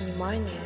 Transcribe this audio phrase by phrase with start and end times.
[0.00, 0.62] Внимание!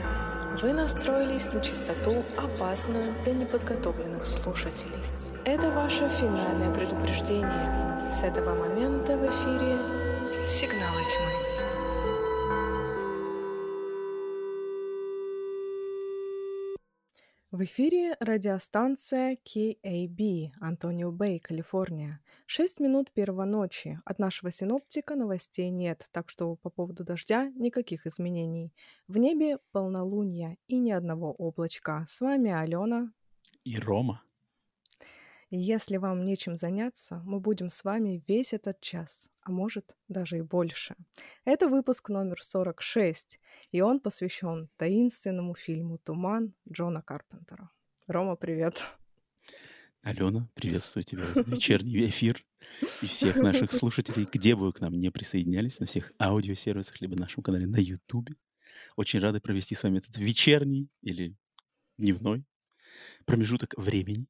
[0.62, 5.02] Вы настроились на частоту, опасную для неподготовленных слушателей.
[5.44, 8.12] Это ваше финальное предупреждение.
[8.12, 9.76] С этого момента в эфире
[10.46, 11.73] «Сигналы тьмы».
[17.54, 22.18] В эфире радиостанция KAB, Антонио Бэй, Калифорния.
[22.46, 24.00] Шесть минут первого ночи.
[24.04, 28.74] От нашего синоптика новостей нет, так что по поводу дождя никаких изменений.
[29.06, 32.04] В небе полнолуние и ни одного облачка.
[32.08, 33.12] С вами Алена.
[33.62, 34.20] И Рома.
[35.50, 40.42] Если вам нечем заняться, мы будем с вами весь этот час, а может даже и
[40.42, 40.96] больше.
[41.44, 47.70] Это выпуск номер 46, и он посвящен таинственному фильму «Туман» Джона Карпентера.
[48.06, 48.84] Рома, привет.
[50.02, 52.38] Алена, приветствую тебя в вечерний эфир
[53.02, 57.14] и всех наших слушателей, где бы вы к нам не присоединялись, на всех аудиосервисах, либо
[57.14, 58.28] на нашем канале на YouTube.
[58.96, 61.36] Очень рады провести с вами этот вечерний или
[61.96, 62.44] дневной
[63.24, 64.26] промежуток времени.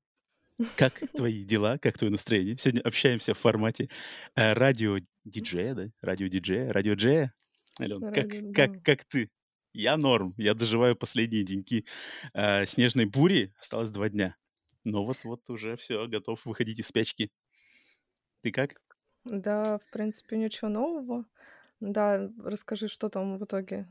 [0.76, 2.56] Как твои дела, как твое настроение?
[2.56, 3.88] Сегодня общаемся в формате
[4.36, 5.88] э, радио-диджея, да?
[6.00, 7.32] Радио-диджея, радио-джея.
[7.80, 9.30] Ален, как, как, как ты?
[9.72, 10.34] Я норм.
[10.36, 11.84] Я доживаю последние деньки
[12.32, 13.52] э, снежной бури.
[13.58, 14.36] Осталось два дня.
[14.84, 17.32] Но вот-вот уже все, готов выходить из спячки.
[18.42, 18.80] Ты как?
[19.24, 21.24] Да, в принципе, ничего нового.
[21.80, 23.88] Да, расскажи, что там в итоге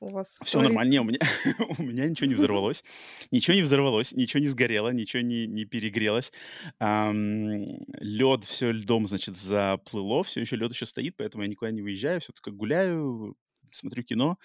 [0.00, 0.90] у вас Все нормально.
[0.90, 1.18] Не, у меня,
[1.78, 2.84] у меня ничего не взорвалось.
[3.30, 6.32] Ничего не взорвалось, ничего не сгорело, ничего не, не перегрелось.
[6.80, 10.22] лед, все льдом, значит, заплыло.
[10.22, 12.20] Все еще лед еще стоит, поэтому я никуда не выезжаю.
[12.20, 13.36] Все только гуляю,
[13.72, 14.38] смотрю кино,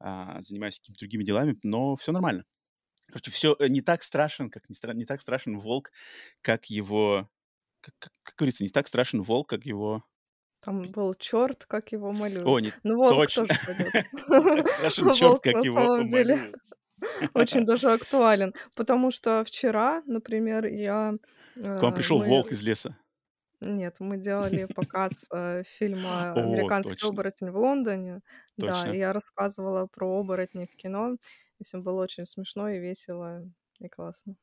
[0.00, 2.44] а, занимаюсь какими-то другими делами, но все нормально.
[3.08, 5.92] Короче, все не так страшен, как не, стра- не так страшен волк,
[6.40, 7.28] как его...
[7.80, 10.04] Как, как- как говорится, не так страшен волк, как его...
[10.64, 12.12] Там был черт, как его
[12.42, 12.60] О, малюют.
[12.60, 13.44] не Ну, волк точно.
[13.46, 13.94] тоже пойдет.
[14.66, 16.56] Страшен черт, как его малюют.
[17.34, 21.14] очень даже актуален, потому что вчера, например, я
[21.76, 22.96] К вам э, пришел волк из леса.
[23.60, 28.20] нет, мы делали показ э, фильма О, "Американский точно, оборотень" в Лондоне.
[28.56, 28.90] Да, точно.
[28.90, 31.16] и я рассказывала про оборотней в кино,
[31.58, 33.42] и всем было очень смешно и весело
[33.80, 34.36] и классно.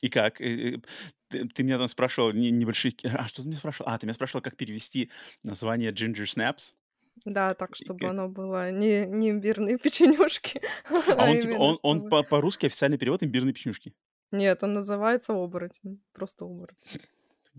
[0.00, 0.40] И как?
[0.40, 0.78] Э, э,
[1.28, 2.94] Ты, ты меня там спрашивал не- небольшие...
[3.04, 3.90] А, что ты меня спрашивал?
[3.90, 5.10] А, ты меня спрашивал, как перевести
[5.42, 6.74] название Ginger Snaps.
[7.24, 10.60] Да, так, И чтобы как- оно было не не имбирные печенюшки,
[10.90, 13.92] А а он, типа, он, он по- по-русски официальный перевод имбирные печенюшки.
[14.30, 17.00] Нет, он называется оборотень, просто оборотень.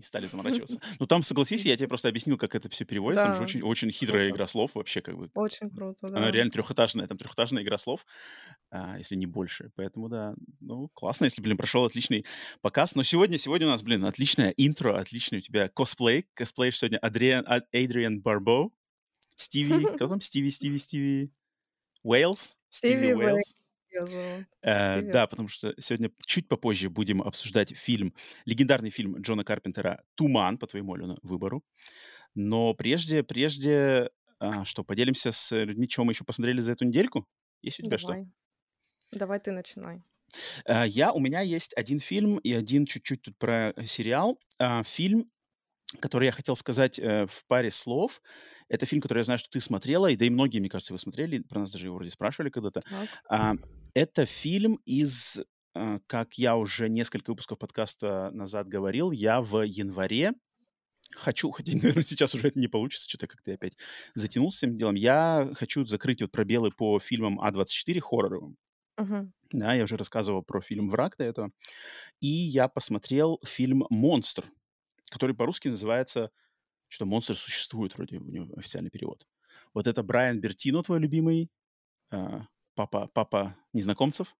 [0.00, 0.80] Не стали заморачиваться.
[0.98, 3.24] Ну, там, согласись, я тебе просто объяснил, как это все переводится.
[3.26, 4.36] Там же Да, очень, очень хитрая круто.
[4.36, 5.30] игра слов вообще, как бы.
[5.34, 6.30] Очень круто, Она да.
[6.30, 7.06] реально трехэтажная.
[7.06, 8.06] Там трехэтажная игра слов,
[8.70, 9.72] а, если не больше.
[9.76, 12.24] Поэтому, да, ну, классно, если, блин, прошел отличный
[12.62, 12.94] показ.
[12.94, 16.26] Но сегодня, сегодня у нас, блин, отличное интро, отличный у тебя косплей.
[16.32, 18.70] Косплеишь сегодня Адриан, А- Эйдриан Барбо,
[19.36, 20.20] Стиви, кто там?
[20.22, 21.30] Стиви, Стиви, Стиви
[22.02, 22.56] Уэйлс?
[22.70, 23.54] Стиви Уэйлс.
[24.62, 25.12] Э, Привет.
[25.12, 28.14] да, потому что сегодня чуть попозже будем обсуждать фильм,
[28.44, 31.64] легендарный фильм Джона Карпентера «Туман», по твоему, Алена, выбору.
[32.34, 37.26] Но прежде, прежде, а, что, поделимся с людьми, что мы еще посмотрели за эту недельку?
[37.62, 38.08] Есть у тебя что?
[38.08, 38.26] Давай.
[39.12, 40.02] Давай ты начинай.
[40.66, 44.38] Э, Я, у меня есть один фильм и один чуть-чуть тут про сериал.
[44.58, 45.30] А, Фильм,
[46.00, 48.22] который я хотел сказать э, в паре слов.
[48.68, 51.00] Это фильм, который я знаю, что ты смотрела, и да и многие, мне кажется, вы
[51.00, 52.82] смотрели, про нас даже его вроде спрашивали когда-то.
[53.94, 55.40] Это фильм из,
[55.74, 60.32] а, как я уже несколько выпусков подкаста назад говорил, я в январе
[61.14, 63.76] хочу, хотя, наверное, сейчас уже это не получится, что-то как-то я опять
[64.14, 64.94] затянулся с этим делом.
[64.94, 68.56] Я хочу закрыть вот пробелы по фильмам А24 хорроровым.
[68.96, 69.32] Мгм.
[69.52, 71.50] Да, я уже рассказывал про фильм «Враг» до этого.
[72.20, 74.44] И я посмотрел фильм «Монстр»,
[75.10, 76.30] который по-русски называется
[76.90, 79.26] что «Монстр существует», вроде у него официальный перевод.
[79.72, 81.48] Вот это Брайан Бертино, твой любимый,
[82.10, 82.46] а,
[82.86, 84.34] папа, папа незнакомцев.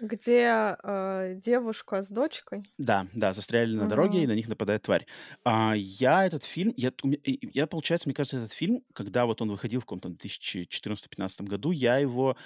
[0.00, 2.62] Где э, девушка с дочкой?
[2.78, 5.06] Да, да, застряли на дороге, и на них нападает тварь.
[5.44, 6.92] А, я этот фильм, я,
[7.24, 11.98] я, получается, мне кажется, этот фильм, когда вот он выходил в каком-то 2014-2015 году, я
[11.98, 12.36] его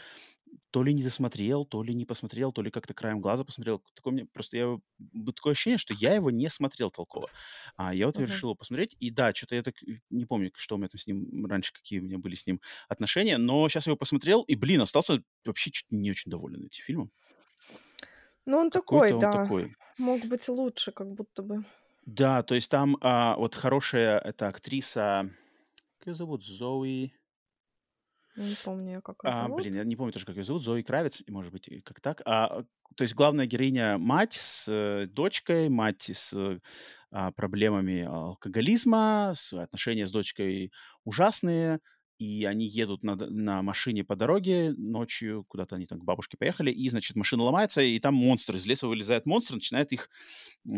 [0.70, 3.82] то ли не досмотрел, то ли не посмотрел, то ли как-то краем глаза посмотрел.
[3.94, 4.78] Такое мне, просто я,
[5.34, 7.30] такое ощущение, что я его не смотрел толково.
[7.76, 8.18] А я вот Мгм.
[8.18, 10.98] решил его посмотреть, и да, что-то я так э, не помню, что у меня там
[10.98, 14.42] с ним раньше, какие у меня были с ним отношения, но сейчас я его посмотрел,
[14.42, 17.10] и, блин, остался вообще чуть не очень доволен этим фильмом.
[18.46, 19.30] Ну, он Какой-то такой, он да.
[19.30, 19.76] такой.
[19.98, 21.64] Мог быть лучше, как будто бы.
[22.06, 25.30] Да, то есть там а, вот хорошая эта актриса,
[25.98, 27.14] как ее зовут, Зои...
[28.36, 29.66] Не помню, как её А, зовут.
[29.66, 32.22] блин, я не помню тоже, как ее зовут, Зои Кравец, может быть, как так.
[32.26, 32.64] А,
[32.96, 36.58] то есть главная героиня мать с э, дочкой, мать с э,
[37.10, 40.72] а, проблемами алкоголизма, с, отношения с дочкой
[41.04, 41.80] ужасные,
[42.22, 46.70] и они едут на, на машине по дороге ночью, куда-то они там к бабушке поехали,
[46.70, 50.08] и, значит, машина ломается, и там монстр, из леса вылезает монстр, начинает их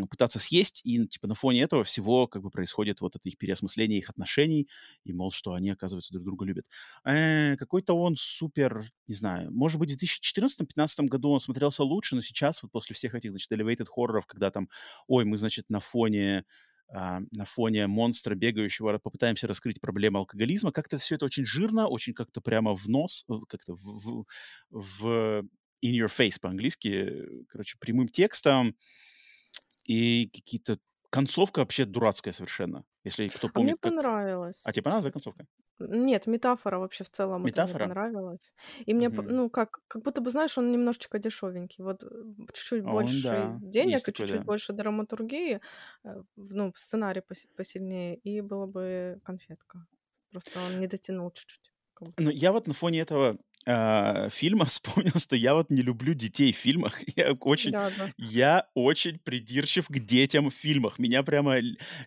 [0.09, 3.99] пытаться съесть, и, типа, на фоне этого всего, как бы, происходит вот это их переосмысление
[3.99, 4.67] их отношений,
[5.03, 6.65] и, мол, что они, оказывается, друг друга любят.
[7.03, 12.21] Э, какой-то он супер, не знаю, может быть, в 2014-2015 году он смотрелся лучше, но
[12.21, 14.67] сейчас, вот после всех этих, значит, elevated хорроров, когда там,
[15.07, 16.43] ой, мы, значит, на фоне
[16.91, 20.71] на фоне монстра, бегающего, попытаемся раскрыть проблему алкоголизма.
[20.71, 24.25] Как-то все это очень жирно, очень как-то прямо в нос, э, как-то в, в,
[24.69, 25.45] в
[25.83, 28.75] in your face по-английски, короче, прямым текстом.
[29.85, 30.79] И какие-то
[31.15, 32.85] концовка вообще дурацкая совершенно.
[33.03, 33.93] Если кто А мне помнит, как...
[33.93, 34.63] понравилось.
[34.63, 35.45] А тебе понравилась концовка?
[35.79, 37.75] Нет, метафора вообще в целом это мне Метафора?
[37.75, 38.53] понравилась.
[38.85, 39.27] И мне, Мгм.
[39.35, 41.83] ну, как, как будто бы, знаешь, он немножечко дешевенький.
[41.83, 42.07] Вот э,
[42.53, 44.45] чуть-чуть Он, больше да, денег есть и чуть-чуть да.
[44.45, 45.59] больше драматургии,
[46.05, 49.85] э, ну, сценарий пос- посильнее, и было бы конфетка.
[50.31, 51.71] Просто он не дотянул чуть-чуть.
[52.17, 56.53] Но я вот на фоне этого а, фильма вспомнил, что я вот не люблю детей
[56.53, 56.99] в фильмах.
[57.15, 58.11] Я очень, Да, да.
[58.17, 60.99] я очень придирчив к детям в фильмах.
[60.99, 61.59] Меня прямо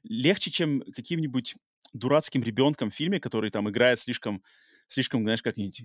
[0.03, 1.55] легче, чем каким-нибудь
[1.93, 4.43] дурацким ребенком в фильме, который там играет слишком,
[4.89, 5.83] слишком, знаешь, как-нибудь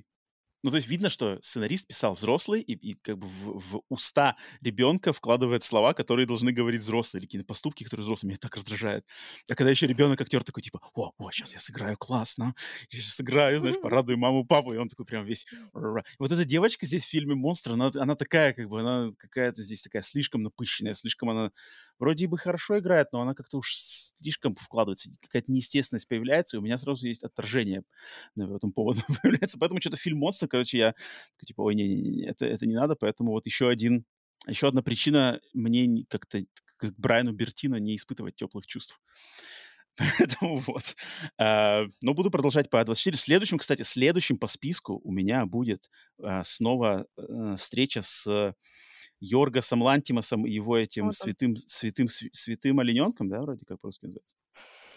[0.64, 4.38] ну, то есть видно, что сценарист писал взрослый, и, и как бы в, в уста
[4.62, 8.30] ребенка вкладывает слова, которые должны говорить взрослые, или какие-то поступки, которые взрослые.
[8.30, 9.06] Меня так раздражает.
[9.50, 12.56] А когда еще ребенок актер такой, типа, о, о, сейчас я сыграю классно,
[12.90, 15.46] я сейчас сыграю, знаешь, порадую маму, папу, и он такой прям весь...
[15.74, 19.82] Вот эта девочка здесь в фильме «Монстр», она, она такая, как бы, она какая-то здесь
[19.82, 21.52] такая слишком напыщенная, слишком она
[22.00, 26.64] вроде бы хорошо играет, но она как-то уж слишком вкладывается, какая-то неестественность появляется, и у
[26.64, 27.84] меня сразу есть отторжение
[28.36, 29.58] на этом поводу появляется.
[29.60, 30.96] Поэтому что-то фильм «Монстр», короче, я
[31.46, 34.06] типа, ой, не-не-не, это, это не надо, поэтому вот еще один,
[34.48, 36.44] еще одна причина мне не- как-то
[36.78, 39.00] к Брайану Бертино не испытывать теплых чувств.
[39.98, 40.96] Поэтому вот.
[41.38, 43.16] А, Но буду продолжать по А24.
[43.16, 45.90] Следующим, кстати, следующим по списку у меня будет
[46.22, 48.56] а, снова э, встреча с
[49.24, 54.36] Йоргасом Лантимасом и его этим Вот святым, святым, святым олененком, да, вроде как по-русски называется?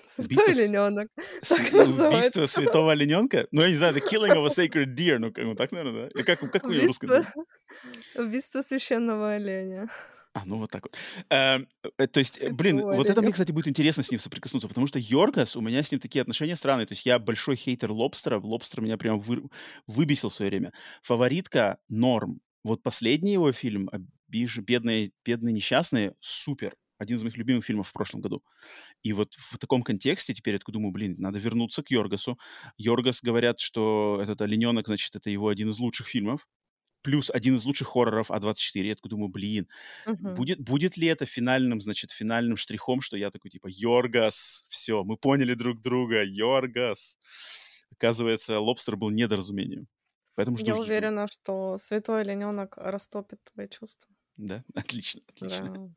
[0.05, 1.09] Святой Убийство, олененок.
[1.17, 3.47] и убийство святого олененка?
[3.51, 6.05] Ну, я не знаю, The Killing of a Sacred Deer, ну, как, ну так, наверное,
[6.05, 6.09] да?
[6.15, 7.43] Или как, как вы на русском Убийство, называете?
[8.17, 9.89] убийство священного оленя.
[10.33, 10.95] А, ну вот так вот.
[11.31, 11.67] Эм,
[11.99, 14.69] э, то есть, э, блин, Святого вот это мне, кстати, будет интересно с ним соприкоснуться,
[14.69, 16.87] потому что Йоргас, у меня с ним такие отношения странные.
[16.87, 19.49] То есть я большой хейтер Лобстера, Лобстер меня прям вы-
[19.87, 20.73] выбесил в свое время.
[21.03, 22.41] Фаворитка Норм.
[22.65, 23.89] Вот последний его фильм
[24.29, 24.59] «Обиж...
[24.59, 26.77] «Бедные, «Бедные несчастные» супер.
[26.99, 28.43] Один из моих любимых фильмов в прошлом году.
[29.03, 32.39] И вот в таком контексте теперь я такой думаю, блин, надо вернуться к Йоргасу.
[32.79, 36.49] Йоргас говорят, что этот «Олененок», значит, это его один из лучших фильмов.
[37.03, 38.87] Плюс один из лучших хорроров А24.
[38.89, 39.69] Я такой думаю, блин,
[40.07, 40.35] Мгм.
[40.35, 45.17] Будет, будет ли это финальным, значит, финальным штрихом, что я такой, типа, Йоргас, все, мы
[45.17, 47.19] поняли друг друга, Йоргас.
[47.93, 49.87] Оказывается, лобстер был недоразумением.
[50.35, 50.83] Поэтому жду, Я жду.
[50.83, 54.16] уверена, что святой олененок растопит твои чувства.
[54.39, 55.71] Да, отлично, отлично.
[55.73, 55.89] Да.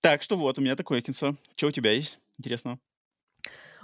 [0.00, 1.36] Так, что вот, у меня такое кинцо.
[1.56, 2.78] Что у тебя есть интересного?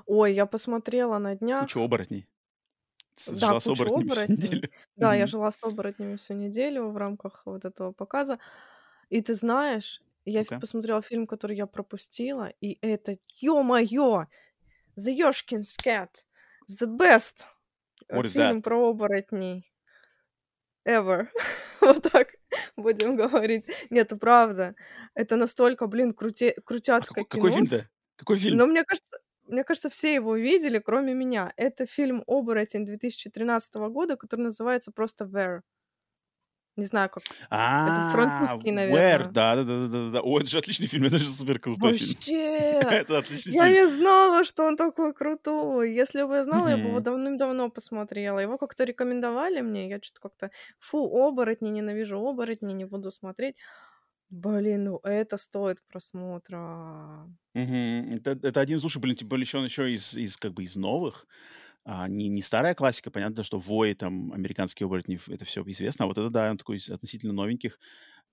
[0.06, 1.76] Ой, я посмотрела на Куча днях.
[1.76, 2.26] оборотней.
[3.16, 4.36] С- Да, Жила с оборотнями всю оборотней.
[4.48, 4.68] неделю.
[4.96, 8.38] Да, я жила с оборотнями всю неделю в рамках вот этого показа.
[9.10, 10.60] И ты знаешь, я Ну-ка.
[10.60, 14.26] посмотрела фильм, который я пропустила, и это, ё-моё,
[14.98, 16.08] The Yoshkin's Cat,
[16.70, 17.46] the best
[18.08, 19.70] э, What фильм про оборотней
[20.86, 21.28] ever.
[21.80, 22.34] Вот так
[22.76, 23.66] будем говорить.
[23.90, 24.74] Нет, правда.
[25.14, 27.56] Это настолько, блин, А крутяцкое какой, какой кино.
[27.56, 27.88] фильм-то?
[28.16, 28.58] Какой фильм?
[28.58, 31.52] Но мне кажется, мне кажется, все его видели, кроме меня.
[31.56, 35.60] Это фильм «Оборотень» 2013 года, который называется просто «Where».
[36.78, 37.24] Не знаю, как.
[37.84, 39.28] Это А, французский, Where, наверное.
[39.28, 40.20] да, да, да, да, да.
[40.22, 42.16] О, это же отличный фильм, это же супер крутой фильм.
[42.16, 42.34] Вообще!
[42.90, 43.74] Это отличный Я фильм.
[43.74, 45.92] не знала, что он такой крутой.
[45.92, 48.38] Если бы я знала, я бы его давным-давно посмотрела.
[48.40, 49.88] Его как-то рекомендовали мне.
[49.88, 53.56] Я что-то как-то, фу, оборотни, ненавижу оборотни, не буду смотреть.
[54.30, 57.26] Блин, ну это стоит просмотра.
[57.54, 58.12] Мгм.
[58.16, 60.64] Это, это один из лучших, блин, тем более еще он еще из, из как бы
[60.64, 61.26] из новых.
[61.90, 66.04] А, не, не старая классика, понятно, что Вой, там, американские оборотни, это все известно.
[66.04, 67.78] А вот это, да, он такой из относительно новеньких.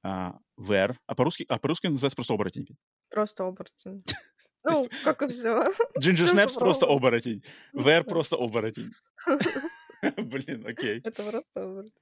[0.04, 1.00] А, Вэр.
[1.08, 2.68] А по-русски, а по-русски он называется просто оборотень.
[3.10, 4.04] Просто оборотень.
[4.68, 5.64] Ну, как и все.
[6.00, 7.44] Джинджер что просто про оборотень.
[7.72, 8.04] Да.
[8.04, 8.92] просто оборотень.
[10.18, 11.02] Блин, окей.
[11.04, 11.94] Это просто оборотень.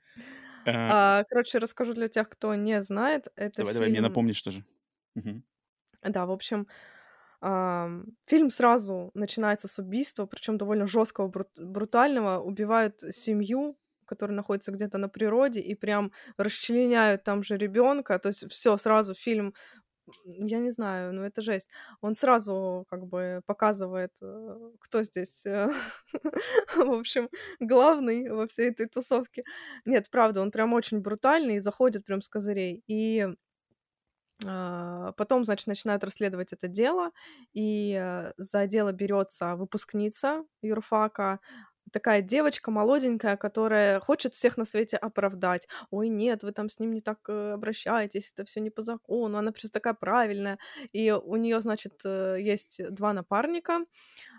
[0.65, 3.27] А, А, короче, расскажу для тех, кто не знает.
[3.35, 4.07] Это Давай, давай, мне фильм...
[4.07, 4.63] напомнишь тоже.
[6.01, 6.67] Да, в общем,
[8.25, 12.39] фильм сразу начинается с убийства, причем довольно жесткого, брутального.
[12.39, 18.19] Убивают семью, которая находится где-то на природе, и прям расчленяют там же ребенка.
[18.19, 19.53] То есть все сразу фильм
[20.25, 21.69] я не знаю, ну это жесть.
[22.01, 25.69] Он сразу как бы показывает, э, кто здесь, э,
[26.75, 29.43] в общем, главный во всей этой тусовке.
[29.85, 32.83] Нет, правда, он прям очень брутальный и заходит прям с козырей.
[32.87, 33.27] И
[34.41, 37.11] потом, значит, начинают расследовать это дело,
[37.53, 41.39] и э, за дело берется выпускница юрфака,
[41.91, 45.67] такая девочка молоденькая, которая хочет всех на свете оправдать.
[45.91, 49.37] Ой, нет, вы там с ним не так э, обращаетесь, это все не по закону,
[49.37, 50.57] она просто такая правильная.
[50.91, 53.85] И у нее, значит, э, есть два напарника.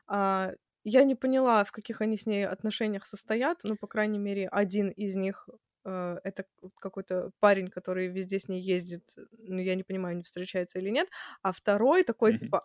[0.07, 0.53] А,
[0.85, 4.91] я не поняла, в каких они с ней отношениях состоят, но, по крайней мере, один
[4.91, 5.49] из них
[5.85, 6.47] э, это
[6.81, 11.09] какой-то парень, который везде с ней ездит, но я не понимаю, не встречается или нет,
[11.43, 12.61] а второй такой, типа,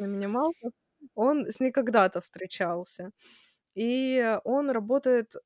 [0.00, 0.52] на меня мало,
[1.14, 3.12] он с ней когда-то встречался.
[3.74, 5.40] И он работает, э,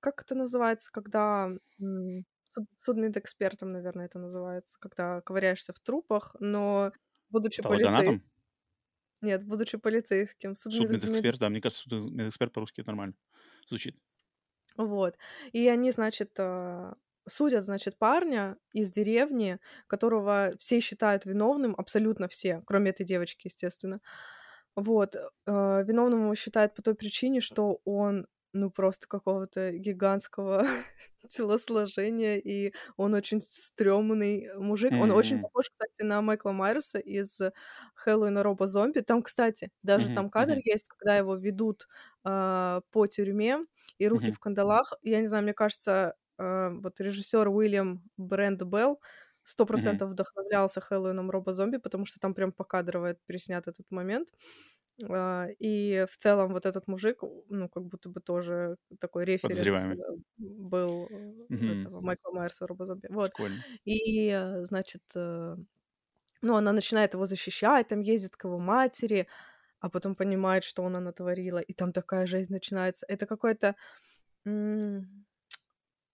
[0.00, 1.50] как это называется, когда
[2.52, 6.92] суд- судмедэкспертом, наверное, это называется, когда ковыряешься в трупах, но
[7.30, 8.18] будучи полицейским.
[9.22, 10.54] Нет, будучи полицейским.
[10.54, 13.14] Судмед- мед- Судмедэксперт, да, мне кажется, судмедэксперт по-русски это нормально
[13.66, 13.98] звучит.
[14.78, 15.16] Вот.
[15.52, 16.94] И они, значит, а,
[17.28, 19.58] судят, значит, парня из деревни,
[19.88, 24.00] которого все считают виновным, абсолютно все, кроме этой девочки, естественно.
[24.76, 25.16] Вот.
[25.16, 30.64] э, Виновным его считают по той причине, что он ну, просто какого-то гигантского
[31.28, 34.98] телосложения, и он очень стрёмный мужик.
[34.98, 37.40] Он очень похож, кстати, на Майкла Майерса из
[37.94, 39.00] Хэллоуина Роба Зомби.
[39.00, 41.88] Там, кстати, даже мгм, там кадр мгм, есть, когда его ведут
[42.24, 43.66] а, по тюрьме,
[43.98, 44.92] и руки в кандалах.
[45.02, 49.00] Я не знаю, мне кажется, а, вот режиссер Уильям Брэнд Белл
[49.42, 54.28] сто процентов вдохновлялся Хэллоуином Роба Зомби, потому что там прям покадрово переснят этот момент.
[55.10, 59.94] А, И в целом вот этот мужик, ну, как будто бы тоже такой референс э,
[60.38, 61.90] был Мгм.
[61.90, 63.06] этого Майкла Майерса Роба Зомби.
[63.10, 63.32] Вот.
[63.32, 63.64] Прикольно.
[63.84, 65.02] И, э, значит,
[66.42, 69.28] ну, она начинает его защищать, там ездит к его матери,
[69.80, 73.06] а потом понимает, что она натворила, и там такая жизнь начинается.
[73.08, 73.76] Это какой-то
[74.46, 75.26] м,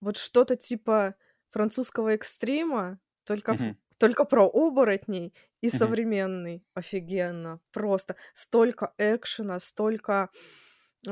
[0.00, 1.16] вот что-то типа
[1.50, 3.76] французского экстрима, только, Мгм.
[3.98, 5.94] Только про оборотней и Мгм.
[5.94, 6.64] современный.
[6.74, 7.60] Офигенно.
[7.72, 10.30] Просто столько экшена, столько,
[11.06, 11.10] э,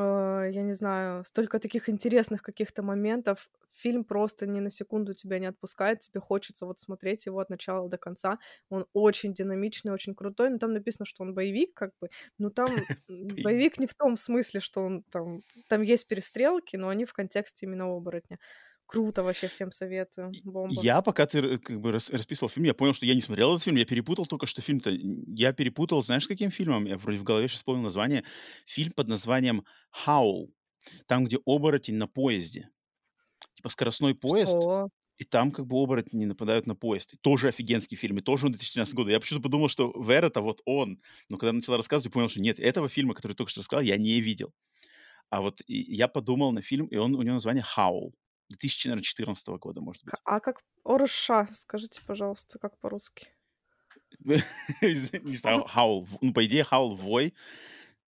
[0.53, 3.51] я не знаю, столько таких интересных каких-то моментов.
[3.75, 7.89] Фильм просто ни на секунду тебя не отпускает, тебе хочется вот смотреть его от начала
[7.89, 8.39] до конца.
[8.71, 12.09] Он очень динамичный, очень крутой, но там написано, что он боевик, как бы.
[12.39, 15.43] Ну там боевик не в том смысле, что он там...
[15.69, 18.39] Там есть перестрелки, но они в контексте именно оборотня.
[18.93, 20.33] Круто вообще, всем советую.
[20.45, 20.75] Бомба.
[20.83, 23.65] Я, пока ты как бы рас- расписывал фильм, я понял, что я не смотрел этот
[23.65, 24.91] фильм, я перепутал только что фильм-то.
[24.91, 26.85] Я перепутал, знаешь, каким фильмом?
[26.85, 28.23] Я вроде в голове сейчас вспомнил название.
[28.67, 30.53] Фильм под названием «Хаул».
[31.07, 32.69] Там, где оборотень на поезде.
[33.55, 34.89] Типа скоростной поезд, Что?
[35.17, 37.15] и там как бы оборотни нападают на поезд.
[37.15, 39.11] И тоже офигенский фильм, и тоже он 2013 года.
[39.11, 41.01] Я почему-то подумал, что Вер это вот он.
[41.31, 43.97] Но когда начала рассказывать, я понял, что нет, этого фильма, который только что рассказал, я
[43.97, 44.53] не видел.
[45.31, 48.15] А вот я подумал на фильм, и он, у него название «Хаул».
[48.53, 50.15] 2014 года, может быть.
[50.25, 51.49] А как Орша?
[51.53, 53.29] Скажите, пожалуйста, как по-русски?
[54.21, 56.05] Не знаю, Хаул.
[56.05, 57.35] В- Ну, по идее, Хаул вой.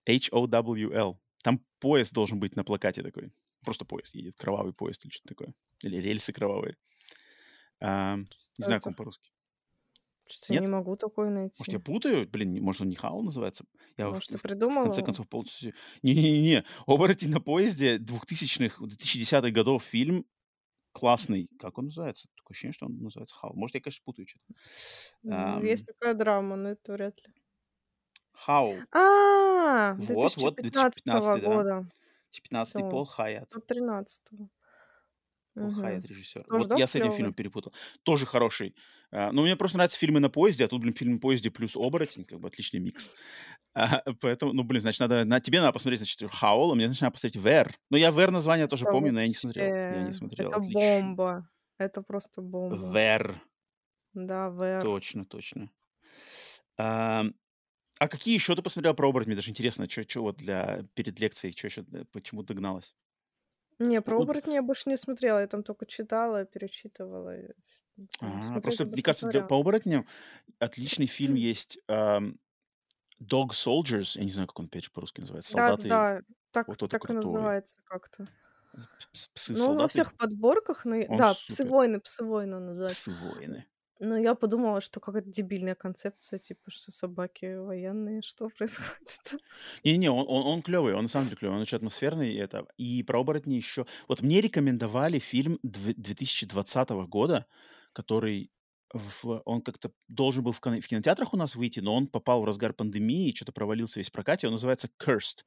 [0.08, 1.20] H-O-W-L.
[1.42, 3.32] Там поезд должен быть на плакате такой.
[3.64, 5.54] Просто поезд едет, кровавый поезд или что-то такое.
[5.82, 6.76] Или рельсы кровавые.
[7.80, 8.24] А, не
[8.56, 9.30] Что знаю, как он по-русски.
[10.26, 10.68] Что-то я Нет?
[10.68, 11.78] не могу такой Может, я найти.
[11.84, 12.28] путаю?
[12.28, 13.64] Блин, может, он не Хаул называется?
[13.98, 14.92] Я Может, ты в, в конце придумала?
[15.02, 15.74] концов полностью...
[16.02, 20.24] Не-не-не, «Оборотень на поезде» 2000-х, 2010-х годов фильм
[20.94, 21.50] классный.
[21.58, 22.28] Как он называется?
[22.36, 23.56] Такое ощущение, что он называется Хаул.
[23.56, 24.54] Может, я, конечно, путаю что-то.
[25.24, 27.34] Ну, Есть такая драма, но это вряд ли.
[28.32, 28.78] Хаул.
[28.92, 31.54] А, Вот, вот, 2015 2015, да.
[31.54, 31.88] года.
[32.30, 32.90] 2015 Все.
[32.90, 33.48] Пол Хайят.
[33.50, 34.32] Тут 13
[35.54, 36.08] Пол Хайят Угу.
[36.08, 36.44] режиссер.
[36.44, 37.16] Тоже, Вот я с этим клевый?
[37.16, 37.72] фильмом перепутал.
[38.02, 38.74] Тоже хороший.
[39.12, 41.76] А, Но мне просто нравятся фильмы на поезде, а тут, блин, фильм на поезде плюс
[41.76, 43.10] оборотень, как бы отличный микс.
[43.74, 45.24] А, Поэтому, ну, блин, значит, надо...
[45.24, 47.74] На, тебе надо посмотреть, значит, Хаул, а мне, значит, надо посмотреть Вер.
[47.90, 49.66] Ну, я Вер название тоже помню, но я не смотрел.
[49.66, 50.80] Я не смотрел, Это отлично.
[50.80, 51.48] бомба.
[51.78, 52.92] Это просто бомба.
[52.98, 53.34] Вер.
[54.12, 54.82] Да, Вер.
[54.82, 55.70] Точно, точно.
[56.78, 57.24] А,
[58.00, 59.34] а какие еще ты посмотрел про оборотни?
[59.34, 62.94] Даже интересно, что вот для перед лекцией, что еще, э, почему догналась?
[63.78, 65.40] Не, про Ну, оборотня я больше не смотрела.
[65.40, 67.36] Я там только читала, перечитывала.
[67.36, 67.52] и
[68.20, 69.42] а, Смотреть просто, мне больше не кажется, для, смотрела.
[69.42, 70.06] по оборотням
[70.58, 72.38] отличный фильм есть ам,
[73.22, 76.20] Dog Soldiers, я не знаю, как он опять же по-русски называется, Да, да, солдаты, да.
[76.50, 77.14] Так, вот это так и крутой.
[77.14, 78.28] называется как-то.
[79.12, 81.72] Пс- Псы Ну, он во всех подборках, и- он да, супер.
[81.72, 83.10] псы-войны, псы-войны он называется.
[83.10, 83.66] Псы-воины.
[84.00, 89.40] Но я подумала, что какая-то дебильная концепция, типа, что собаки военные, что происходит?
[89.84, 92.32] Не-не, он, он, он клевый, он на самом деле клевый, он очень атмосферный.
[92.32, 92.66] И, это.
[92.76, 93.86] и про оборотни еще...
[94.08, 97.46] Вот мне рекомендовали фильм дв- 2020 года,
[97.92, 98.50] который
[98.92, 102.72] в, он как-то должен был в, кинотеатрах у нас выйти, но он попал в разгар
[102.72, 104.46] пандемии, и что-то провалился весь прокате.
[104.46, 105.44] Он называется Cursed.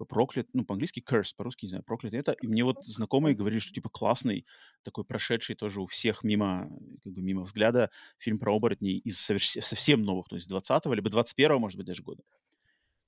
[0.00, 2.32] Типа проклят, ну, по-английски Cursed, по-русски, не знаю, проклят это.
[2.32, 4.46] И мне вот знакомые говорили, что, типа, классный,
[4.82, 6.70] такой прошедший тоже у всех мимо,
[7.04, 11.58] как бы мимо взгляда фильм про оборотней из совсем новых, то есть 20-го, либо 21-го,
[11.58, 12.22] может быть, даже года.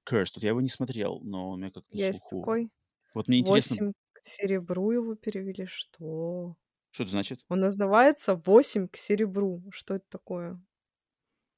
[0.07, 0.33] Cursed.
[0.35, 2.45] Вот я его не смотрел, но у меня как-то Есть слуху.
[2.45, 2.69] такой.
[3.15, 3.77] Вот мне интересно...
[3.77, 5.65] Восемь к серебру его перевели.
[5.65, 6.57] Что?
[6.91, 7.41] Что это значит?
[7.49, 9.63] Он называется «Восемь к серебру».
[9.71, 10.63] Что это такое?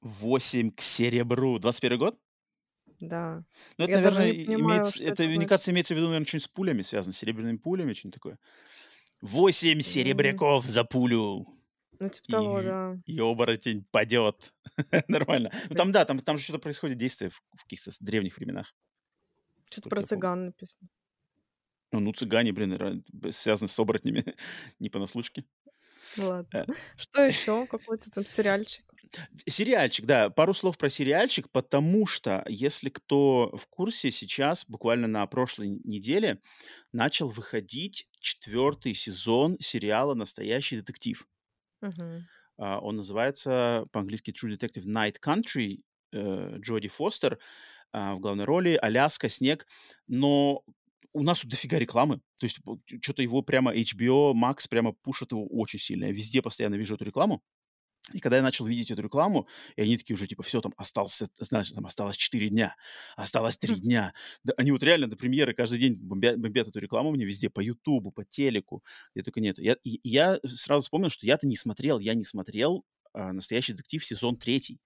[0.01, 1.59] Восемь к серебру.
[1.59, 2.21] 21 год?
[3.01, 3.45] Да.
[3.79, 6.49] Ну, это, Я наверное, понимаю, имеется, это, это кажется, имеется в виду, наверное, что-нибудь с
[6.49, 8.39] пулями связано, с серебряными пулями, что-нибудь такое.
[9.21, 11.47] Восемь серебряков за пулю,
[11.99, 12.99] Ну, типа того, и, да.
[13.07, 14.53] и оборотень падет.
[15.09, 15.51] Нормально.
[15.69, 18.75] Ну, там, да, там, там же что-то происходит, действие в, в каких-то древних временах.
[19.71, 20.89] Что-то про цыган написано.
[21.93, 24.25] Ну, ну, цыгане, блин, связаны с оборотнями,
[24.79, 25.45] не понаслышке.
[26.19, 26.49] Ладно.
[26.53, 26.65] Э,
[26.97, 27.67] Что еще?
[27.67, 28.94] Какой-то там сериальчик?
[29.47, 35.27] Сериальчик, да, пару слов про сериальчик, потому что, если кто в курсе, сейчас, буквально на
[35.27, 36.41] прошлой неделе,
[36.93, 41.27] начал выходить четвертый сезон сериала «Настоящий детектив».
[42.59, 47.39] А, Он называется по-английски True Detective Night Country, э, Джоди Фостер
[47.93, 49.67] а, в главной роли, Аляска, снег,
[50.07, 50.63] но
[51.13, 52.59] у нас тут дофига рекламы, то есть
[53.03, 57.05] что-то его прямо HBO Max прямо пушит его очень сильно, я везде постоянно вижу эту
[57.05, 57.43] рекламу,
[58.15, 61.23] и когда я начал видеть эту рекламу, и они такие уже, типа, все, там осталось,
[61.39, 62.77] знаешь, там осталось 4 дня,
[63.17, 63.81] осталось 3 Хм.
[63.81, 64.15] дня.
[64.45, 67.61] Да, они вот реально до премьеры каждый день бомбят, бомбят эту рекламу мне везде, по
[67.61, 68.83] Ютубу, по телеку,
[69.15, 69.59] где только нет.
[69.59, 74.05] Я, и я сразу вспомнил, что я-то не смотрел, я не смотрел а, «Настоящий детектив»
[74.05, 74.81] сезон третий.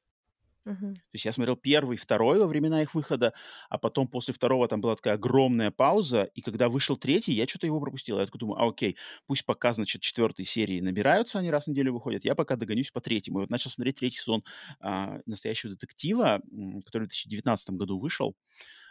[0.69, 1.01] Мгм.
[1.11, 3.33] То есть я смотрел первый, второй во времена их выхода,
[3.71, 7.67] а потом после второго там была такая огромная пауза, и когда вышел третий, я что-то
[7.67, 8.19] его пропустил.
[8.19, 8.97] Я такой думаю, а окей,
[9.27, 13.01] пусть пока, значит, четвертой серии набираются, они раз в неделю выходят, я пока догонюсь по
[13.01, 13.39] третьему.
[13.39, 14.45] И вот начал смотреть третий сезон
[14.81, 16.43] а, «Настоящего детектива»,
[16.85, 18.37] который в 2019 году вышел.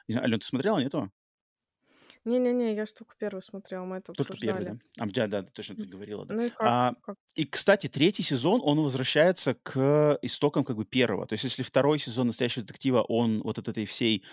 [0.07, 1.11] Не знаю, Ален, ты смотрела, нет его?
[2.31, 4.65] Не-не-не, я ж только первый смотрела, мы это Только первый, обсуждали.
[4.65, 4.77] да?
[4.99, 6.35] А, да, да, точно ты говорила, да.
[6.35, 6.75] Ну и как?
[6.89, 7.17] А, Как?
[7.35, 11.27] и, кстати, третий сезон, он возвращается к истокам как бы первого.
[11.27, 14.23] То есть если второй сезон «Настоящего детектива», он вот от этой всей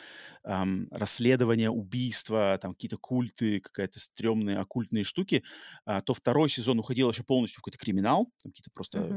[0.44, 5.44] ам, расследования, убийства, там какие-то культы, какая-то стрёмные оккультные штуки,
[5.87, 9.16] а, то второй сезон уходил еще полностью в какой-то криминал, там какие-то просто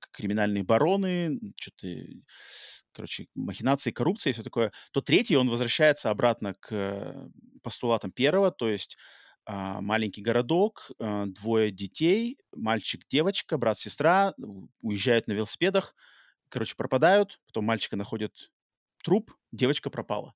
[0.00, 1.88] к- криминальные бароны, что-то,
[2.92, 7.28] короче, махинации, коррупция и все такое, то третий, он возвращается обратно к э,
[7.62, 8.96] постулатам первого, то есть
[9.44, 14.34] а, маленький городок, а, двое детей, мальчик, девочка, брат, сестра,
[14.80, 15.94] уезжают на велосипедах,
[16.48, 18.50] короче, пропадают, потом мальчика находят
[19.02, 20.34] труп, девочка пропала.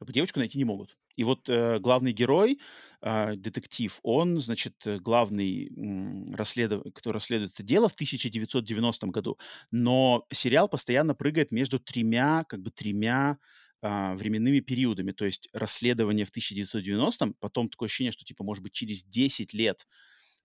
[0.00, 0.97] Девочку найти не могут.
[1.18, 2.60] И вот э, главный герой,
[3.00, 6.84] а, детектив, он, значит, э, главный, м, расследов...
[6.94, 9.36] кто расследует это дело в 1990 году.
[9.72, 13.38] Но сериал постоянно прыгает между тремя, как бы тремя
[13.82, 15.10] а, временными периодами.
[15.10, 19.88] То есть расследование в 1990-м, потом такое ощущение, что типа, может быть, через 10 лет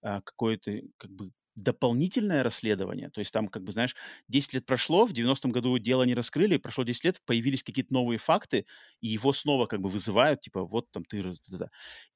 [0.02, 3.10] а, какое-то как бы дополнительное расследование.
[3.10, 3.96] То есть там, как бы, знаешь,
[4.28, 8.18] 10 лет прошло, в 90-м году дело не раскрыли, прошло 10 лет, появились какие-то новые
[8.18, 8.66] факты,
[9.02, 11.24] и его снова как бы вызывают, типа, вот там ты...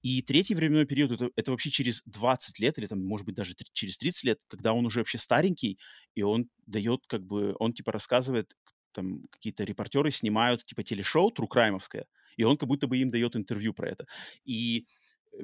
[0.01, 3.53] И третий временной период, это, это вообще через 20 лет, или там, может быть, даже
[3.73, 5.79] через 30 лет, когда он уже вообще старенький,
[6.15, 8.53] и он дает, как бы, он, типа, рассказывает,
[8.91, 12.05] там, какие-то репортеры снимают, типа, телешоу трукраймовское,
[12.37, 14.07] и он как будто бы им дает интервью про это.
[14.45, 14.87] И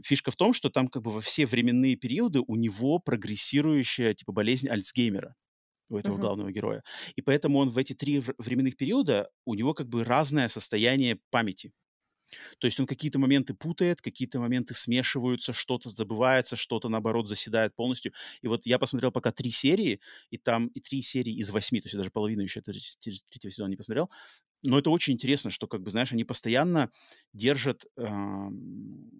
[0.03, 4.31] фишка в том, что там как бы во все временные периоды у него прогрессирующая типа
[4.31, 5.35] болезнь Альцгеймера
[5.91, 6.19] у этого Мгм.
[6.19, 6.83] главного героя.
[7.15, 11.19] И поэтому он в эти три вр- временных периода, у него как бы разное состояние
[11.31, 11.73] памяти.
[12.59, 18.13] То есть он какие-то моменты путает, какие-то моменты смешиваются, что-то забывается, что-то, наоборот, заседает полностью.
[18.41, 21.85] И вот я посмотрел пока три серии, и там и три серии из восьми, то
[21.85, 24.09] есть я даже половину еще третьего сезона не посмотрел.
[24.63, 26.91] Но это очень интересно, что, как бы, знаешь, они постоянно
[27.33, 29.11] держат ам,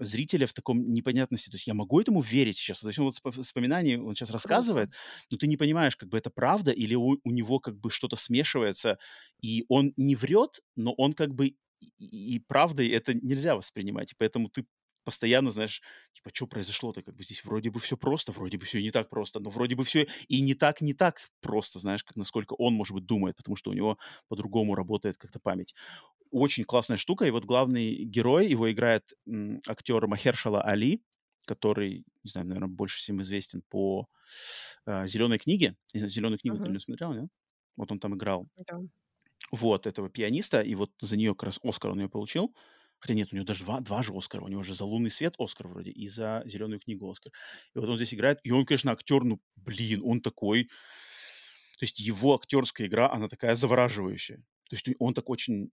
[0.00, 1.50] зрителя в таком непонятности.
[1.50, 2.80] То есть я могу этому верить сейчас?
[2.80, 4.90] То есть он вот в воспоминании, он сейчас рассказывает,
[5.30, 8.16] но ты не понимаешь, как бы это правда или у, у него как бы что-то
[8.16, 8.98] смешивается,
[9.40, 11.56] и он не врет, но он как бы и,
[11.98, 14.66] и- и правдой это нельзя воспринимать, и поэтому ты
[15.04, 18.80] постоянно знаешь, типа, что произошло-то, как бы здесь вроде бы все просто, вроде бы все
[18.80, 22.14] не так просто, но вроде бы все и не так, не так просто, знаешь, как
[22.16, 25.74] насколько он, может быть, думает, потому что у него по-другому работает как-то память.
[26.32, 31.04] Очень классная штука, и вот главный герой, его играет м, актер Махершала Али,
[31.46, 34.08] который, не знаю, наверное, больше всем известен по
[34.86, 35.76] «Зеленой книге».
[35.94, 36.72] «Зеленую книгу» ты Мгм.
[36.72, 37.28] не смотрел, нет?
[37.76, 38.82] Вот он там играл Да.
[39.50, 42.54] вот этого пианиста, и вот за нее как раз Оскар он ее получил.
[42.98, 44.42] Хотя нет, у него даже два, два же Оскара.
[44.44, 47.32] У него же за «Лунный свет» Оскар вроде, и за «Зеленую книгу» Оскар.
[47.74, 50.68] И вот он здесь играет, и он, конечно, актер, ну, блин, он такой...
[51.78, 54.36] То есть его актерская игра, она такая завораживающая.
[54.70, 55.70] То есть он так очень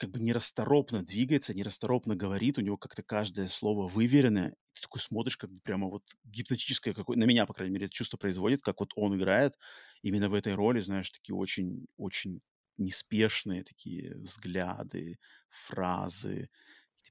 [0.00, 4.54] как бы нерасторопно двигается, нерасторопно говорит, у него как-то каждое слово выверенное.
[4.72, 7.94] Ты такой смотришь, как бы прямо вот гипнотическое какое на меня, по крайней мере, это
[7.94, 9.54] чувство производит, как вот он играет
[10.02, 12.40] именно в этой роли, знаешь, такие очень, очень
[12.78, 15.18] неспешные такие взгляды,
[15.50, 16.48] фразы,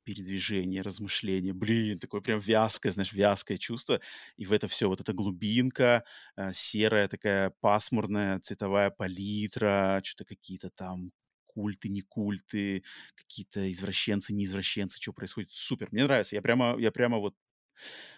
[0.04, 1.54] передвижения, размышления.
[1.54, 4.02] Блин, такое прям вязкое, знаешь, вязкое чувство.
[4.38, 6.04] И в это все вот эта глубинка,
[6.38, 11.12] э, серая такая пасмурная цветовая палитра, что-то какие-то там
[11.60, 12.84] культы, не культы,
[13.16, 15.52] какие-то извращенцы, не извращенцы, что происходит.
[15.52, 16.36] Супер, мне нравится.
[16.36, 17.36] Я прямо, я прямо вот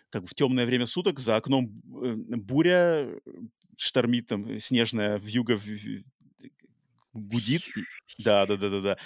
[0.09, 3.09] как бы в темное время суток за окном э, буря,
[3.77, 5.59] штормит там снежная вьюга
[7.13, 7.63] гудит.
[8.17, 8.97] Да, да, да, да, да.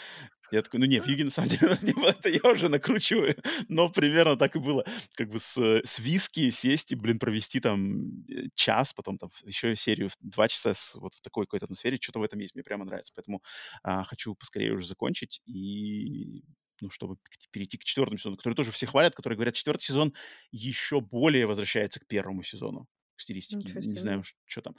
[0.51, 3.35] Я такой, ну в Юге на самом деле нас не было, это я уже накручиваю,
[3.67, 4.85] но примерно так и было.
[5.15, 9.75] Как бы с, с виски сесть и, блин, провести там э, час, потом там еще
[9.75, 12.85] серию два часа с, вот в такой какой-то атмосфере, что-то в этом есть, мне прямо
[12.85, 13.13] нравится.
[13.15, 13.41] Поэтому
[13.83, 16.43] а, хочу поскорее уже закончить и
[16.81, 17.17] ну, чтобы
[17.51, 20.13] перейти к четвертому сезону, который тоже все хвалят, которые говорят, четвертый сезон
[20.51, 23.79] еще более возвращается к первому сезону к стилистике.
[23.79, 24.75] Не знаю, что там.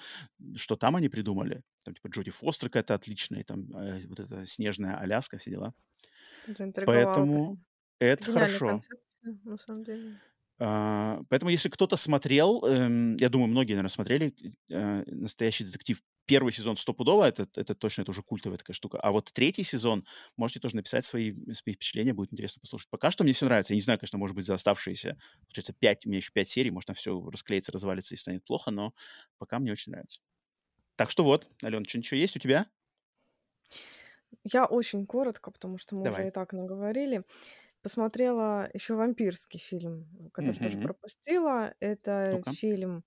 [0.57, 1.63] Что там они придумали.
[1.85, 5.75] Там типа Джоди Фостер какая-то отличная, там э, вот эта снежная Аляска, все дела.
[6.87, 7.59] Поэтому
[7.99, 8.79] это, это хорошо.
[9.23, 10.21] на самом деле.
[10.59, 14.35] А, поэтому, если кто-то смотрел, эм, я думаю, многие, наверное, смотрели
[14.71, 16.03] э, «Настоящий детектив».
[16.27, 18.99] Первый сезон стопудово, это, это точно, это уже культовая такая штука.
[19.01, 20.05] А вот третий сезон,
[20.37, 22.89] можете тоже написать свои, свои впечатления, будет интересно послушать.
[22.91, 23.75] Пока что мне все нравится.
[23.75, 26.71] Я не знаю, конечно, может быть, за оставшиеся, получается, пять, у меня еще пять серий,
[26.73, 28.93] может, там все расклеится, развалится и станет плохо, но
[29.39, 30.21] пока мне очень нравится.
[30.97, 32.69] Так что вот, Алена, что-нибудь еще есть у тебя?
[34.45, 36.27] Я очень коротко, потому что мы Давай.
[36.27, 37.25] уже и так наговорили.
[37.87, 41.73] Посмотрела еще вампирский фильм, который тоже пропустила.
[41.79, 42.51] Это Ну-ка.
[42.51, 43.05] фильм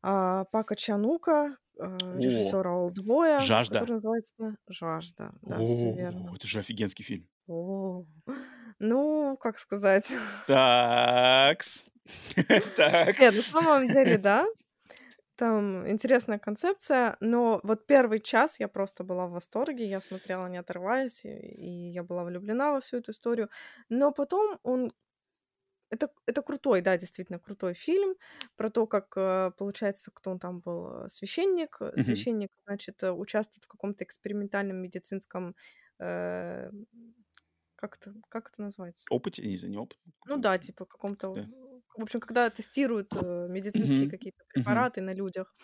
[0.00, 3.74] а, Пака Чанука, а, О, режиссера Олдбоя, «Жажда».
[3.74, 5.34] который называется «Жажда».
[5.42, 6.32] Да, все верно.
[6.32, 7.28] О, это же офигенский фильм.
[7.48, 8.06] О,
[8.78, 10.10] ну, как сказать.
[10.46, 11.90] Такс.
[12.78, 13.18] Так.
[13.18, 14.46] Нет, на самом деле, да.
[15.38, 20.56] Там интересная концепция, но вот первый час я просто была в восторге, я смотрела, не
[20.56, 23.50] отрываясь, и и я была влюблена во всю эту историю.
[23.90, 24.92] Но потом он
[25.90, 28.16] это это крутой, да, действительно крутой фильм
[28.56, 31.78] про то, как, э, получается, кто он там был, э, священник.
[31.96, 32.26] Мгм.
[32.26, 35.56] Священник, значит, участвует в каком-то экспериментальном медицинском,
[36.00, 36.70] э,
[37.76, 39.10] как это как это называется?
[39.10, 39.98] Опыте, не знаю, не опыт.
[40.24, 41.48] Ну да, типа каком-то, Да.
[41.96, 44.10] В общем, когда тестируют, э, медицинские Мгм.
[44.10, 45.54] какие-то препараты на людях.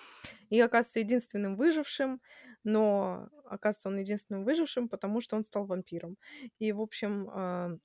[0.50, 2.22] И оказывается единственным выжившим,
[2.64, 6.18] но оказывается он единственным выжившим, потому что он стал вампиром.
[6.58, 7.76] И, в общем, а,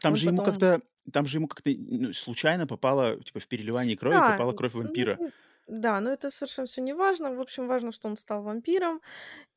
[0.00, 3.94] Там же ему потом как-то, там же ему как-то ну, случайно попало, типа в переливании
[3.94, 5.20] крови Да, попала кровь ну, вампира.
[5.20, 5.32] м,
[5.70, 7.34] да, но это совершенно все не важно.
[7.34, 9.00] В общем, важно, что он стал вампиром,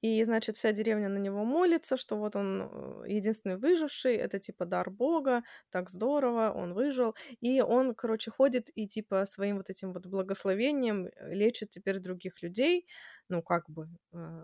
[0.01, 4.65] и, значит, вся деревня на него молится, что вот он э, единственный выживший, это типа
[4.65, 7.15] дар бога, так здорово, он выжил.
[7.41, 12.43] И он, короче, ходит и типа своим вот этим вот благословением э, лечит теперь других
[12.43, 12.87] людей.
[13.29, 14.43] Ну, как бы э,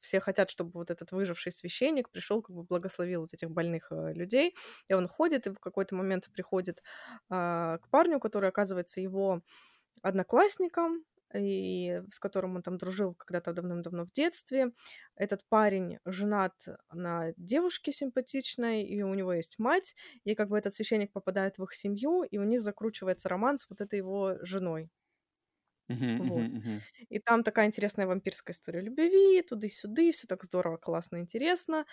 [0.00, 4.12] все хотят, чтобы вот этот выживший священник пришел, как бы благословил вот этих больных э,
[4.14, 4.54] людей.
[4.88, 6.82] И он ходит, и в какой-то момент приходит
[7.28, 9.42] а, к парню, который оказывается его
[10.02, 11.04] одноклассником,
[11.34, 14.72] и с которым он там дружил когда-то давным-давно в детстве.
[15.16, 16.54] Этот парень женат
[16.92, 21.64] на девушке симпатичной, и у него есть мать, и как бы этот священник попадает в
[21.64, 24.90] их семью, и у них закручивается роман с вот этой его женой.
[26.18, 26.48] Вот.
[27.10, 31.84] И там такая интересная вампирская история любви, туды-сюды, все так здорово, классно, интересно,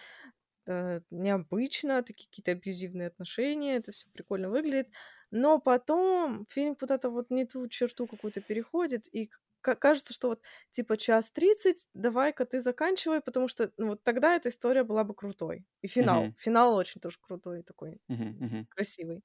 [1.11, 4.89] необычно, такие какие-то абьюзивные отношения, это все прикольно выглядит.
[5.31, 9.29] Но потом фильм куда-то вот не ту черту какую-то переходит, и
[9.61, 14.49] кажется, что вот типа час тридцать, давай-ка ты заканчивай, потому что ну, вот тогда эта
[14.49, 15.65] история была бы крутой.
[15.81, 16.35] И финал, Мгм.
[16.37, 18.67] финал очень тоже крутой, такой Мгм, мгм.
[18.69, 19.23] красивый,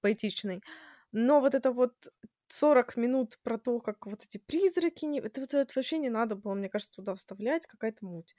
[0.00, 0.62] поэтичный.
[1.12, 1.94] Но вот это вот
[2.48, 5.20] 40 минут про то, как вот эти призраки, не...
[5.20, 8.36] это, вот это вообще не надо было, мне кажется, туда вставлять, какая-то муть.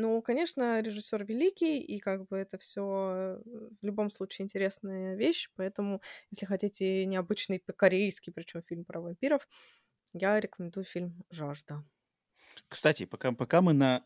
[0.00, 6.00] Ну, конечно, режиссер великий, и как бы это все в любом случае интересная вещь, поэтому,
[6.30, 9.48] если хотите необычный корейский, причем фильм про вампиров,
[10.12, 11.84] я рекомендую фильм «Жажда».
[12.68, 14.04] Кстати, пока, пока мы на...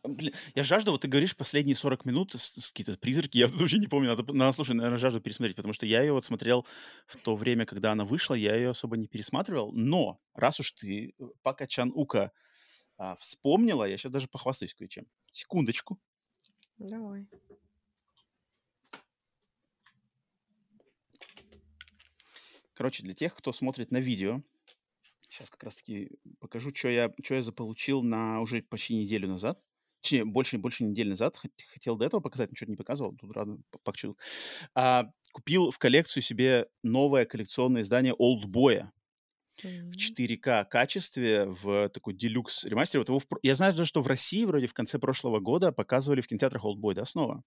[0.55, 4.33] Я жажду, вот ты говоришь последние 40 минут, какие-то призраки, я уже не помню, надо,
[4.33, 6.66] надо, слушай, наверное, жажду пересмотреть, потому что я ее вот смотрел
[7.07, 11.14] в то время, когда она вышла, я ее особо не пересматривал, но раз уж ты
[11.18, 12.33] э, Пака Чан Ука
[13.03, 15.07] а, вспомнила, я сейчас даже похвастаюсь кое-чем.
[15.33, 15.99] Секундочку.
[16.79, 17.27] Давай.
[22.75, 24.41] Короче, для тех, кто смотрит на видео,
[25.29, 26.11] Сейчас как раз-таки
[26.41, 29.59] покажу, что я, что я заполучил на уже почти неделю назад.
[30.03, 31.41] Точнее, больше, больше недели назад.
[31.73, 33.17] Хотел до этого показать, но что-то не показывал.
[33.17, 34.19] Тут рано покчил.
[34.75, 38.93] А, купил в коллекцию себе новое коллекционное издание Олдбоя
[39.90, 39.96] в М.
[39.96, 43.01] 4К качестве, в такой делюкс ремастер.
[43.01, 46.20] Вот его в я знаю, даже, что в России вроде в конце прошлого года показывали
[46.20, 47.42] в кинотеатрах Олдбой, да, снова?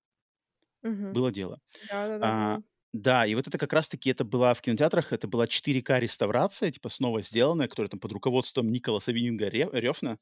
[0.84, 1.12] Мгм.
[1.12, 1.60] Было дело.
[1.90, 2.64] Да-да-да, А, было.
[2.94, 6.90] да, и вот это как раз-таки, это была в кинотеатрах, это была 4К реставрация, типа
[6.90, 10.20] снова сделанная, которая там под руководством Николаса Вининга Ре- Рефна,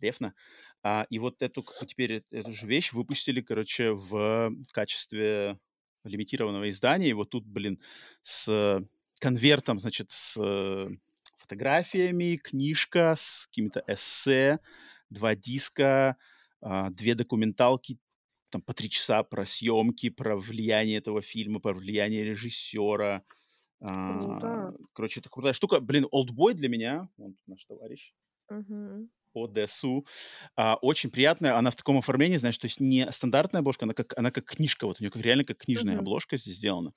[0.00, 0.34] Рефна.
[0.82, 5.58] А, и вот эту, теперь эту же вещь выпустили, короче, в качестве
[6.04, 7.10] лимитированного издания.
[7.10, 7.80] И вот тут, блин,
[8.22, 8.82] с
[9.20, 10.36] конвертом, значит, с
[11.44, 14.60] фотографиями, книжка с какими-то эссе,
[15.10, 16.16] два диска,
[16.62, 17.98] а, две документалки,
[18.50, 23.24] там по три часа про съемки, про влияние этого фильма, про влияние режиссера.
[23.80, 24.74] А, Круто.
[24.94, 25.80] короче, это крутая штука.
[25.80, 28.14] Блин, Олдбой для меня, вот наш товарищ,
[28.50, 29.10] Мгм.
[29.34, 30.06] ОДСУ.
[30.56, 31.56] А, очень приятная.
[31.56, 34.86] Она в таком оформлении, знаешь, то есть не стандартная обложка, она как, она как книжка.
[34.86, 36.00] Вот у нее как, реально как книжная Мгм.
[36.00, 36.92] обложка здесь сделана.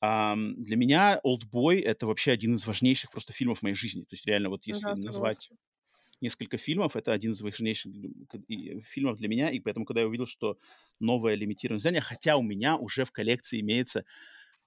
[0.00, 4.02] Ам, для меня «Олдбой»— это вообще один из важнейших просто фильмов моей жизни.
[4.02, 5.56] То есть реально вот если Да, назвать согласна.
[6.20, 7.92] несколько фильмов, это один из важнейших
[8.84, 9.50] фильмов для меня.
[9.50, 10.58] И поэтому, когда я увидел, что
[10.98, 14.04] новое лимитированное издание, хотя у меня уже в коллекции имеется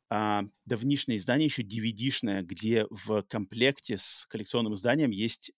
[0.10, 5.52] а, давнишнее издание, еще DVD-шное, где в комплекте с коллекционным изданием есть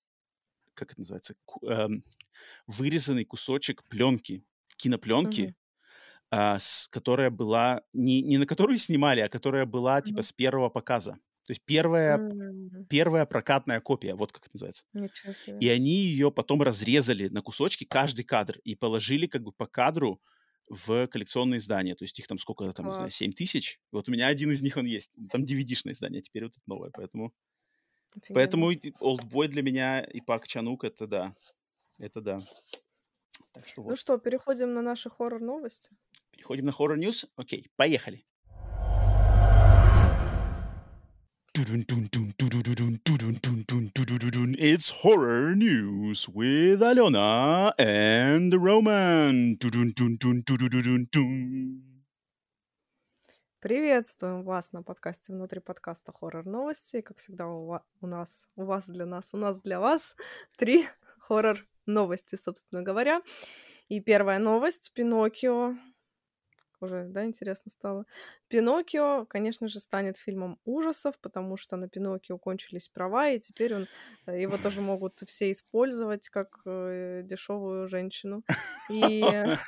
[0.76, 2.04] как это называется, эм,
[2.68, 4.46] вырезанный кусочек пленки,
[4.78, 5.56] кинопленки, Мгм.
[6.32, 10.24] а, с, которая была, не, не на которую снимали, а которая была типа Мгм.
[10.24, 11.14] с первого показа.
[11.46, 12.24] То есть первая,
[12.72, 12.90] М.
[12.90, 14.86] первая прокатная копия, вот как это называется.
[15.60, 20.22] И они ее потом разрезали на кусочки, каждый кадр, и положили как бы по кадру
[20.70, 21.96] в коллекционное издание.
[21.96, 23.12] То есть их там сколько там, не знаю, Класс.
[23.12, 23.80] 7 тысяч.
[23.92, 25.12] Вот у меня один из них он есть.
[25.32, 26.92] Там DVD-шное издание, а теперь вот это новое.
[26.96, 27.34] Поэтому,
[28.16, 28.36] Офигенно.
[28.36, 31.34] поэтому Олдбой для меня и Пак Чанук это да.
[31.98, 32.40] Это да.
[33.54, 34.00] Так что Ну вот.
[34.00, 35.92] что, переходим на наши хоррор-новости?
[36.32, 37.28] Переходим на News.
[37.36, 38.26] Окей, поехали.
[44.58, 49.58] It's horror news with Alena and Roman.
[53.66, 57.02] Приветствуем вас на подкасте внутри подкаста «Хоррор новости».
[57.02, 60.16] Как всегда у, ва- у нас, у вас для нас, у нас для вас
[60.56, 60.86] три
[61.18, 63.24] хоррор новости, собственно говоря.
[63.90, 65.74] И первая новость «Пиноккио».
[66.86, 68.06] Уже, да, интересно стало.
[68.48, 73.88] «Пиноккио», конечно же, станет фильмом ужасов, потому что на «Пиноккио» кончились права, и теперь он,
[74.28, 78.44] э, его тоже могут все использовать как дешевую женщину.
[78.88, 79.22] И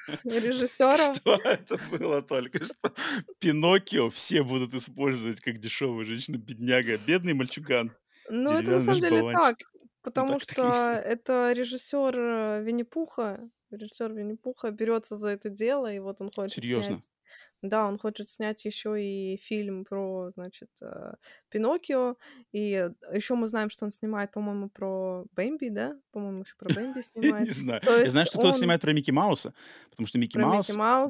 [0.23, 2.93] режиссером Что это было только что?
[3.39, 7.95] Пиноккио все будут использовать как дешевую женщину, бедняга, бедный мальчуган.
[8.30, 9.58] Ну, это на самом деле так,
[10.15, 13.49] Ну потому так, и что это режиссер Винни-Пуха.
[13.71, 16.99] Режиссер Винни-Пуха берется за это дело, и вот он хочет Серьезно?
[16.99, 17.10] снять.
[17.63, 21.13] Да, он хочет снять еще и фильм про, значит, э,
[21.49, 22.15] Пиноккио.
[22.51, 25.99] И еще мы знаем, что он снимает, по-моему, про Бэмби, да?
[26.12, 27.51] По-моему, еще про Бэмби Не снимает.
[27.51, 27.82] знаю.
[27.82, 29.53] То Я знаю, что он снимает про Микки Мауса,
[29.89, 30.67] потому что Микки Маус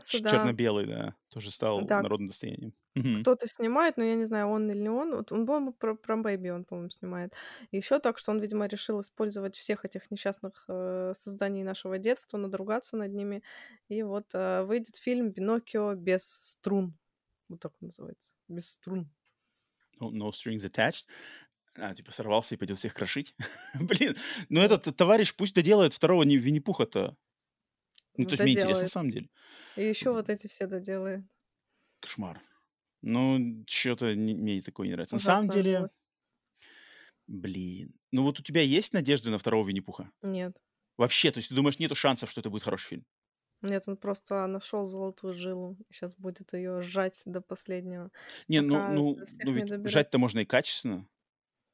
[0.08, 2.74] черно-белый, да, тоже стал Да, народным достоянием.
[3.22, 5.16] Кто-то снимает, но я не знаю, он или не он.
[5.16, 7.36] Вот он, по-моему, про, про Бэмби он, по-моему, снимает.
[7.72, 12.98] Еще так, что он, видимо, решил использовать всех этих несчастных э, созданий нашего детства, надругаться
[12.98, 13.44] над ними.
[13.88, 16.98] И вот э, выйдет фильм «Пиноккио без струн».
[17.50, 18.32] Вот так он называется.
[18.48, 19.08] Без струн.
[20.02, 21.06] No, no strings attached.
[21.76, 23.36] А, типа сорвался и пойдет всех крошить.
[23.80, 24.16] Блин,
[24.50, 27.16] ну этот товарищ пусть доделает второго Винни-Пуха-то.
[28.18, 29.30] Ну, то есть мне интересно, на самом деле.
[29.76, 31.24] И еще вот эти все доделает.
[32.00, 32.42] Кошмар.
[33.02, 35.16] Ну, что-то мне такое не нравится.
[35.16, 35.88] На самом деле,
[37.28, 37.94] блин.
[38.12, 40.12] Ну вот у тебя есть надежды на второго Винни-Пуха?
[40.24, 40.58] Нет.
[40.98, 43.06] Вообще, то есть ты думаешь, нету шансов, что это будет хороший фильм?
[43.62, 45.78] Нет, он просто нашел золотую жилу.
[45.92, 48.12] Сейчас будет ее сжать до последнего.
[48.48, 50.18] Не, ну, Пока ну, ну не ведь жать-то доберется.
[50.18, 51.08] можно и качественно.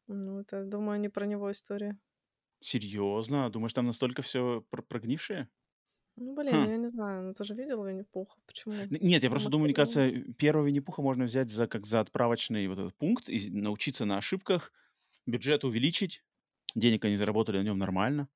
[0.07, 1.97] Ну, это, думаю, не про него история.
[2.61, 3.49] Серьезно?
[3.49, 5.49] Думаешь, там настолько все прогнившее?
[6.15, 6.67] Ну, блин, Хм.
[6.67, 8.89] я не знаю, ну ты же видел Винни-Пуха, почему?
[8.89, 9.73] Н- Нет, я просто думаю, мне Материал.
[9.73, 14.17] кажется, первого Винни-Пуха можно взять за как за отправочный вот этот пункт и научиться на
[14.17, 14.71] ошибках,
[15.25, 16.23] бюджет увеличить,
[16.75, 18.29] денег они заработали на нем нормально.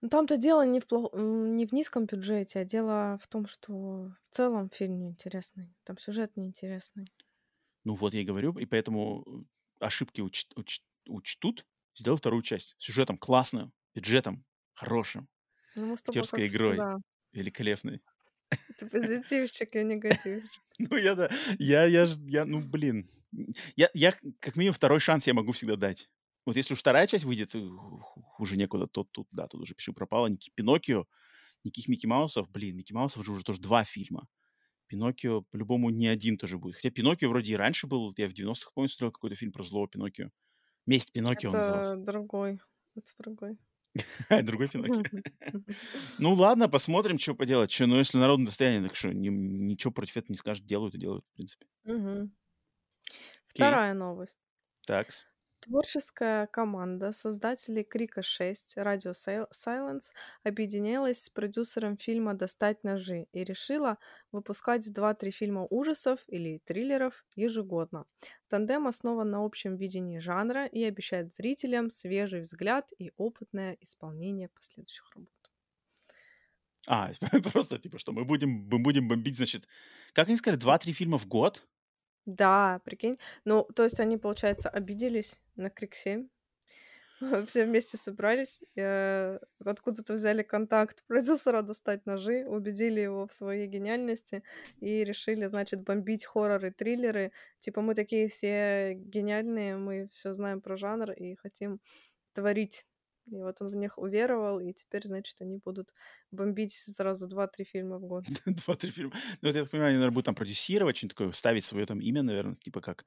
[0.00, 3.46] Ну, там-то дело не в, плох- м, не в низком бюджете, а дело в том,
[3.46, 3.72] что
[4.30, 5.74] в целом фильм неинтересный.
[5.84, 7.06] Там сюжет неинтересный.
[7.84, 9.24] Ну вот я и говорю, и поэтому
[9.80, 12.76] э, ошибки уч- уч- учтут, сделал вторую часть.
[12.78, 15.28] Сюжетом классным, бюджетом хорошим,
[15.74, 16.96] Ну, мы с тобой, актерской как игрой всегда.
[17.32, 18.00] Великолепной.
[18.78, 20.62] Ты позитивчик и негативчик.
[20.78, 23.06] Ну я да, я, я, я, ну блин,
[23.76, 26.08] я, я как минимум второй шанс я могу всегда дать.
[26.46, 27.54] вот если уж вторая часть выйдет,
[28.36, 30.26] хуже некуда, то тут, да, тут уже пиши пропало.
[30.26, 31.06] Никаких Пиноккио,
[31.62, 32.50] никаких Микки Маусов.
[32.50, 34.26] Блин, Микки Маусов же уже тоже два фильма.
[34.88, 36.76] Пиноккио по-любому не один тоже будет.
[36.76, 38.12] Хотя Пиноккио вроде и раньше был.
[38.16, 40.30] Я в 90-х, помню, смотрел какой-то фильм про злого Пиноккио.
[40.86, 41.96] «Месть Пиноккио» он Это назывался.
[41.96, 42.60] другой.
[42.96, 43.58] Это другой.
[44.42, 45.02] Другой Пиноккио.
[46.18, 47.70] Ну ладно, посмотрим, что поделать.
[47.70, 50.66] Что, ну если народное достояние, так что ни- ничего против этого не скажет.
[50.66, 51.66] Делают и делают, в принципе.
[51.84, 52.34] Мгм.
[53.04, 53.14] Окей.
[53.48, 54.38] Вторая новость.
[54.86, 55.26] Такс.
[55.62, 60.10] Творческая команда создателей Крика 6 Radio Sil- Silence
[60.42, 63.98] объединилась с продюсером фильма «Достать ножи» и решила
[64.32, 68.06] выпускать 2-3 фильма ужасов или триллеров ежегодно.
[68.48, 75.08] Тандем основан на общем видении жанра и обещает зрителям свежий взгляд и опытное исполнение последующих
[75.14, 75.30] работ.
[76.88, 77.12] А,
[77.52, 79.68] просто типа, что мы будем, мы будем бомбить, значит,
[80.12, 81.64] как они сказали, 2-3 фильма в год?
[82.26, 83.18] Да, прикинь.
[83.44, 86.28] Ну, то есть они, получается, обиделись на Крик 7.
[87.46, 94.42] Все вместе собрались, э, откуда-то взяли контакт продюсера достать ножи, убедили его в своей гениальности
[94.80, 97.32] и решили, значит, бомбить хорроры, триллеры.
[97.60, 101.80] Типа мы такие все гениальные, мы все знаем про жанр и хотим
[102.34, 102.86] творить.
[103.30, 105.94] И вот он в них уверовал, и теперь, значит, они будут
[106.30, 108.24] бомбить сразу 2-3 фильма в год.
[108.46, 109.12] Два-три фильма.
[109.40, 112.00] Ну, вот я так понимаю, они, наверное, будут там продюсировать, что-нибудь такое, ставить свое там
[112.00, 113.04] имя, наверное, типа как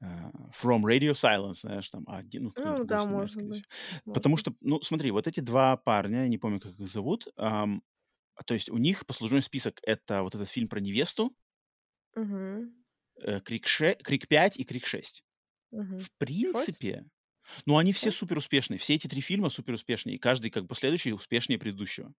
[0.00, 0.06] э,
[0.52, 3.64] From Radio Silence, знаешь, там, а, один, ну, Ну да, может быть.
[3.90, 4.12] всего.
[4.12, 7.82] Потому что, ну, смотри, вот эти два парня, не помню, как их зовут, ам,
[8.46, 11.36] то есть у них послужной список— это вот этот фильм про невесту,
[13.20, 15.24] э, Крик, ше- Крик 5 и Крик 6.
[15.70, 15.98] Мгм.
[15.98, 17.06] В принципе,
[17.66, 18.78] ну, они все супер успешные.
[18.78, 20.16] Все эти три фильма супер успешные.
[20.16, 22.12] И каждый, как последующий, успешнее предыдущего.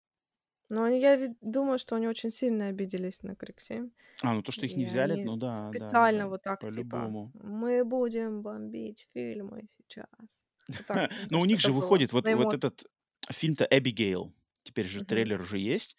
[0.69, 3.89] Ну, они, я думаю, что они очень сильно обиделись на Крик 7.
[4.21, 6.71] А, ну то, что их не И взяли, ну да, специально да, вот так, типа,
[6.71, 7.31] по-любому.
[7.33, 10.07] мы будем бомбить фильмы сейчас.
[10.67, 12.86] Вот так, мне Но у кажется, них же выходит вот, вот этот
[13.29, 14.33] фильм-то «Эбигейл».
[14.63, 15.97] Теперь же трейлер уже есть,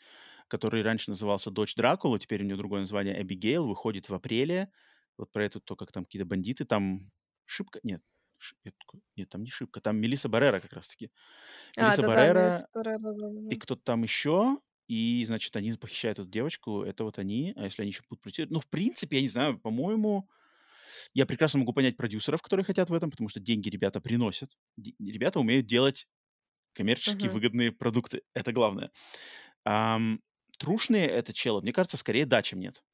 [0.48, 4.70] который раньше назывался «Дочь Дракула», теперь у него другое название «Эбигейл», выходит в апреле.
[5.18, 7.12] Вот про эту, то, как там какие-то бандиты, там
[7.44, 8.02] Шибка, нет,
[9.16, 11.11] нет, там не Шибка, там Мелисса Баррера как раз-таки.
[11.76, 12.98] А, Мелисса да-да, Баррера Мелисса Баррера,
[13.48, 13.57] и да-да-да.
[13.57, 17.90] кто-то там еще, и, значит, они похищают эту девочку, это вот они, а если они
[17.90, 20.28] еще будут продюсировать, ну, в принципе, я не знаю, по-моему,
[21.14, 24.50] я прекрасно могу понять продюсеров, которые хотят в этом, потому что деньги ребята приносят.
[24.78, 26.07] Ребята умеют делать
[26.74, 27.28] коммерчески Мгм.
[27.28, 28.92] выгодные продукты, это главное.
[29.64, 30.20] Ам,
[30.59, 32.85] трушные это челы, мне кажется, скорее да, чем нет.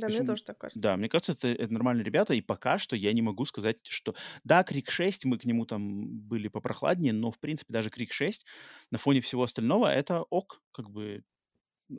[0.00, 0.80] Да, мне тоже так кажется.
[0.80, 4.14] да, мне кажется, это, это нормальные ребята, и пока что я не могу сказать, что...
[4.44, 8.46] Да, Крик 6, мы к нему там были попрохладнее, но, в принципе, даже Крик 6
[8.90, 11.24] на фоне всего остального это ок, как бы,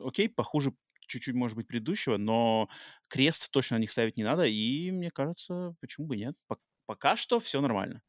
[0.00, 0.74] окей, похуже
[1.06, 2.68] чуть-чуть, может быть, предыдущего, но
[3.08, 6.34] крест точно на них ставить не надо, и мне кажется, почему бы нет.
[6.48, 8.02] Пок- Пока что все нормально.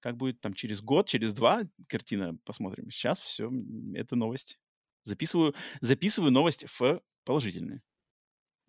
[0.00, 2.90] Как будет там через год, через два картина, посмотрим.
[2.90, 3.50] Сейчас все,
[3.94, 4.58] это новость.
[5.04, 7.82] Записываю, записываю новость в положительные.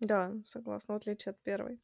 [0.00, 1.80] Да, согласна, в отличие от первой.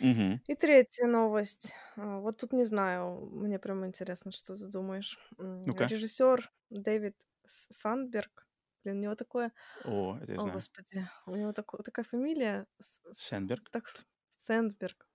[0.00, 0.40] Мгм.
[0.46, 1.72] И третья новость.
[1.96, 5.18] А, Вот тут не знаю, мне прям интересно, что ты думаешь.
[5.38, 5.86] М, Ну-ка.
[5.86, 8.46] Режиссер Дэвид С- Сандберг.
[8.84, 9.50] Блин, у него такое...
[9.84, 10.52] О, это я О, знаю.
[10.54, 12.66] господи, у него тако- такая фамилия...
[12.78, 13.68] С- с- Сенберг.
[13.70, 14.04] Так, с-
[14.38, 15.08] Сэндберг.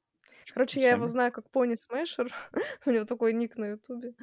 [0.53, 1.11] Короче, я его Сенберг?
[1.11, 2.33] знаю как Пони Смешер.
[2.85, 4.13] У него такой ник на Ютубе.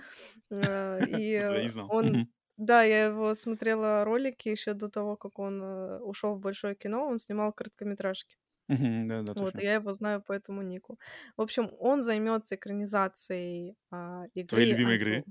[0.50, 1.88] Э, И Вот это я не э, знал.
[1.90, 2.06] он...
[2.06, 2.32] Мгм.
[2.58, 7.06] Да, я его смотрела ролики еще до того, как он э, ушел в большое кино.
[7.06, 8.36] Он снимал короткометражки.
[8.68, 10.98] Да, да, Вот, и я его знаю по этому нику.
[11.36, 15.24] В общем, он займется экранизацией а, Твоей игры любимой Until, игры.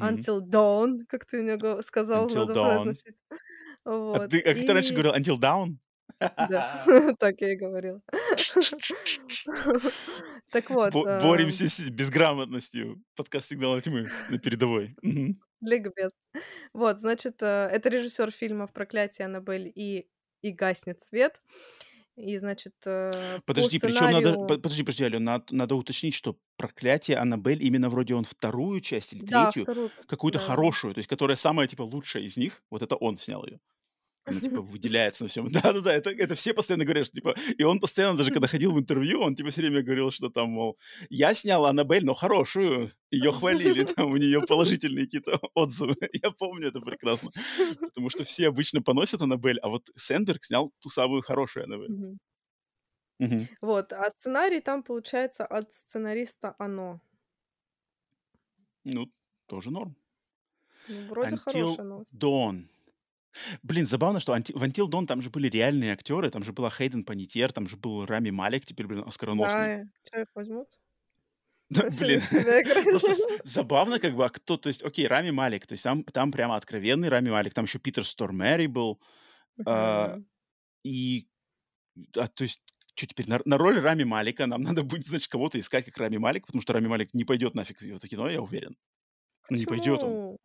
[0.00, 2.96] Until Dawn, как ты мне сказал, Until надо Dawn.
[4.12, 4.30] А Вот.
[4.30, 5.12] ты, а как ты раньше И говорил?
[5.14, 5.78] Until Down?
[6.20, 6.84] Да,
[7.18, 8.00] так я и говорила.
[10.52, 13.02] Так вот, Бо- Боремся с безграмотностью.
[13.16, 14.94] Подкаст «Сигнал тьмы» на передовой.
[15.60, 16.12] Ликбез.
[16.72, 20.06] Вот, значит, э, это режиссер фильмов «Проклятие Аннабель» и
[20.42, 21.42] «И гаснет свет».
[22.16, 23.10] И, значит, э,
[23.44, 24.16] по Подожди, причем надо...
[24.18, 24.46] сценарию...
[24.46, 29.12] по- Подожди, подожди, Ален, надо, надо уточнить, что «Проклятие Аннабель» именно вроде он вторую часть
[29.12, 29.90] или Да, третью, вторую.
[30.06, 30.44] какую-то да.
[30.44, 33.58] хорошую, то есть которая самая, типа, лучшая из них, вот это он снял ее.
[34.26, 35.50] Она, типа, выделяется на всем.
[35.50, 37.34] Да-да-да, это, это все постоянно говорят, что, типа...
[37.56, 40.50] И он постоянно, даже когда ходил в интервью, он, типа, все время говорил, что там,
[40.50, 42.90] мол, я снял Аннабель, но хорошую.
[43.10, 45.94] Ее хвалили, там у нее положительные какие-то отзывы.
[46.12, 47.30] Я помню это прекрасно.
[47.80, 52.18] Потому что все обычно поносят Аннабель, а вот Сенберг снял ту самую хорошую Аннабель.
[53.18, 53.48] Мгм.
[53.62, 57.00] Вот, а сценарий там получается от сценариста «Оно».
[58.84, 59.10] Ну,
[59.46, 59.96] тоже норм.
[60.88, 62.12] Ну, вроде Until хорошая новость.
[62.12, 62.66] Dawn.
[63.62, 66.70] Блин, забавно, что Анти- в Until Dawn там же были реальные актеры, там же была
[66.70, 69.58] Хейден Панетьер, там же был Рами Малик, теперь, блин, оскароносный.
[70.12, 70.68] Да, их возьмут?
[71.70, 72.20] Да, блин,
[72.84, 73.12] просто
[73.44, 76.56] забавно, как бы, а кто, то есть, окей, Рами Малик, то есть там, там прямо
[76.56, 79.00] откровенный Рами Малик, там еще Питер Стормери был,
[79.66, 80.18] а,
[80.84, 81.28] и,
[82.16, 82.62] а, то есть,
[82.94, 86.18] что теперь, на, на роль Рами Малика нам надо будет, значит, кого-то искать, как Рами
[86.18, 88.76] Малик, потому что Рами Малик не пойдет нафиг в это кино, я уверен.
[89.50, 90.36] Ну, не пойдет он.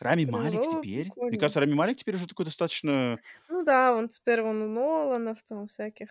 [0.00, 1.04] Рами Малик теперь?
[1.06, 1.38] Мне прикольно.
[1.38, 3.18] кажется, Рами Малик теперь уже такой достаточно...
[3.48, 6.08] Ну да, он теперь он у Ноланов там всяких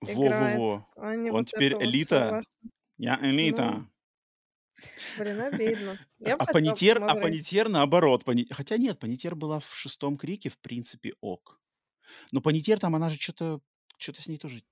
[0.00, 0.86] Во-во-во.
[0.96, 2.42] а Он вот теперь элита.
[2.98, 3.86] Я Ну, элита.
[5.18, 5.98] блин, обидно.
[6.22, 7.14] А, Я а Панитер, а.
[7.14, 8.24] Панитер наоборот.
[8.24, 11.60] Пани- Хотя нет, Панитер была в шестом крике, в принципе, ок.
[12.32, 13.60] Но Панитер там, она же что-то,
[13.98, 14.62] что-то с ней тоже,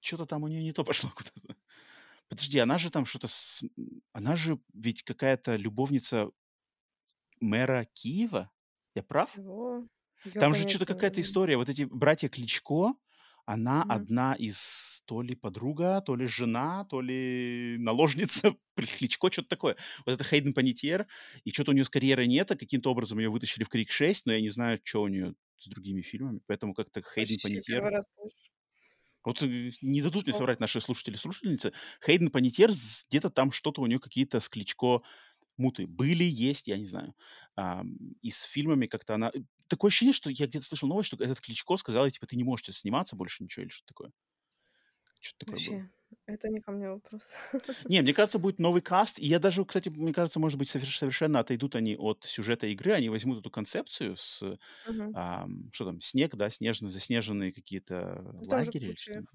[0.00, 1.56] что-то там у нее не то пошло куда-то.
[2.28, 3.62] Подожди, она же там что-то, с...
[4.12, 6.30] она же ведь какая-то любовница
[7.40, 8.50] мэра Киева?
[8.94, 9.30] Я прав?
[9.34, 9.88] Чего?
[10.24, 11.56] Я Там же что-то какая-то история.
[11.56, 12.94] Вот эти братья Кличко,
[13.46, 13.88] она Мгм.
[13.88, 19.76] одна из то ли подруга, то ли жена, то ли наложница Кличко, что-то такое.
[20.06, 21.06] Вот это Хейден Панетьер,
[21.44, 24.26] и что-то у нее с карьерой нет, а каким-то образом ее вытащили в Крик 6,
[24.26, 27.80] но я не знаю, что у нее с другими фильмами, поэтому как-то Хейден слышу.
[29.24, 31.72] Вот э, не дадут мне соврать наши слушатели и слушательницы.
[32.04, 35.02] Хейден Панетьер, с- где-то там что-то у нее какие-то с Кличко
[35.58, 37.14] муты были, есть, я не знаю.
[37.56, 39.30] Ам, и с фильмами как-то она...
[39.34, 42.44] э, Такое ощущение, что я где-то слышал новость, что этот Кличко сказал, типа, ты не
[42.44, 44.12] можешь сниматься больше ничего или что-то такое.
[45.20, 45.80] Что-то такое было.
[45.80, 45.90] Вообще,
[46.26, 47.34] это не ко мне вопрос.
[47.88, 49.18] Не, мне кажется, будет новый каст.
[49.18, 52.92] И я даже, кстати, мне кажется, может быть, соверш- совершенно отойдут они от сюжета игры.
[52.92, 54.42] Они возьмут эту концепцию с,
[54.84, 55.14] Мгм.
[55.14, 59.26] ам, что там, снег, да, снежно заснеженные какие-то Ну, лагеря или.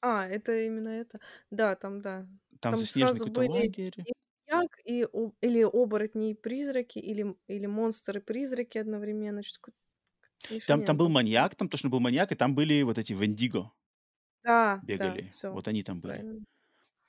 [0.00, 1.20] А, это именно это.
[1.50, 2.26] Да, там, да.
[2.60, 3.94] Там Там заснеженный сразу какой-то были лагерь.
[4.04, 4.12] и
[4.50, 9.42] маньяк, и о- или оборотни и призраки, или, или монстры и призраки одновременно.
[9.42, 9.72] Что-то
[10.66, 13.72] Там, там был маньяк, там точно был маньяк, и там были вот эти Вендиго
[14.42, 15.30] Да, да, бегали.
[15.30, 16.26] все, Вот они там были.
[16.26, 16.44] правильно.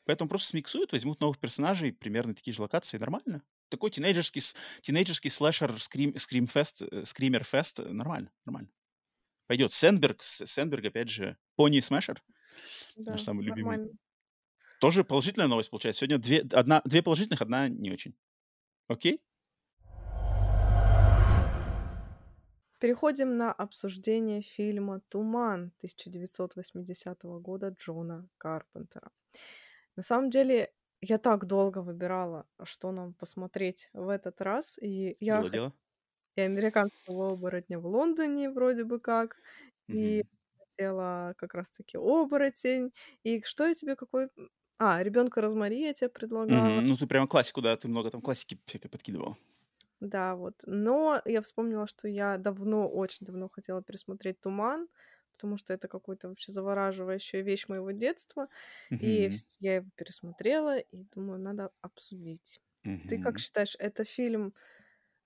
[0.06, 3.44] Поэтому просто смиксуют, возьмут новых персонажей, примерно такие же локации, нормально.
[3.70, 4.42] Такой тинейджерский,
[4.82, 8.72] тинейджерский слэшер, скрим, скримфест, э, скример-фест, э, нормально, нормально.
[9.48, 9.74] Пойдет.
[9.74, 12.24] Сэндберг, С- Сэндберг, опять же, Пони Смешер,
[13.10, 13.82] наш Да, самый любимый.
[14.82, 16.00] Тоже положительная новость получается.
[16.00, 18.16] Сегодня две, одна, две положительных, одна не очень.
[18.88, 19.22] Окей?
[22.80, 29.12] Переходим на обсуждение фильма «Туман» 1980 года Джона Карпентера.
[29.96, 34.80] На самом деле, я так долго выбирала, что нам посмотреть в этот раз.
[34.82, 35.74] И я Было дело?
[36.38, 39.38] и «Американского оборотня» в Лондоне вроде бы как,
[39.92, 40.28] и Мгм.
[40.60, 42.94] хотела как раз-таки «Оборотень».
[43.24, 44.30] И что я тебе какой...
[44.86, 46.82] А, «Ребенка Розмари» я тебе предлагала.
[46.82, 46.86] Мгм.
[46.86, 49.38] Ну, ты прямо классику, да, ты много там классики всякой подкидывал.
[50.00, 50.56] Да, вот.
[50.66, 54.88] Но я вспомнила, что я давно, очень давно хотела пересмотреть «Туман»,
[55.32, 58.48] потому что это какая-то вообще завораживающая вещь моего детства.
[59.00, 59.30] И Мгм.
[59.30, 62.62] вс- я его пересмотрела, и думаю, надо обсудить.
[63.08, 64.54] Ты как считаешь, это фильм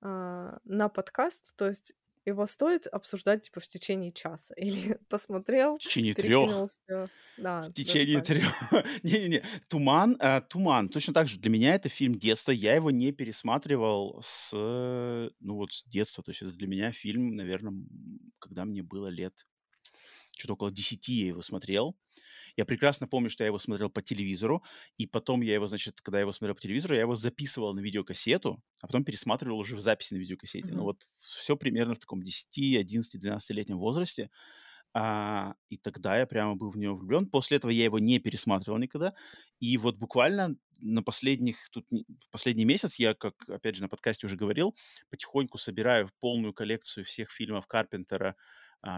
[0.02, 1.56] а, на подкаст?
[1.58, 1.96] То есть
[2.26, 4.54] его стоит обсуждать типа в течение часа?
[4.58, 6.50] Или посмотрел, В течение трех.
[7.38, 8.54] Да, В течение трех.
[9.04, 9.44] Не-не-не.
[9.70, 10.90] Туман, а, Туман.
[10.90, 11.38] Точно так же.
[11.38, 12.52] Для меня это фильм детства.
[12.52, 16.24] Я его не пересматривал с, э, ну вот, с детства.
[16.24, 17.74] То есть это для меня фильм, наверное,
[18.40, 19.34] когда мне было лет
[20.38, 21.96] что-то около 10 я его смотрел.
[22.58, 24.64] Я прекрасно помню, что я его смотрел по телевизору,
[24.98, 27.80] и потом я его, значит, когда я его смотрел по телевизору, я его записывал на
[27.82, 30.74] видеокассету, а потом пересматривал уже в записи на видеокассете.
[30.74, 30.84] Ну Мгм.
[30.84, 31.04] вот
[31.40, 34.30] все примерно в таком 10, 11, 12-летнем возрасте.
[34.94, 37.28] А, и тогда я прямо был в него влюблен.
[37.30, 39.14] После этого я его не пересматривал никогда.
[39.60, 41.86] И вот буквально на последних, тут
[42.32, 44.76] последний месяц я, как, опять же, на подкасте уже говорил,
[45.10, 48.36] потихоньку собираю полную коллекцию всех фильмов Карпентера,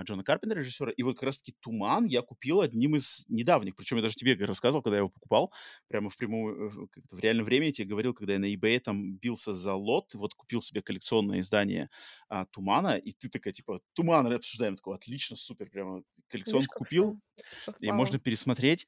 [0.03, 0.91] Джона Карпентера, режиссера.
[0.91, 3.75] И вот как раз-таки «Туман» я купил одним из недавних.
[3.75, 5.53] Причем я даже тебе рассказывал, когда я его покупал,
[5.87, 9.53] прямо в прямую, в реальном времени я тебе говорил, когда я на eBay там бился
[9.53, 11.89] за лот, вот купил себе коллекционное издание
[12.29, 14.75] а, «Тумана», и ты такая, типа, «Туман» обсуждаем.
[14.75, 16.03] Такой, отлично, супер, прямо
[16.45, 17.19] Видишь, коллекционку как купил,
[17.81, 18.87] и можно пересмотреть.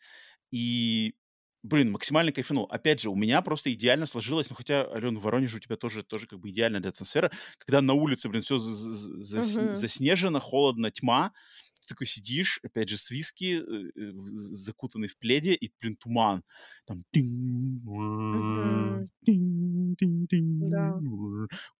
[0.51, 1.15] И,
[1.63, 2.65] блин, максимально кайфанул.
[2.65, 6.03] Опять же, у меня просто идеально сложилось, ну, хотя, Ален, в Воронеже у тебя тоже,
[6.03, 11.33] тоже как бы идеальная атмосфера, когда на улице, блин, все заснежено, холодно, тьма,
[11.81, 14.11] ты такой сидишь, опять же, с виски, э,
[14.51, 16.43] закутанный в пледе, и, блин, туман.
[16.85, 17.03] Там...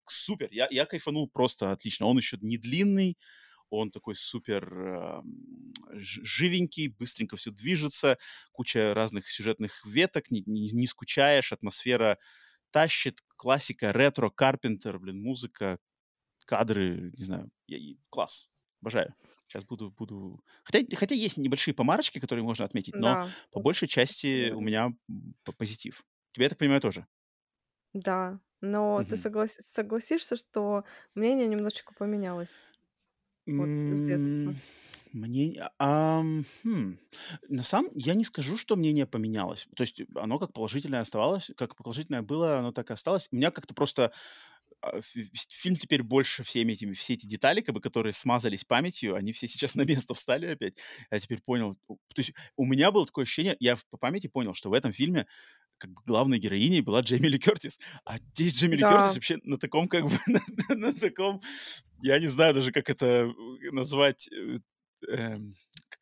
[0.06, 2.06] Супер, я, я кайфанул просто отлично.
[2.06, 3.16] Он еще не длинный,
[3.70, 8.18] он такой супер эм, живенький, быстренько все движется,
[8.52, 12.18] куча разных сюжетных веток, не, не- не скучаешь, атмосфера
[12.72, 15.78] тащит, классика, ретро, Карпентер, блин, музыка,
[16.46, 18.48] кадры, не знаю, я- класс,
[18.82, 19.14] обожаю.
[19.48, 20.44] Сейчас буду, буду...
[20.64, 24.90] Хотя, хотя есть небольшие помарочки, которые можно отметить, но Да, по большей части у меня
[25.58, 26.04] позитив.
[26.32, 27.06] Тебе, я так понимаю, тоже?
[27.92, 29.16] Да, но ты Мгм.
[29.16, 32.64] соглас согласишься, что мнение немножечко поменялось
[35.12, 36.96] Мне, ам, хм,
[37.48, 39.66] на самом я не скажу, что мнение поменялось.
[39.74, 43.28] То есть оно как положительное оставалось, как положительное было, оно так и осталось.
[43.32, 44.12] У меня как-то просто а,
[45.02, 49.46] фильм теперь больше всеми этими, все эти детали, как бы, которые смазались памятью, они все
[49.48, 50.74] сейчас на место встали опять.
[51.10, 51.74] Я теперь понял.
[51.86, 55.26] То есть у меня было такое ощущение, я по памяти понял, что в этом фильме
[55.78, 57.78] как бы главной героиней была Джейми Ли Кертис.
[58.04, 59.12] А здесь Джейми Ли Кертис Да.
[59.14, 61.40] вообще на таком, как бы, на, на- на таком,
[62.02, 64.58] я не знаю даже, как это э, назвать, э,
[65.08, 65.54] эм,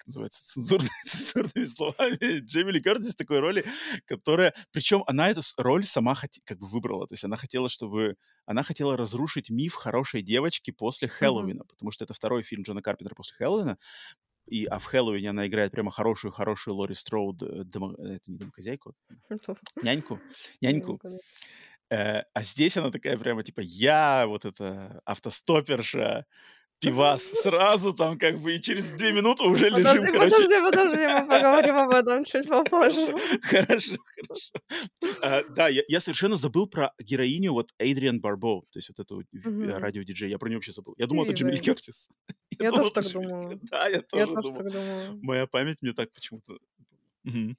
[0.08, 2.40] называется, цензурными, цензурными словами.
[2.40, 3.64] Джейми Ли Кертис в такой роли,
[4.06, 4.54] которая...
[4.72, 7.06] Причем она эту роль сама хот- как бы выбрала.
[7.06, 8.16] То есть она хотела, чтобы...
[8.46, 11.08] Она хотела разрушить миф хорошей девочки после.
[11.08, 13.78] Хэллоуина, потому что это второй фильм Джона Карпентера после Хэллоуина.
[14.46, 18.38] И, а в Хэллоуине она играет прямо хорошую-хорошую Лори Строуд, э, домо- э, это не
[18.38, 18.94] домохозяйку,
[19.82, 20.20] няньку,
[20.60, 20.92] няньку.
[20.92, 21.20] Ну, конечно.
[21.90, 26.26] Э, а здесь она такая прямо типа я вот эта автостоперша,
[26.80, 30.30] пивас сразу там как бы и через две минуты уже лежим, Подожди, короче.
[30.36, 33.14] подожди, подожди, мы поговорим об этом чуть попозже.
[33.42, 34.52] Хорошо, хорошо.
[35.22, 39.22] А, да, я, я совершенно забыл про героиню вот Эйдриан Барбо, то есть вот эту
[39.32, 39.70] Мгм.
[39.76, 40.30] радиодиджей.
[40.30, 40.94] Я про нее вообще забыл.
[40.98, 41.56] Я думал, это Джимми.
[41.56, 42.08] Кертис.
[42.58, 43.58] Я думал, тоже так Джимми думала.
[43.70, 44.54] Да, я Я тоже тоже думал.
[44.56, 45.18] так думала.
[45.22, 46.58] Моя память мне так почему-то...
[47.24, 47.56] Мгм.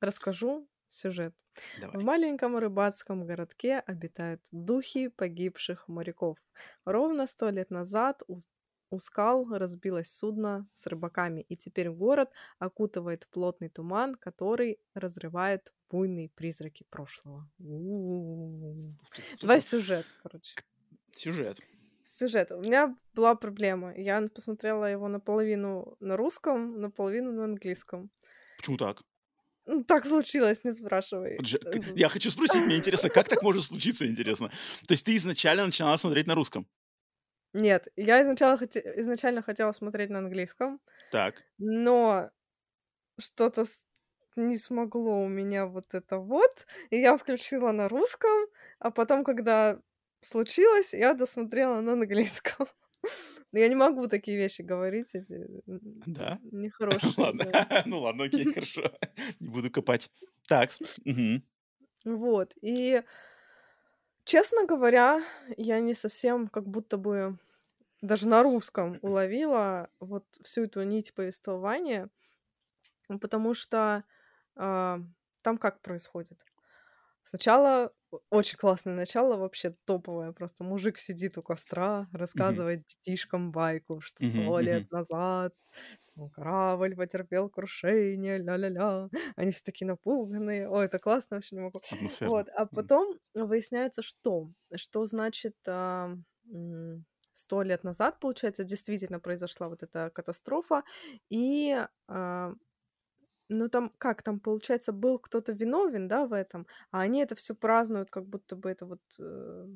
[0.00, 1.34] Расскажу сюжет.
[1.78, 2.04] В Давай.
[2.04, 6.38] маленьком рыбацком городке обитают духи погибших моряков.
[6.84, 8.38] Ровно сто лет назад у,
[8.90, 16.28] у скал разбилось судно с рыбаками, и теперь город окутывает плотный туман, который разрывает буйные
[16.28, 17.48] призраки прошлого.
[17.58, 18.94] У-у-у.
[19.40, 20.54] Давай сюжет, короче.
[21.14, 21.58] Сюжет.
[22.02, 22.52] Сюжет.
[22.52, 23.94] У меня была проблема.
[23.96, 28.10] Я посмотрела его наполовину на русском, наполовину на английском.
[28.58, 29.02] Почему так?
[29.66, 31.44] Ну, так случилось, не спрашивай.
[31.64, 34.48] Э, к- Я хочу спросить, мне интересно, как так может случиться, интересно?
[34.86, 36.66] То есть ты изначально начинала смотреть на русском?
[37.54, 41.44] Нет, я изначально, хоте- изначально хотела смотреть на английском, Так.
[41.58, 42.30] но
[43.20, 43.86] что-то с-
[44.36, 48.48] не смогло у меня вот это вот, и я включила на русском,
[48.80, 49.80] а потом, когда
[50.22, 52.68] случилось, я досмотрела на английском.
[53.52, 56.38] Но я не могу такие вещи говорить, эти Да?
[56.52, 57.12] нехорошие.
[57.16, 57.44] Ладно.
[57.86, 58.92] Ну ладно, окей, хорошо.
[59.40, 60.10] Не буду копать.
[60.48, 60.70] Так.
[62.04, 63.02] Вот, и,
[64.24, 65.24] честно говоря,
[65.56, 67.38] я не совсем как будто бы
[68.00, 72.08] даже на русском уловила вот всю эту нить повествования,
[73.20, 74.04] потому что
[74.54, 75.00] а,
[75.42, 76.44] там как происходит?
[77.22, 77.92] Сначала
[78.30, 80.32] очень классное начало, вообще топовое.
[80.32, 84.88] Просто мужик сидит у костра, рассказывает детишкам байку, что сто лет мгм.
[84.90, 85.54] назад
[86.16, 89.08] там корабль потерпел крушение, ля-ля-ля.
[89.36, 90.68] Они все такие напуганные.
[90.68, 91.82] Ой, это классно, вообще не могу.
[91.90, 92.44] Атмосферно.
[92.44, 94.50] Вот, а потом выясняется, что?
[94.76, 96.16] Что значит а,
[97.32, 100.84] сто лет назад, получается, действительно произошла вот эта катастрофа,
[101.28, 101.76] и
[102.08, 102.52] а,
[103.48, 107.54] ну там как, там получается был кто-то виновен, да, в этом, а они это все
[107.54, 109.66] празднуют, как будто бы это вот э,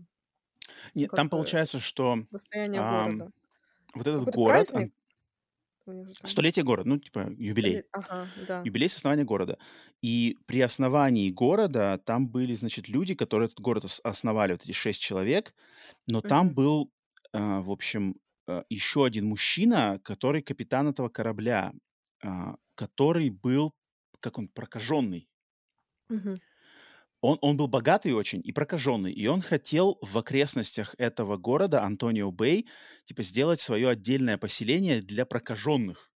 [0.94, 3.32] Нет, как там получается, что достояние ам, города.
[3.94, 4.92] вот этот Какой-то город, праздник там.
[6.24, 7.84] столетие города, ну, типа, юбилей.
[7.98, 8.60] Ага, да.
[8.64, 9.58] Юбилей с основания города.
[10.02, 14.72] И при основании города там были, значит, люди, которые этот город ос- основали, вот эти
[14.72, 15.54] шесть человек,
[16.08, 16.54] но там Мгм.
[16.54, 16.92] был,
[17.32, 18.16] а, в общем,
[18.70, 21.74] еще один мужчина, который капитан этого корабля, а,
[22.74, 23.74] который был,
[24.20, 25.28] как он, прокаженный.
[26.08, 26.40] Мгм.
[27.22, 32.30] Он, он был богатый очень и прокаженный, и он хотел в окрестностях этого города, Антонио
[32.30, 32.66] Бэй,
[33.04, 36.10] типа сделать свое отдельное поселение для прокаженных.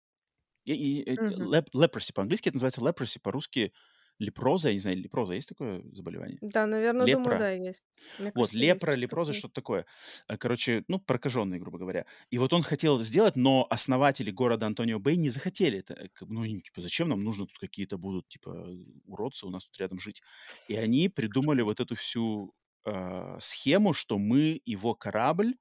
[0.65, 1.49] И, и, Мгм.
[1.53, 3.73] lep- leprosy по-английски это называется leprosy, по-русски
[4.19, 6.41] лепроза, я не знаю, лепроза есть такое заболевание?
[6.41, 7.39] Да, наверное, думаю, Лепра.
[7.39, 7.85] да, есть.
[8.19, 9.87] Мне Вот, кажется, есть лепра, что-то лепроза, что-то такое.
[10.29, 12.07] Э, Короче, ну, прокаженный, грубо говоря.
[12.31, 15.95] И вот он хотел это сделать, но основатели города Антонио Бэй не захотели это.
[15.95, 18.69] Э, Ну, типа, зачем нам нужно тут какие-то будут, типа,
[19.07, 20.23] уродцы у нас тут рядом жить?
[20.69, 22.55] И они придумали вот эту всю
[22.85, 25.55] э, схему, что мы его корабль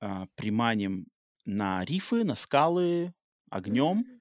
[0.00, 1.06] а, приманим
[1.44, 3.14] на рифы, на скалы
[3.50, 4.19] огнем.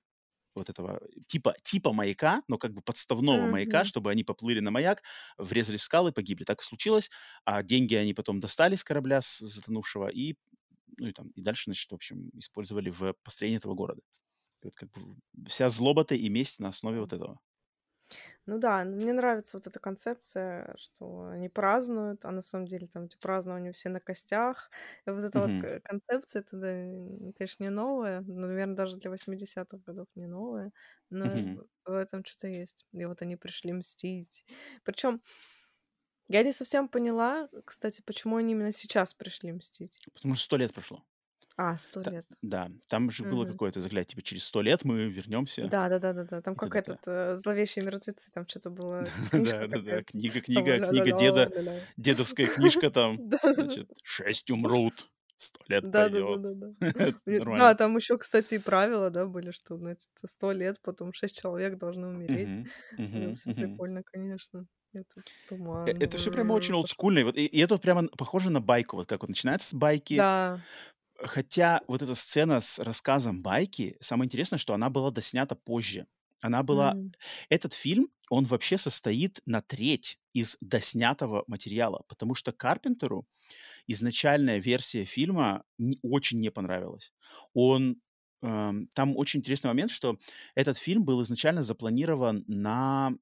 [0.60, 3.86] Вот этого типа, типа маяка, но как бы подставного маяка, Мгм.
[3.86, 5.04] чтобы они поплыли на маяк,
[5.38, 6.44] врезались в скалы, погибли.
[6.46, 7.10] Так и случилось.
[7.46, 10.36] А деньги они потом достали с корабля с затонувшего и,
[10.98, 14.02] ну и там, и дальше, значит, в общем, использовали в построении этого города.
[14.64, 17.40] И вот как бы вся злоба-то и месть на основе вот этого.
[18.46, 23.06] Ну да, мне нравится вот эта концепция, что они празднуют, а на самом деле там
[23.06, 24.72] эти празднования все на костях.
[25.06, 25.56] И вот эта вот Мгм.
[25.56, 30.72] к- концепция, это, да, н- конечно, не новая, наверное, даже для 80-х годов не новая,
[31.10, 32.86] но в в этом что-то есть.
[32.94, 34.46] И вот они пришли мстить.
[34.84, 35.22] Причем
[36.30, 40.00] я не совсем поняла, кстати, почему они именно сейчас пришли мстить.
[40.14, 41.04] Потому что сто лет прошло.
[41.62, 42.26] А, сто лет.
[42.42, 45.68] да, там же было какое-то заклятие, типа через сто лет мы вернемся.
[45.68, 46.42] Да, да, да, да, да.
[46.42, 46.94] Там как т.д.
[46.94, 50.04] этот э, зловещие мертвецы, там что-то было, Да, да, да.
[50.04, 51.52] Книга, книга, книга деда,
[51.98, 53.66] дедовская книжка там, Да, да, да.
[53.66, 57.14] значит, шесть умрут, сто лет Да, да, да, да, да.
[57.58, 61.78] Да, там еще, кстати, и правила, да, были, что, значит, сто лет, потом шесть человек
[61.78, 62.68] должны умереть.
[63.36, 64.66] Все прикольно, конечно.
[64.96, 65.02] Э,
[65.48, 65.88] туман.
[65.88, 67.20] Это все прямо очень олдскульно.
[67.20, 68.96] И, вот, и, и это прямо похоже на байку.
[68.98, 70.18] Вот как вот начинается с байки.
[70.18, 70.62] Да.
[71.22, 76.08] Хотя вот эта сцена с рассказом байки, самое интересное, что она была доснята позже.
[76.42, 76.94] Она была...
[76.94, 77.12] М.
[77.50, 83.28] Этот фильм, он вообще состоит на треть из доснятого материала, потому что Карпентеру
[83.88, 87.14] изначальная версия фильма не- очень не понравилась.
[87.54, 88.02] Он...
[88.44, 90.18] эм, там очень интересный момент, что
[90.56, 93.14] этот фильм был изначально запланирован на,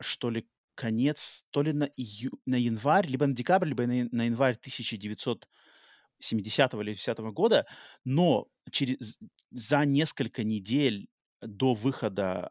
[0.00, 4.24] что ли, конец, то ли на, ию- на январь, либо на декабрь, либо на, на
[4.26, 5.48] январь 1900
[6.18, 7.66] 70 или 10 года,
[8.04, 9.18] но через,
[9.50, 11.08] за несколько недель
[11.40, 12.50] до выхода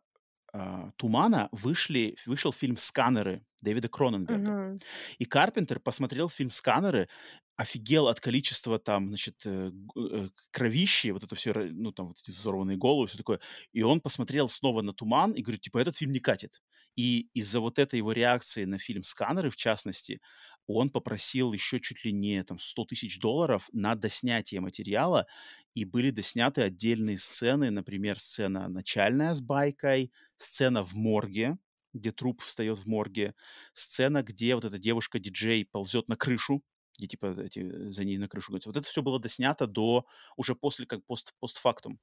[0.57, 4.51] а, «Тумана» вышли, вышел фильм «Сканеры» Дэвида Кроненберга.
[4.51, 4.80] Мгм.
[5.18, 7.09] И Карпентер посмотрел фильм «Сканеры»,
[7.57, 12.32] офигел от количества там, значит, э, э, кровищи, вот это все, ну, там, вот эти
[12.36, 13.41] взорванные головы, все такое.
[13.74, 16.61] И он посмотрел снова на «Туман» и говорит, типа, этот фильм не катит.
[16.95, 20.22] И из-за вот этой его реакции на фильм «Сканеры», в частности,
[20.68, 25.28] он попросил еще чуть ли не там 100 тысяч долларов на доснятие материала,
[25.74, 31.57] и были досняты отдельные сцены, например, сцена начальная с байкой, сцена в морге,
[31.93, 33.36] где труп встает в морге,
[33.74, 36.63] сцена, где вот эта девушка-диджей ползет на крышу,
[36.97, 38.70] где типа эти, за ней на крышу гонятся.
[38.70, 40.05] Вот это все было доснято до,
[40.38, 41.99] уже после, как пост, постфактум.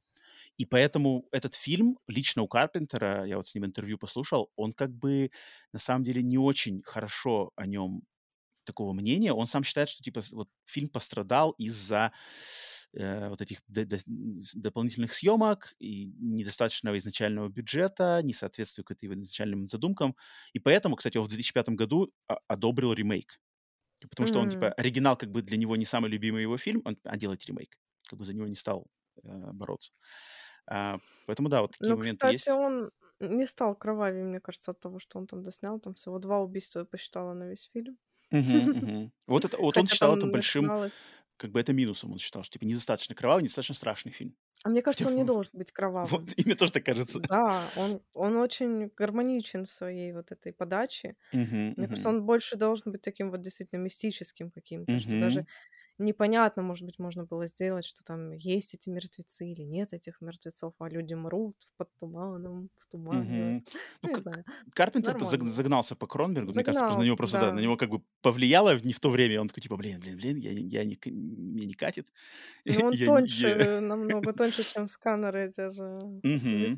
[0.59, 4.93] И поэтому этот фильм лично у Карпентера, я вот с ним интервью послушал, он как
[4.95, 5.31] бы
[5.73, 8.03] на самом деле не очень хорошо о нем
[8.65, 9.33] такого мнения.
[9.33, 12.13] Он сам считает, что типа вот фильм пострадал из-за
[12.95, 14.01] э, вот этих д- д-
[14.55, 20.17] дополнительных съемок и недостаточного изначального бюджета, несоответствия каким-то его изначальным задумкам.
[20.53, 23.41] И поэтому, кстати, он в 2005 году а- одобрил ремейк.
[24.11, 26.99] Потому что он, типа, оригинал как бы для него не самый любимый его фильм, он,
[27.05, 27.79] а делать ремейк.
[28.09, 28.89] Как бы за него не стал
[29.23, 29.93] э, бороться.
[30.67, 32.51] А, поэтому, да, вот такие Ну, моменты кстати, есть.
[32.51, 32.91] он
[33.21, 35.81] не стал кровавее, мне кажется, от того, что он там доснял.
[35.81, 37.99] Там всего два убийства я посчитала на весь фильм.
[39.27, 40.75] Вот, это, вот он считал это большим,
[41.37, 42.13] как бы это минусом.
[42.13, 44.37] Он считал, что типа недостаточно кровавый, недостаточно страшный фильм.
[44.65, 45.73] А мне кажется, он не Типа, должен быть
[46.03, 46.35] Вот, кровавым.
[46.37, 47.21] и мне тоже так кажется.
[47.31, 51.17] Да, он, он очень гармоничен в своей вот этой подаче.
[51.33, 55.47] Мгм, Мне кажется, мгм, он больше должен быть таким вот действительно мистическим каким-то, что даже
[55.99, 60.75] непонятно, может быть, можно было сделать, что там есть эти мертвецы или нет этих мертвецов,
[60.79, 63.55] а люди мрут под туманом, в тумане.
[63.55, 63.65] мгм.
[64.03, 65.51] Ну, не знаю, Карпентер нормально.
[65.51, 67.61] загнался по Кронбергу, мне кажется, на него Загнался, просто, да, на да.
[67.61, 70.53] него как бы повлияло не в то время, он такой, типа, блин, блин, блин, я,
[70.55, 72.09] не- я не, мне не катит.
[72.67, 76.23] Ну, он Я, тоньше, я- намного тоньше, чем сканеры эти же.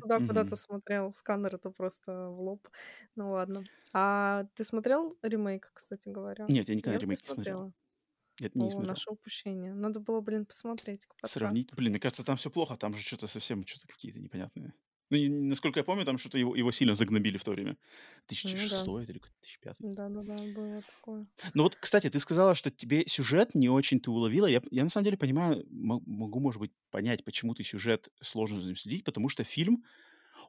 [0.01, 1.13] Туда куда-то смотрел.
[1.13, 2.67] Сканер это просто в лоб.
[3.15, 3.63] Ну ладно.
[3.93, 6.49] А ты смотрел ремейк, кстати говоря?
[6.49, 7.59] Нет, я никогда Я ремейк не смотрел.
[7.59, 7.73] смотрела.
[8.39, 8.95] Нет, не О, смотрел.
[8.95, 9.73] наше упущение.
[9.73, 13.65] Надо было, блин, посмотреть Сравнить, блин, мне кажется, там все плохо, там же что-то совсем,
[13.65, 14.73] что-то какие-то непонятные.
[15.09, 17.77] Ну, и, насколько я помню, там что-то его, его сильно загнобили в то время.
[18.51, 18.81] Ну да.
[18.81, 19.77] 2006 или какой-то 2005.
[19.79, 21.27] Да-да-да, было такое.
[21.53, 24.45] Ну вот, кстати, ты сказала, что тебе сюжет не очень ты уловила.
[24.47, 28.61] Я, я на самом деле понимаю, мо- могу, может быть, понять, почему ты сюжет сложно
[28.61, 29.83] за ним следить, потому что фильм,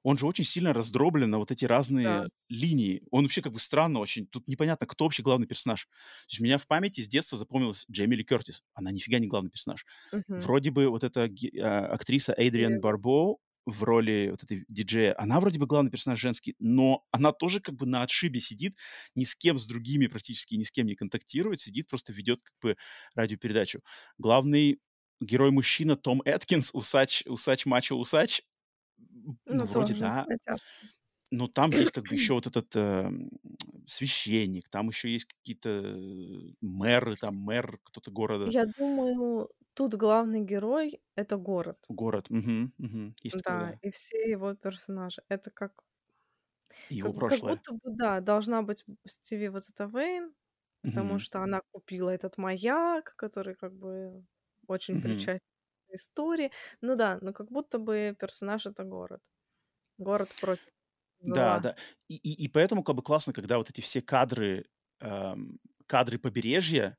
[0.06, 1.64] он же очень сильно раздроблен на вот эти
[2.00, 2.20] Да.
[2.20, 3.02] разные линии.
[3.10, 4.26] Он вообще как бы странно очень.
[4.28, 5.84] Тут непонятно, кто вообще главный персонаж.
[5.86, 5.90] То
[6.30, 8.62] есть у меня в памяти с детства запомнилась Джейми Ли Кертис.
[8.74, 9.84] Она нифига не главный персонаж.
[10.12, 10.40] Мгм.
[10.40, 11.28] Вроде бы вот эта
[11.60, 12.80] а, актриса Эйдриан Серьезно.
[12.80, 17.60] Барбо в роли вот этой диджея, она вроде бы главный персонаж женский, но она тоже
[17.60, 18.76] как бы на отшибе сидит,
[19.16, 22.54] ни с кем с другими практически ни с кем не контактирует, сидит, просто ведет как
[22.62, 22.76] бы
[23.16, 23.80] радиопередачу.
[24.18, 24.78] Главный
[25.20, 28.42] герой мужчина Том Эткинс, усач, усач, мачо, усач.
[29.24, 30.88] Ну, Ну, вроде тоже да, с натяжкой.
[31.30, 33.30] но там есть как бы еще вот этот эм,
[33.86, 40.40] священник, там еще есть какие-то э, мэры, там мэр кто-то города, Я думаю, тут главный
[40.40, 41.86] герой— это город.
[41.88, 42.30] город.
[42.30, 43.14] Мгм, мгм.
[43.22, 43.78] Есть такое, Да, да.
[43.82, 45.22] и все его персонажи.
[45.28, 45.84] Это как
[46.88, 47.44] его как как прошлое.
[47.44, 50.34] будто бы, да, должна быть Стиви вот эта Вейн,
[50.82, 54.24] потому Мгм, что она купила этот маяк, который как бы
[54.68, 55.30] очень мгм.
[55.40, 55.40] причастен
[55.92, 56.52] истории.
[56.82, 59.20] Ну да, но как будто бы персонаж— это город.
[59.98, 60.72] Город против
[61.24, 61.60] Да, зла.
[61.60, 61.76] да.
[62.08, 64.66] И, и, и поэтому как бы классно, когда вот эти все кадры,
[65.00, 66.96] эм, кадры побережья,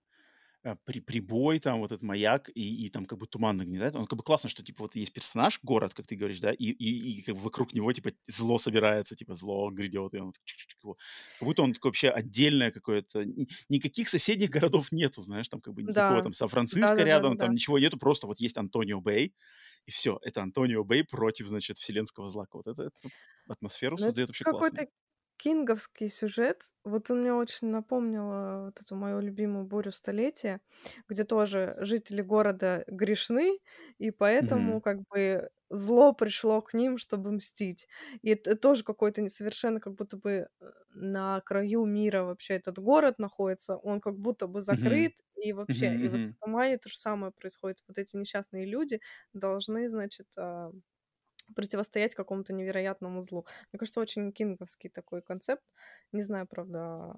[0.75, 3.95] при, прибой, там вот этот маяк, и, и там как бы туман нагнетает.
[3.95, 6.65] Он как бы классно, что типа вот есть персонаж, город, как ты говоришь, да, и,
[6.65, 10.43] и, и как бы вокруг него типа зло собирается, типа зло грядет, и он так
[10.43, 10.97] чик-чик-чик его.
[11.39, 13.23] Как будто он такой вообще отдельное какое-то...
[13.25, 17.37] Ни- Никаких соседних городов нету, знаешь, там как бы никакого Да, там Сан-Франциско рядом, там
[17.37, 17.53] да-да-да-да-да.
[17.53, 19.33] ничего нету, просто вот есть Антонио Бэй,
[19.85, 22.45] и все, это Антонио Бэй против, значит, вселенского зла.
[22.51, 23.09] Вот это, это
[23.47, 24.87] атмосферу Ну, это создает вообще классно.
[25.37, 26.73] Кинговский сюжет.
[26.83, 30.61] Вот он мне очень напомнил э, вот эту мою любимую «Бурю столетия»,
[31.07, 33.59] где тоже жители города грешны,
[33.99, 34.81] и поэтому Мгм.
[34.81, 37.87] как бы зло пришло к ним, чтобы мстить.
[38.21, 42.79] И это тоже какой-то не- совершенно как будто бы э, на краю мира вообще этот
[42.79, 45.95] город находится, он как будто бы закрыт, и вообще, Мгм.
[45.95, 46.37] и вот в Мгм.
[46.39, 47.83] тумане то же самое происходит.
[47.87, 49.01] Вот эти несчастные люди
[49.33, 50.71] должны, значит, а,
[51.55, 53.45] противостоять какому-то невероятному злу.
[53.71, 55.63] Мне кажется, очень кинговский такой концепт.
[56.11, 57.15] Не знаю, правда,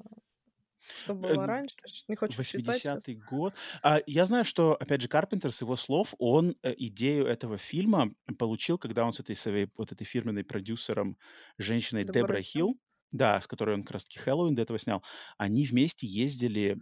[0.79, 1.75] что Э, было раньше.
[2.07, 3.05] Не хочется читать щас.
[3.07, 3.53] 80 год.
[3.81, 8.13] А, я знаю, что, опять же, Карпентер, с его слов, он э, идею этого фильма
[8.37, 11.17] получил, когда он с этой своей вот этой фирменной продюсером,
[11.57, 12.67] женщиной Деборой Деброй Хилл?
[12.67, 12.79] Хилл,
[13.11, 15.03] да, с которой он как раз-таки Хэллоуин до этого снял,
[15.37, 16.77] они вместе ездили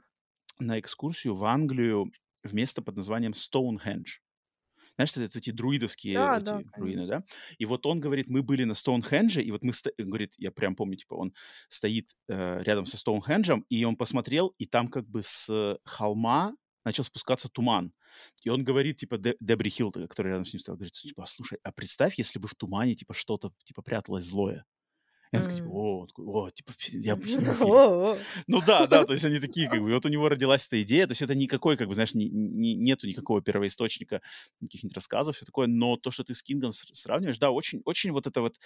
[0.59, 2.11] на экскурсию в Англию
[2.43, 4.19] в место под названием Стоунхендж.
[4.97, 7.19] Знаешь, это, эти друидовские Да, да, эти руины, конечно.
[7.19, 7.23] да?
[7.57, 10.75] И вот он говорит, мы были на Стоунхендже, и вот мы, сто- говорит, я прям
[10.75, 11.33] помню, типа, он
[11.69, 17.03] стоит э, рядом со Стоунхенджем, и он посмотрел, и там как бы с холма начал
[17.03, 17.93] спускаться туман.
[18.43, 21.59] И он говорит, типа, Де- Дебри Хилл, который рядом с ним стоял, говорит, типа, слушай,
[21.63, 24.65] а представь, если бы в тумане, типа, что-то, типа, пряталось злое.
[25.31, 27.13] И он такой, типа, о, такой, о, типа, я.
[27.61, 28.17] О-о.
[28.47, 31.05] Ну да, да, то есть они такие, как бы, вот у него родилась эта идея,
[31.07, 34.21] то есть это никакой, как бы, знаешь, ни- ни- нету никакого первоисточника,
[34.61, 38.27] каких-нибудь рассказов, все такое, но то, что ты с Кингом сравниваешь, да, очень, очень вот
[38.27, 38.57] это вот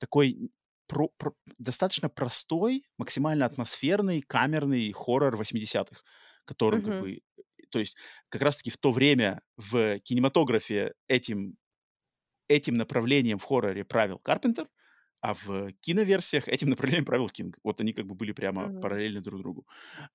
[0.00, 0.50] такой
[0.86, 6.02] про- про- достаточно простой, максимально атмосферный, камерный хоррор 80-х,
[6.44, 7.20] которым как бы,
[7.70, 7.96] то есть
[8.28, 11.56] как раз-таки в то время в кинематографе этим,
[12.48, 14.68] этим направлением в хорроре правил Карпентер,
[15.30, 17.58] а в киноверсиях этим направлением правил Кинг.
[17.64, 18.80] Вот они как бы были прямо Мгм.
[18.80, 19.66] параллельны друг другу.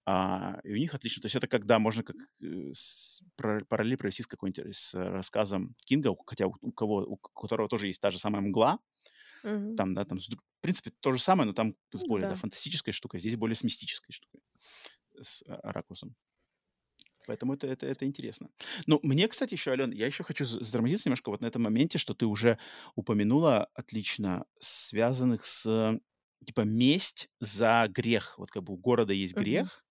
[0.06, 1.22] А, и у них отлично.
[1.22, 6.16] То есть это когда можно как э, с- параллель провести с какой-нибудь с рассказом Кинга,
[6.28, 8.80] хотя у, у кого, у которого тоже есть та же самая мгла,
[9.44, 9.78] Мгм.
[9.78, 12.36] там, да, там, в принципе, то же самое, но там с Ну более, да, да.
[12.36, 14.42] фантастической штукой, здесь более с мистической штукой,
[15.22, 16.16] с а, ракурсом.
[17.28, 18.50] Поэтому это, это, это интересно.
[18.88, 22.14] Ну, мне, кстати, еще, Ален, я еще хочу задраматизировать немножко вот на этом моменте, что
[22.14, 22.58] ты уже
[22.96, 26.00] упомянула отлично, связанных с,
[26.46, 28.38] типа, месть за грех.
[28.38, 29.86] Вот как бы у города есть грех,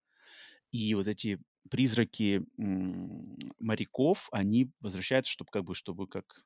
[0.73, 6.45] и вот эти призраки м, моряков, они возвращаются, чтобы как бы, чтобы как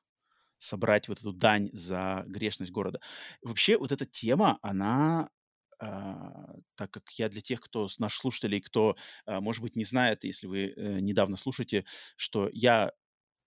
[0.57, 2.99] собрать вот эту дань за грешность города.
[3.43, 5.29] Вообще вот эта тема, она,
[5.77, 8.95] так как я для тех, кто с наших слушателей, кто,
[9.25, 12.91] а, может быть, не знает, если вы э, недавно слушаете, что я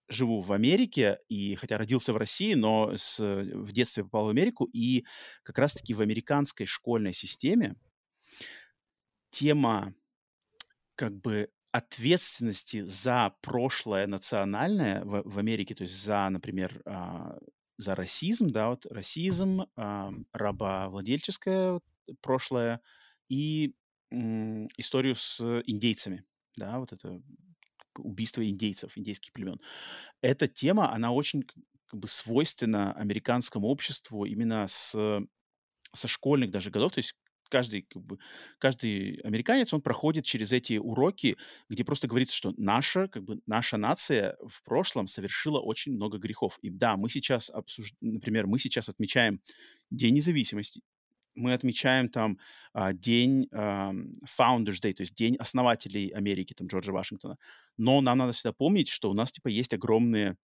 [0.09, 4.29] живу в Америке, и хотя родился в России, но с, э, в детстве попал в
[4.29, 5.05] Америку, и
[5.43, 7.75] как раз-таки в американской школьной системе
[9.29, 9.93] тема
[10.95, 17.37] как бы ответственности за прошлое национальное в, в Америке, то есть за, например, а,
[17.77, 21.79] за расизм, да, вот расизм, а, рабовладельческое
[22.21, 22.81] прошлое
[23.29, 23.73] и
[24.11, 26.23] историю с индейцами,
[26.57, 27.21] да, вот это
[27.97, 29.59] убийство индейцев, индейских племен.
[30.21, 31.43] Эта тема, она очень
[31.85, 34.95] как бы свойственна американскому обществу именно с
[35.91, 37.15] со школьных даже годов, то есть
[37.49, 38.19] каждый, как бы,
[38.59, 41.35] каждый американец, он проходит через эти уроки,
[41.67, 46.57] где просто говорится, что наша, как бы, наша нация в прошлом совершила очень много грехов.
[46.61, 47.93] И да, мы сейчас обсуж...
[48.01, 49.41] например, мы сейчас отмечаем
[49.89, 50.81] День независимости,
[51.35, 52.37] мы отмечаем там
[52.73, 57.37] а, день Founders Day, то есть день основателей Америки, там Джорджа Вашингтона.
[57.77, 60.35] Но нам надо всегда помнить, что у нас типа есть огромные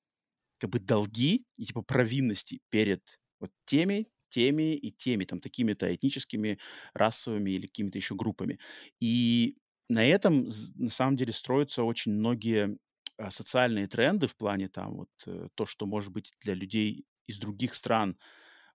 [0.58, 3.02] как бы долги и типа провинности перед
[3.40, 6.60] вот теми, теми и теми, там, такими-то этническими,
[6.94, 8.60] расовыми или какими-то еще группами.
[9.00, 9.58] И
[9.90, 12.78] на этом на самом деле строятся очень многие
[13.18, 17.38] а, социальные тренды в плане там вот э, то, что может быть для людей из
[17.38, 18.18] других стран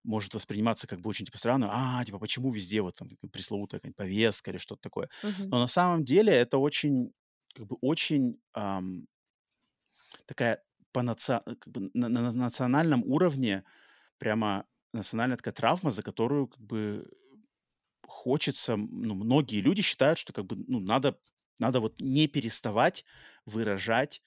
[0.04, 3.96] может восприниматься как бы очень типа странно, а, типа, почему везде вот там пресловутая какая-нибудь
[3.96, 5.10] повестка или что-то такое.
[5.22, 5.52] Мгм.
[5.52, 7.12] Но на самом деле это очень,
[7.54, 9.06] как бы очень ам,
[10.26, 13.64] такая по наци- э, как бы на, на- на национальном уровне
[14.18, 17.10] прямо национальная такая травма, за которую как бы
[18.06, 21.18] хочется, ну, многие люди считают, что как бы, ну, надо,
[21.58, 23.04] надо вот не переставать
[23.46, 24.22] выражать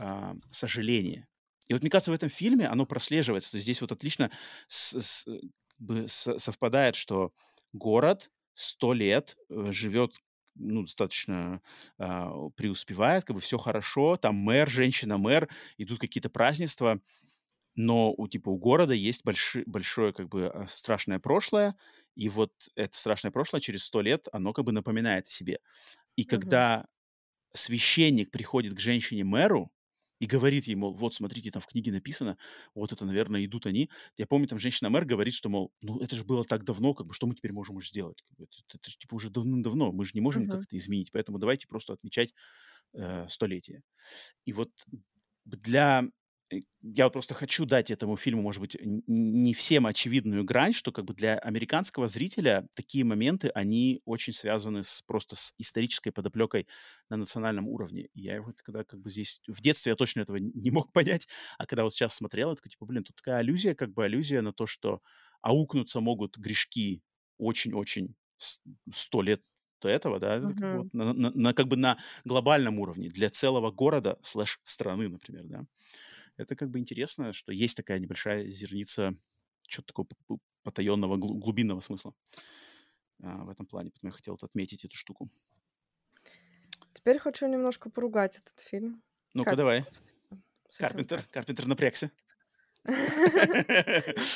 [0.00, 1.28] а, сожаление.
[1.70, 3.52] И вот, мне кажется, в этом фильме оно прослеживается.
[3.52, 4.32] То есть здесь вот отлично
[4.68, 5.40] с- с, э,
[5.78, 7.32] бы совпадает, что
[7.72, 10.16] город сто лет э, живет
[10.56, 11.62] ну, достаточно
[11.98, 15.48] а, преуспевает, как бы все хорошо, там мэр, женщина-мэр,
[15.78, 17.00] идут какие-то празднества,
[17.76, 21.76] но у типа у города есть больши, большое как бы а, страшное прошлое,
[22.16, 25.60] и вот это страшное прошлое через сто лет, оно как бы напоминает о себе.
[26.16, 26.64] И Мгм.
[26.64, 26.86] когда
[27.54, 29.72] священник приходит к женщине-мэру
[30.20, 32.38] и говорит ей, мол, вот, смотрите, там в книге написано,
[32.74, 33.90] вот это, наверное, идут они.
[34.18, 37.14] Я помню, там женщина-мэр говорит, что, мол, ну, это же было так давно, как бы,
[37.14, 38.24] что мы теперь можем уже сделать?
[38.32, 40.48] Это, это, это типа, уже давным-давно, мы же не можем Мгм.
[40.48, 42.34] как-то изменить, поэтому давайте просто отмечать
[42.94, 43.82] э, столетие.
[44.44, 44.70] И вот
[45.44, 46.04] для...
[46.82, 51.14] Я просто хочу дать этому фильму, может быть, не всем очевидную грань, что как бы
[51.14, 56.66] для американского зрителя такие моменты, они очень связаны с просто с исторической подоплекой
[57.08, 58.08] на национальном уровне.
[58.14, 59.40] И я вот когда как бы здесь...
[59.46, 61.28] В детстве я точно этого не мог понять,
[61.58, 64.42] а когда вот сейчас смотрел, я такой, типа, блин, тут такая аллюзия, как бы аллюзия
[64.42, 65.02] на то, что
[65.42, 67.02] аукнуться могут грешки
[67.38, 68.16] очень-очень
[68.92, 69.42] сто лет
[69.82, 73.30] до этого, да, это как вот на, на- на как бы на глобальном уровне для
[73.30, 75.64] целого города слэш страны, например, да.
[76.40, 79.14] Это как бы интересно, что есть такая небольшая зерница
[79.62, 80.08] чего-то такого
[80.62, 82.14] потаенного, глу- глубинного смысла
[83.22, 83.90] а, в этом плане.
[83.90, 85.28] Поэтому я хотел вот отметить эту штуку.
[86.94, 89.02] Теперь хочу немножко поругать этот фильм.
[89.34, 89.84] Ну-ка, Как давай.
[90.68, 91.22] совсем- Карпентер.
[91.22, 91.30] как.
[91.30, 92.10] Карпентер напрягся.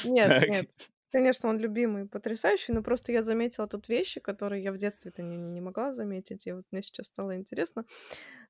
[0.04, 0.48] Нет, Так.
[0.48, 0.70] нет.
[1.10, 5.36] Конечно, он любимый, потрясающий, но просто я заметила тут вещи, которые я в детстве-то не,
[5.36, 7.84] не могла заметить, и вот мне сейчас стало интересно.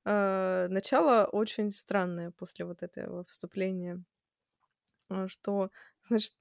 [0.04, 4.02] Э, Начало очень странное после вот этого вступления,
[5.10, 5.70] э, что,
[6.08, 6.34] значит,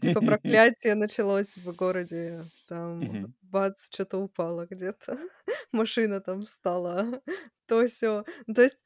[0.00, 5.18] типа проклятие началось в городе, там, бац, что-то упало где-то,
[5.72, 7.22] машина там встала,
[7.66, 8.24] то все.
[8.54, 8.78] То есть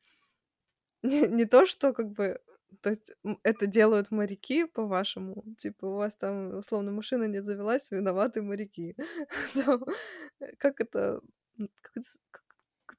[1.02, 2.40] не, не то, что как бы...
[2.82, 5.44] То есть это делают моряки, по-вашему?
[5.58, 8.96] Типа у вас там, условно, машина не завелась, виноваты моряки.
[10.40, 11.20] Э, Как это...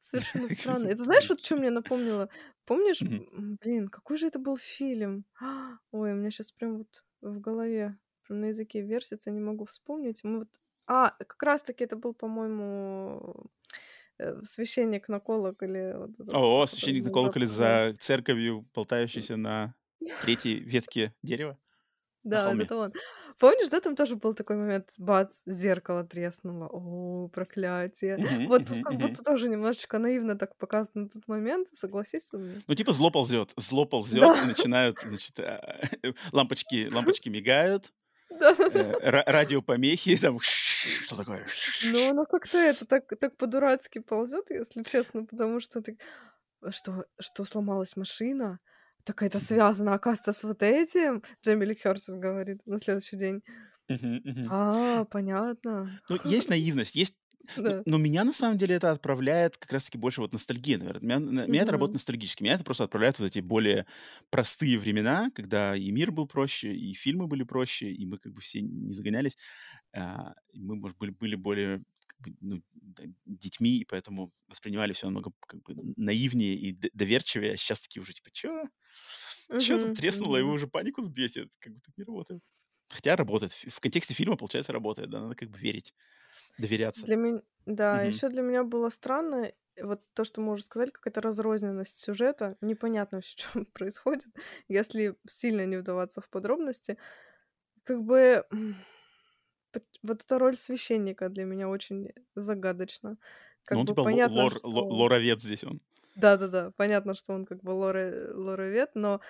[0.08, 0.88] совершенно странно.
[0.88, 2.30] Это знаешь, вот что мне напомнило?
[2.66, 5.26] Помнишь, блин, какой же это был фильм?
[5.92, 7.98] Ой, у меня сейчас прям вот в голове,
[8.28, 10.24] прям на языке вертится, не могу вспомнить.
[10.24, 10.48] Мы вот...
[10.88, 13.50] А, как раз-таки это был, по-моему,
[14.20, 15.98] э, священник на колоколе.
[15.98, 19.76] Вот О, священник на колоколе за церковью, болтающийся на
[20.22, 21.58] третьей ветке дерева
[22.30, 22.94] Да, вот это он.
[23.40, 26.68] Помнишь, да, там тоже был такой момент, бац, зеркало треснуло.
[26.72, 28.22] О, проклятие.
[28.22, 29.18] Мгм, Вот тут мгм, как мгм.
[29.18, 32.66] будто тоже немножечко наивно так показан тот момент, согласись со мной?
[32.68, 33.54] Ну, типа зло ползет.
[33.58, 35.82] Зло ползет, Да, и начинают, значит, а,
[36.32, 37.94] лампочки, лампочки мигают,
[38.30, 39.00] да, да, э, да.
[39.12, 41.48] ра- радиопомехи, там, что такое?
[41.80, 45.98] Ну, оно как-то это так, так по-дурацки ползет, если честно, потому что ты...
[46.72, 48.60] Что, что сломалась машина?
[49.08, 51.24] Так это связано, оказывается, с вот этим?
[51.44, 53.42] Джейми Ли Кёртис говорит на следующий день.
[54.50, 56.00] А, понятно.
[56.10, 57.16] Ну, есть наивность, есть...
[57.56, 57.82] Но, Да.
[57.86, 61.02] но меня, на самом деле, это отправляет как раз-таки больше вот ностальгия, наверное.
[61.18, 62.44] Меня, на- меня это работает ностальгически.
[62.44, 63.86] Меня это просто отправляет в эти более
[64.30, 68.42] простые времена, когда и мир был проще, и фильмы были проще, и мы как бы
[68.42, 69.38] все не загонялись.
[69.94, 71.84] а, мы, может, были, были более
[72.24, 72.64] как бы, ну,
[73.26, 77.54] детьми, и поэтому воспринимали все намного как бы наивнее и доверчивее.
[77.54, 78.66] А сейчас такие уже типа, чё?
[79.58, 80.54] Чё тут треснуло, мгм.
[80.54, 81.52] уже панику сбесит?
[81.60, 82.42] Как бы так не работает.
[82.90, 83.54] Хотя работает.
[83.54, 85.10] В контексте фильма, получается, работает.
[85.10, 85.94] Да, надо как бы верить,
[86.58, 87.08] доверяться.
[87.08, 88.04] Для меня, да, Мгм.
[88.04, 92.58] еще для меня было странно, э, вот то, что мы уже сказали, какая-то разрозненность сюжета,
[92.62, 94.26] непонятно вообще, что происходит,
[94.68, 96.98] если сильно не вдаваться в подробности.
[97.86, 98.46] Как бы
[100.04, 103.18] вот эта роль священника для меня очень загадочна.
[103.70, 104.90] Ну, Как он бы типа понятно, лор, ло- что...
[104.90, 105.82] лоровед здесь он.
[106.16, 109.22] Да-да-да, понятно, что он как бы лоре, лоровед, но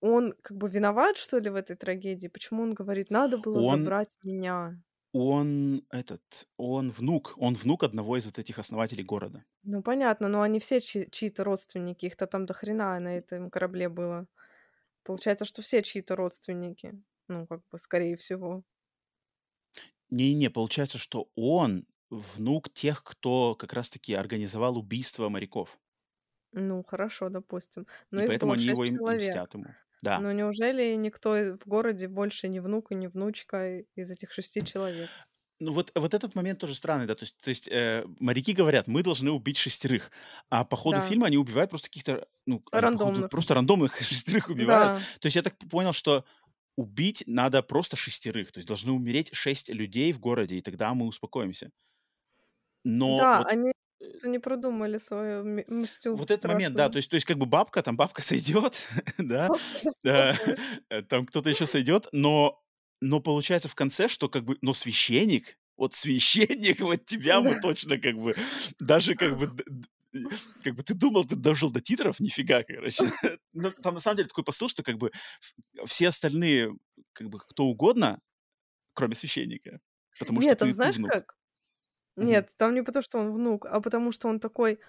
[0.00, 2.28] он как бы виноват, что ли, в этой трагедии?
[2.28, 4.78] Почему он говорит, надо было Он, забрать меня?
[5.12, 9.44] он этот, он внук, он внук одного из вот этих основателей города.
[9.62, 13.88] Ну, понятно, но они все чьи- чьи-то родственники, их-то там до хрена на этом корабле
[13.88, 14.26] было.
[15.04, 17.02] Получается, что все чьи-то родственники.
[17.28, 18.64] Ну, как бы, скорее всего.
[20.10, 25.78] Не-не, получается, что он внук тех, кто как раз-таки организовал убийство моряков.
[26.52, 27.86] Ну, хорошо, допустим.
[28.10, 29.14] Но И их поэтому они его шесть и, и человек.
[29.14, 29.76] мстят ему.
[30.02, 30.24] Да.
[30.24, 34.64] Но неужели никто и- в городе больше ни внук и ни внучка из этих шести
[34.64, 35.12] человек?
[35.62, 38.86] Ну вот, вот этот момент тоже странный, да, то есть, то есть э, моряки говорят,
[38.86, 40.10] мы должны убить шестерых,
[40.48, 43.28] а по ходу Да, фильма они убивают просто каких-то, ну, они по ходу рандомных.
[43.28, 44.94] просто рандомных шестерых убивают.
[44.94, 46.24] Да, То есть я так понял, что
[46.80, 51.06] убить надо просто шестерых, то есть должны умереть шесть людей в городе, и тогда мы
[51.06, 51.70] успокоимся.
[52.84, 56.98] Но да, вот они э, не продумали свою мстю вот этот момент, да, то страшную.
[56.98, 58.86] есть, то есть как бы бабка, там бабка сойдет,
[59.18, 59.50] да,
[60.04, 62.56] э, там кто-то еще сойдет, но
[63.02, 67.98] но получается в конце, что как бы, но священник, вот священник, вот тебя мы точно
[67.98, 68.34] как бы,
[68.78, 69.50] даже как бы,
[70.64, 73.04] как бы ты думал, ты дожил до титров, нифига, короче.
[73.52, 75.12] Но там на самом деле такой посыл, что как бы
[75.86, 76.74] все остальные,
[77.12, 78.20] как бы кто угодно,
[78.94, 79.80] кроме священника.
[80.18, 81.10] Потому Нет, что там ты, знаешь ты внук.
[81.10, 81.36] как?
[82.16, 84.80] Нет, там не потому, что он внук, а потому что он такой,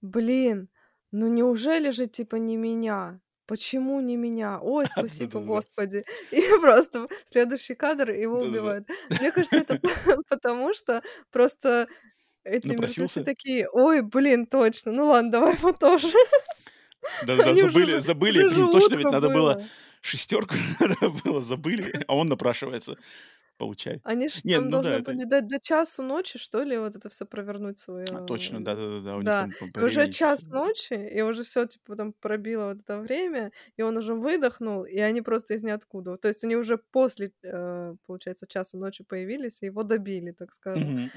[0.00, 0.68] блин,
[1.12, 3.20] ну неужели же типа не меня?
[3.46, 4.60] Почему не меня?
[4.60, 5.40] Ой, спасибо.
[5.40, 6.04] Господи.
[6.32, 8.88] И просто следующий кадр его убивают.
[9.10, 9.80] Мне кажется, это
[10.28, 11.88] потому что просто
[12.44, 16.08] эти мертвецы такие, ой, блин, точно, ну ладно, давай его тоже.
[17.24, 19.64] Да-да-да, забыли, забыли, блин, точно ведь надо было было.
[20.00, 22.96] шестерку, надо было, забыли, а он напрашивается.
[23.58, 24.00] Получай.
[24.04, 25.12] Они же Не, там ну да, должны это...
[25.12, 28.06] были до, до часу ночи, что ли, вот это все провернуть свое.
[28.12, 31.42] А, точно, да-да-да, у них Да, там по, по и уже час ночи, и уже
[31.42, 35.64] все типа, там пробило вот это время, и он уже выдохнул, и они просто из
[35.64, 36.16] ниоткуда.
[36.18, 41.10] То есть они уже после, э, получается, часа ночи появились, и его добили, так скажем.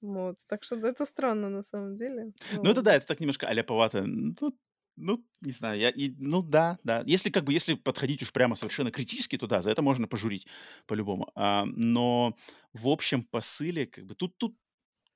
[0.00, 0.36] Вот.
[0.46, 2.32] Так что это странно на самом деле.
[2.52, 4.04] Ну это да, это так немножко аляповато.
[4.06, 4.52] Ну,
[4.98, 7.02] ну, не знаю, я, и- ну да, да.
[7.06, 10.46] Если как бы, если подходить уж прямо совершенно критически, то да, за это можно пожурить
[10.86, 11.30] по-любому.
[11.34, 12.34] А, но
[12.72, 14.56] в общем посыле, как бы, тут, тут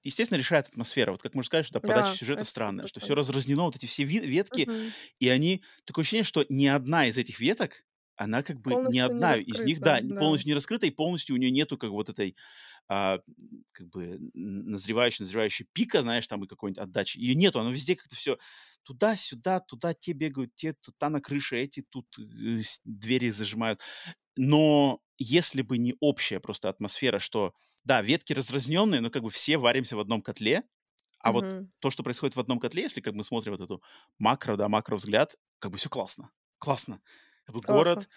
[0.04, 1.12] естественно, решает атмосфера.
[1.12, 3.00] Вот как можно сказать, что да, подача Да, сюжета странная, что 100%.
[3.00, 4.92] все разразнено, вот эти все ветки, Мгм.
[5.20, 5.62] и они...
[5.84, 7.84] Такое ощущение, что ни одна из этих веток,
[8.16, 10.18] она как бы ни Полностью не одна из них, да, раскрыта, да.
[10.18, 12.36] полностью не раскрыта, и полностью у нее нету как вот этой
[12.92, 13.20] а,
[13.72, 17.18] как бы н- назревающей, назревающей пика, знаешь, там и какой-нибудь отдачи.
[17.18, 18.38] Ее нету, оно везде как-то все
[18.84, 23.80] туда-сюда, туда те бегают, те тут та на крыше, эти тут э, двери зажимают.
[24.36, 29.58] Но если бы не общая просто атмосфера, что, да, ветки разразненные, но как бы все
[29.58, 30.64] варимся в одном котле,
[31.20, 31.72] а вот Мгм.
[31.80, 33.82] то, что происходит в одном котле, если как мы смотрим вот эту
[34.18, 36.30] макро, да, макро взгляд, как бы все классно.
[36.58, 37.00] Классно.
[37.44, 38.08] Как бы город,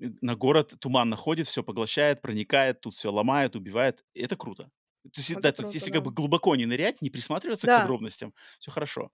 [0.00, 4.04] э, на город туман находит, все поглощает, проникает, тут все ломает, убивает.
[4.14, 4.70] Это круто.
[5.04, 5.96] То есть, Это да, то есть, круто, если да.
[5.96, 7.80] как бы глубоко не нырять, не присматриваться к Да.
[7.80, 9.10] подробностям, все хорошо.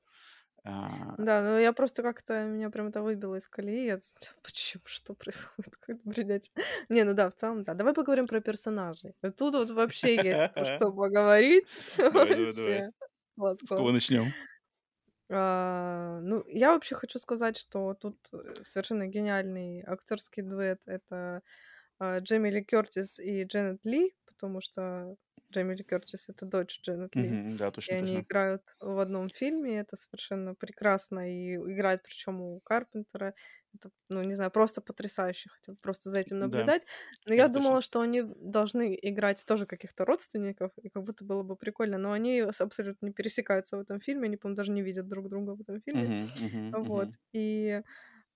[0.65, 3.87] А, Да, но я просто как-то меня прям это выбило из колеи.
[3.87, 3.99] Я
[4.43, 4.83] Почему?
[4.87, 5.77] Что происходит?
[5.81, 6.63] Как бредятина.
[6.89, 7.75] Не, ну да, в целом, да.
[7.75, 9.15] Давай поговорим про персонажей.
[9.37, 11.69] Тут вот вообще есть про что поговорить.
[11.97, 12.53] Давай, давай,
[13.37, 13.55] давай.
[13.65, 14.35] С кого начнем?
[15.31, 20.83] А, Ну, я вообще хочу сказать, что тут э, совершенно гениальный актерский дуэт.
[20.87, 21.43] Это
[21.99, 25.17] а, Джейми Ли Кертис и Дженнет Ли, потому что
[25.53, 27.41] Джейми Ли Кертис— это дочь Дженнет Ли.
[27.41, 28.23] Мгм, Да, И точно, они точно.
[28.23, 33.35] играют в одном фильме, это совершенно прекрасно, и играют причем у Карпентера.
[33.75, 36.87] Это, ну, не знаю, просто потрясающе, хотя бы просто за этим Да, наблюдать.
[37.27, 37.49] Но я точно.
[37.49, 42.13] думала, что они должны играть тоже каких-то родственников, и как будто было бы прикольно, но
[42.13, 45.61] они абсолютно не пересекаются в этом фильме, они, по-моему, даже не видят друг друга в
[45.61, 46.13] этом фильме.
[46.73, 47.11] Вот.
[47.33, 47.83] И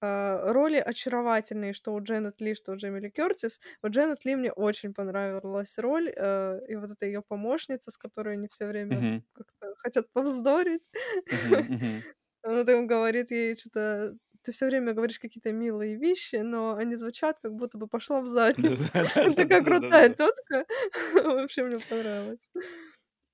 [0.00, 3.60] а, роли очаровательные, что у Дженнет Ли, что у Джейми Ли Кертис.
[3.82, 8.34] У Дженнет Ли мне очень понравилась роль, э, и вот эта ее помощница, с которой
[8.36, 10.90] они все время Мгм, как-то хотят повздорить.
[11.30, 11.68] мгм.
[12.42, 17.38] Она там говорит ей что-то, ты все время говоришь какие-то милые вещи, но они звучат,
[17.42, 18.92] как будто бы пошла в задницу.
[19.36, 20.66] Такая крутая тетка.
[21.14, 22.50] Вообще мне понравилось.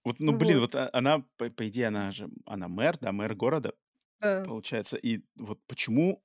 [0.05, 3.75] Вот, ну, блин, Вот, а- она, по, идее, она же, она мэр, да, мэр города,
[4.21, 4.45] да.
[4.45, 4.97] получается.
[4.97, 6.23] И вот почему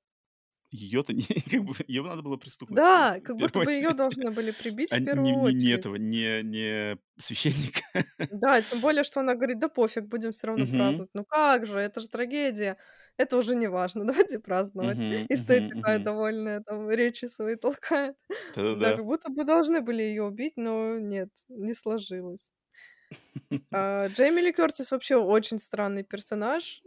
[0.74, 4.50] ее-то не, как бы, ее надо было пристукнуть Да, как будто бы ее должны были
[4.50, 5.70] прибить А в не, первую не- не очередь.
[5.70, 7.80] этого, не, не священника.
[8.30, 11.10] Да, тем более, что она говорит: "Да пофиг, будем все равно Мгм, праздновать".
[11.14, 12.78] Ну как же, это же трагедия.
[13.16, 15.04] Это уже не важно, давайте праздновать.
[15.04, 16.00] мгм, И стоит мгм, такая мгм.
[16.00, 18.16] довольная, там речи свои толкает.
[18.72, 18.94] Да, Да-да-да.
[18.94, 22.52] как будто бы должны были ее убить, но нет, не сложилось.
[23.72, 26.82] А, Джейми Ли Кертис вообще очень странный персонаж.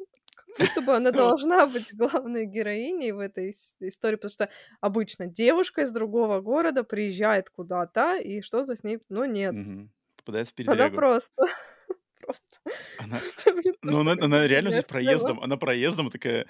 [0.58, 4.50] Будто бы она должна быть главной героиней в этой ис истории, потому что
[4.82, 9.54] обычно девушка из другого города приезжает куда-то, и что-то с ней но нет.
[9.54, 9.92] Мгм.
[10.18, 10.96] Попадает в Она передрягу.
[10.96, 11.44] просто
[12.22, 12.58] просто
[12.98, 13.20] Она,
[13.84, 16.48] ну, она, она реально здесь проездом, она проездом такая...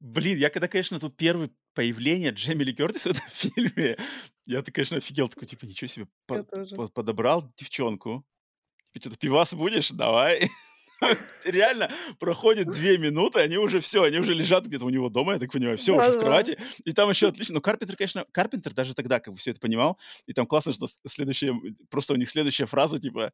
[0.00, 3.96] Блин, я когда, конечно, тут первое появление Джейми Ли Кертис в этом фильме,
[4.46, 8.24] я-то, конечно, офигел, такой, типа, ничего себе, Я по- по- подобрал девчонку.
[8.92, 9.90] Типа, что-то пивас будешь?
[9.90, 10.50] Давай.
[11.44, 15.38] Реально, проходит две минуты, они уже все, они уже лежат где-то у него дома, я
[15.38, 17.54] так понимаю, все уже в кровати, и там еще отлично.
[17.54, 20.86] Но Карпентер, конечно, Карпентер даже тогда как бы все это понимал, и там классно, что
[21.06, 21.54] следующая,
[21.90, 23.32] просто у них следующая фраза, типа,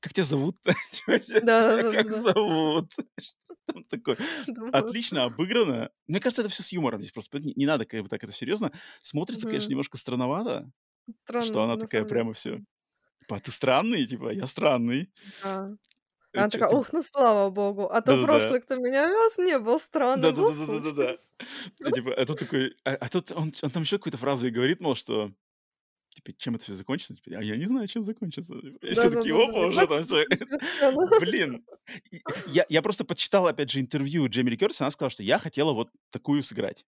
[0.00, 0.58] как тебя зовут?
[0.90, 2.92] Типа, Тебя как зовут?
[3.18, 4.18] Что там такое?
[4.70, 5.90] Отлично обыграно.
[6.06, 7.38] Мне кажется, это все с юмором здесь просто.
[7.38, 8.70] Не, надо как бы так это серьезно.
[9.00, 10.70] Смотрится, конечно, немножко странновато,
[11.40, 12.60] что она на такая прямо все.
[13.20, 14.04] Типа, а ты странный?
[14.04, 15.10] Типа, я странный.
[15.42, 15.70] Да.
[16.34, 20.36] Она такая: "Ух, ну слава богу, а то прошлый, кто меня вез, не был странным,
[20.36, 21.16] был Да-да-да-да-да-да.
[21.16, 21.18] скучным".
[21.82, 24.80] А, Типа, а тут такой, а, а тут он, там еще какую-то фразу и говорит,
[24.80, 25.32] мол, что
[26.10, 27.14] типа, чем это все закончится?
[27.14, 28.54] Типа, а я не знаю, чем закончится.
[28.82, 29.44] И Да, все да, таки да, да.
[29.44, 30.26] опа, уже там все.
[31.18, 31.64] Блин.
[32.46, 35.90] Я просто почитал, опять же, интервью Джейми Ли Кертис, она сказала, что я хотела вот
[36.10, 36.84] такую сыграть.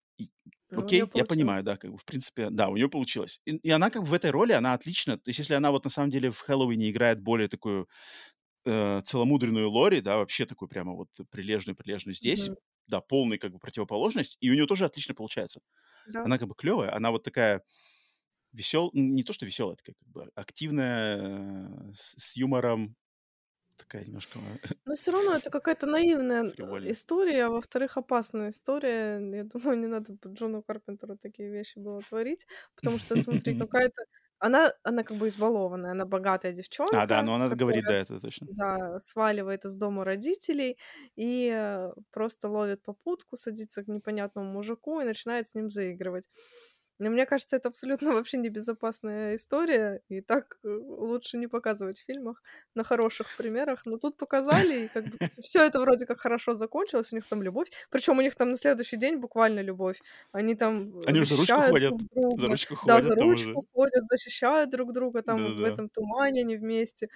[0.75, 3.41] У окей, я понимаю, да, как бы, в принципе, да, у нее получилось.
[3.47, 5.85] И и она как бы в этой роли, она отлично то есть если она вот
[5.85, 7.89] на самом деле в «Хэллоуине» играет более такую,
[8.67, 12.57] э, целомудренную Лори, да, вообще такую прямо вот прилежную-прилежную, здесь, Мгм.
[12.89, 15.61] да, полный как бы противоположность, и у нее тоже отлично получается.
[16.07, 16.25] Да.
[16.25, 17.65] Она как бы клевая, она вот такая
[18.53, 21.19] весел не то что веселая, такая как бы активная,
[21.91, 22.97] э, с с юмором,
[23.79, 24.41] такая немножко
[24.87, 26.93] Но всё равно это какая-то наивная, э, фривольная.
[26.93, 29.21] история, а во-вторых, опасная история.
[29.37, 34.03] Я думаю, не надо Джону Карпентеру такие вещи было творить, потому что, смотри, какая-то
[34.43, 36.53] она она как бы избалованная, она богатая
[36.93, 38.49] А, да, девчонка, но она говорит, да, это точно.
[38.49, 40.79] да, сваливает из дома родителей
[41.17, 46.29] и, э, просто ловит попутку, садится к непонятному мужику и начинает с ним заигрывать.
[47.03, 52.05] Но мне кажется, это абсолютно вообще небезопасная история, и так, э, лучше не показывать в
[52.07, 52.43] фильмах
[52.75, 53.87] на хороших примерах.
[53.87, 57.43] Но тут показали, и как бы всё это вроде как хорошо закончилось, у них там
[57.43, 57.69] любовь.
[57.91, 60.03] Причём у них там на следующий день буквально любовь.
[60.33, 63.33] Они там, э, Они уже за ручку ходят, друг за ручку Да, за ходят там
[63.33, 63.59] уже.
[63.59, 65.65] ручку ходят, защищают друг друга, там в Да-да-да.
[65.65, 67.09] этом тумане они вместе.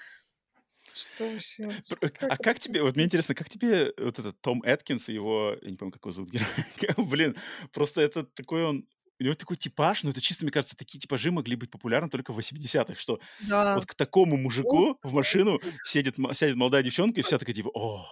[0.93, 1.77] Что вообще?
[2.01, 5.57] Как а как тебе, вот мне интересно, как тебе вот этот Том Эткинс и его,
[5.61, 6.31] я не помню, как его зовут
[6.81, 7.37] героя, блин,
[7.73, 8.87] просто это такой он,
[9.25, 12.39] него такой типаж, но это чисто, мне кажется, такие типажи могли быть популярны только в
[12.39, 13.75] 80-х, что Да.
[13.75, 17.71] вот к такому мужику в машину сядет м сядет молодая девчонка, и вся такая типа:
[17.75, 18.07] "О,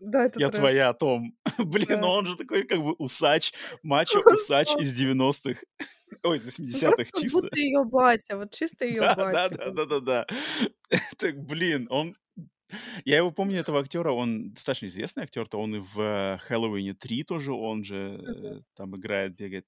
[0.00, 0.70] Да, это я трэш.
[0.70, 1.34] твоя, Том".
[1.58, 2.02] Блин, Да.
[2.02, 5.62] ну он же такой как бы усач, мачо-усач из 90-х,
[6.24, 7.50] ой, из Ну, 80-х просто как чисто.
[7.50, 9.56] будто её батя, вот чисто её Да, батя.
[9.56, 9.70] да, бы.
[9.70, 10.26] да, да, да.
[11.18, 12.14] Так, блин, он
[13.04, 16.94] я его помню, этого актера, он достаточно известный актер, то он и в, э, "Хэллоуине
[16.94, 19.66] 3" тоже, он же, э, там играет, бегает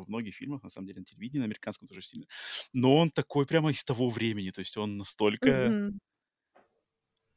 [0.00, 2.26] во многих фильмах, на самом деле, на телевидении, на американском тоже сильно.
[2.72, 5.98] Но он такой прямо из того времени, то есть он настолько Мгм.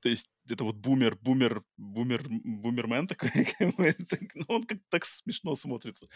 [0.01, 3.29] то есть это вот бумер бумер бумер бумермен такой,
[4.09, 6.07] так, ну, он как-то так смешно смотрится.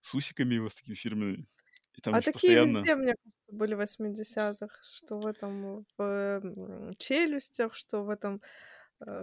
[0.00, 1.46] С усиками его, с такими фирменными.
[1.94, 6.94] И там А такие постоянно везде, мне кажется, были в 80-х, что в этом, в,
[6.98, 8.40] "Челюстях", что в этом,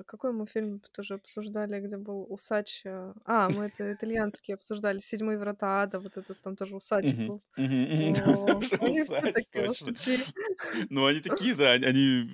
[0.05, 5.37] какой мы фильм тоже обсуждали, где был усач, э, а, мы это итальянский обсуждали, "Седьмые
[5.39, 7.41] врата ада", вот этот там тоже усач был.
[10.89, 12.29] Ну, они такие, да, они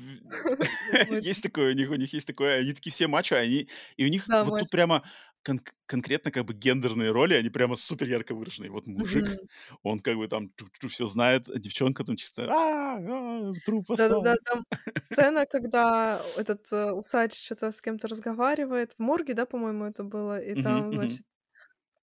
[1.21, 4.57] есть такое, у них есть такое, они такие все мачо, они и у них вот
[4.57, 5.03] тут прямо
[5.43, 8.71] конк конкретно как бы гендерные роли, они прямо супер ярко выраженные.
[8.71, 9.49] Вот мужик, Мгм.
[9.83, 10.51] он как бы там
[10.89, 14.39] всё знает, а девчонка там чисто: "А, а, труп Да-да-да, поставь".
[14.45, 14.63] там
[15.01, 20.39] сцена, когда этот, э, усач чё-то с кем-то разговаривает, в морге, да, по-моему, это было,
[20.39, 21.25] и там, значит,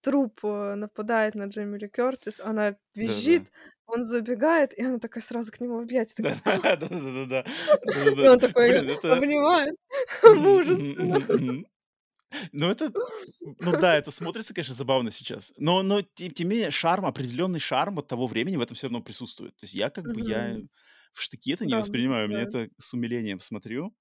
[0.03, 3.47] труп, э, нападает на Джейми Ли Кертис, она Да-да-да.
[3.47, 3.51] визжит,
[3.87, 7.45] он забегает, и она такая сразу к нему в объятия, Да, такая: "А!" да-да-да-да-да.
[8.23, 8.29] И Да-да-да.
[8.29, 9.77] он такой обнимает
[10.25, 11.67] Мгм,
[12.53, 12.93] Ну, это,
[13.61, 15.53] ну да, это смотрится, конечно, забавно сейчас.
[15.59, 18.89] Но но тем тем не менее шарм, определенный шарм от того времени в этом всё
[18.89, 19.57] равно присутствует.
[19.57, 20.59] То есть я как бы, я
[21.13, 23.95] в штыки это не Да, воспринимаю, мне это с умилением смотрю.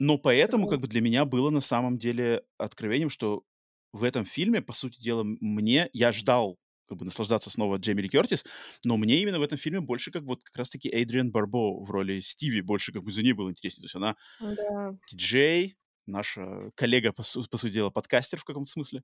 [0.00, 3.44] Но поэтому как бы для меня было на самом деле откровением, что
[3.92, 6.58] в этом фильме, по сути дела, мне я ждал
[6.88, 8.44] как бы наслаждаться снова Джейми Ли Кертис,
[8.84, 11.90] но мне именно в этом фильме больше как вот как раз таки Эйдриан Барбо в
[11.90, 13.82] роли Стиви, больше как бы за ней было интереснее.
[13.82, 14.96] То есть она Да.
[15.10, 15.76] диджей,
[16.06, 19.02] наша коллега, по су по сути дела, подкастер в каком-то смысле.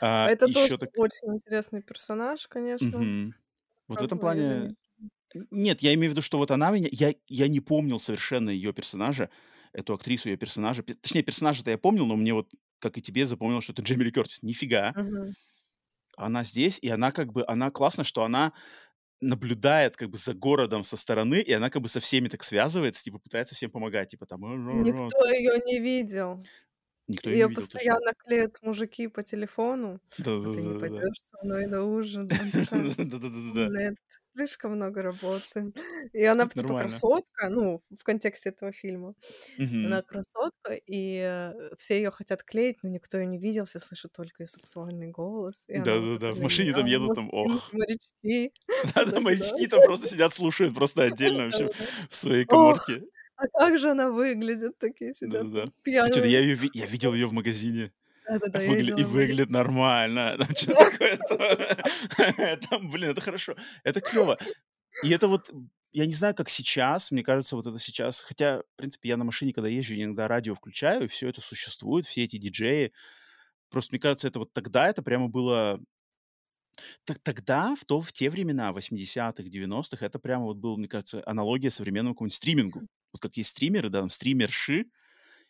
[0.00, 3.08] А, Это тоже так очень интересный персонаж, конечно.
[3.08, 3.34] Мгм.
[3.88, 4.70] Вот в этом плане
[5.50, 8.72] нет, я имею в виду, что вот она меня я я не помнил совершенно ее
[8.72, 9.30] персонажа,
[9.72, 10.82] эту актрису, ее персонажа.
[10.84, 14.12] Точнее, персонажа-то я помнил, но мне вот, как и тебе, запомнилось, что это Джейми Ли
[14.12, 14.42] Кертис.
[14.42, 14.94] Нифига.
[14.94, 15.32] Мгм.
[16.16, 18.52] Она здесь, и она как бы, она классно, что она
[19.22, 23.02] наблюдает как бы за городом со стороны, и она как бы со всеми так связывается,
[23.04, 26.48] типа пытается всем помогать, типа там: Никто её не видел.
[27.08, 30.00] Никто её не Её видел, постоянно клеят мужики по телефону:
[30.42, 30.76] "А ты не Да-да-да-да-да.
[30.76, 32.36] пойдёшь со мной на ужин?"
[33.64, 33.96] "Нет,
[34.34, 35.72] слишком много работы".
[36.12, 37.02] И она типа нормально.
[37.02, 39.14] красотка, ну, в контексте этого фильма.
[39.82, 40.02] Она Мгм.
[40.02, 44.42] красотка, и, э, все её хотят клеить, но никто её не видел, все слышат только
[44.44, 45.66] её сексуальный голос.
[45.74, 47.72] Она Да-да-да, в "Для машине там едут, там, ох.
[47.72, 48.52] морячки".
[48.96, 51.70] Да-да, морячки там просто сидят, слушают просто отдельно вообще
[52.10, 53.04] в своей Ох, каморке.
[53.36, 54.78] а как же она выглядит!
[54.78, 55.72] Такие сидят Да-да-да.
[56.00, 56.08] А
[56.72, 57.92] я видел её в магазине.
[58.28, 60.36] Да-да-да, я Выгля и выглядит нормально.
[60.38, 61.76] Там чё такое-то?
[62.70, 63.54] Там, блин, это хорошо,
[63.84, 64.38] это клёво.
[65.04, 65.50] И это вот,
[65.92, 69.24] я не знаю, как сейчас, мне кажется, вот это сейчас, хотя, в принципе, я на
[69.24, 72.92] машине, когда езжу, иногда радио включаю, и всё это существует, все эти диджеи.
[73.70, 75.80] Просто мне кажется, это вот тогда это прямо было
[77.08, 81.22] Так тогда, в, то, в те времена, 80-х, 90-х, это прямо вот был, мне кажется,
[81.26, 82.82] аналогия современному какому-нибудь стримингу.
[83.12, 84.86] Вот какие стримеры, да, там, стримерши,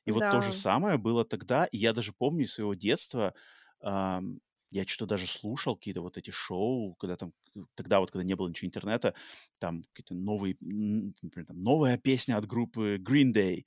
[0.07, 0.55] и вот то же Да.
[0.55, 1.67] самое было тогда.
[1.67, 3.35] И я даже помню из своего детства,
[3.81, 8.25] ам, я что-то даже слушал какие-то вот эти шоу, когда там, э, тогда вот, когда
[8.25, 9.15] не было ничего интернета,
[9.61, 13.65] там какие-то новые, например, там, новая песня от группы Green Day,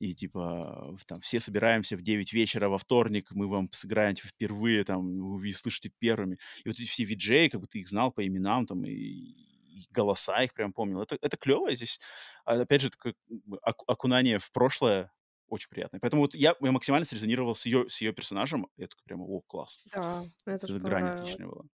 [0.00, 4.84] и типа там все собираемся в 9 вечера во вторник, мы вам сыграем типа, впервые,
[4.84, 6.38] там, вы слышите первыми.
[6.64, 9.34] И вот эти все виджеи, как бы ты их знал по именам, там, и,
[9.90, 11.02] голоса их прям помнил.
[11.02, 12.00] Это, это клево здесь.
[12.44, 13.14] А, опять же, такое
[13.86, 15.12] окунание в прошлое
[15.54, 16.00] очень приятное.
[16.00, 18.68] Поэтому вот я, я максимально срезонировал с ее, с ее персонажем.
[18.76, 19.86] Я такой прямо, о, класс.
[19.92, 21.20] Да, мне тоже Это грань понравилось.
[21.20, 21.64] отличная была.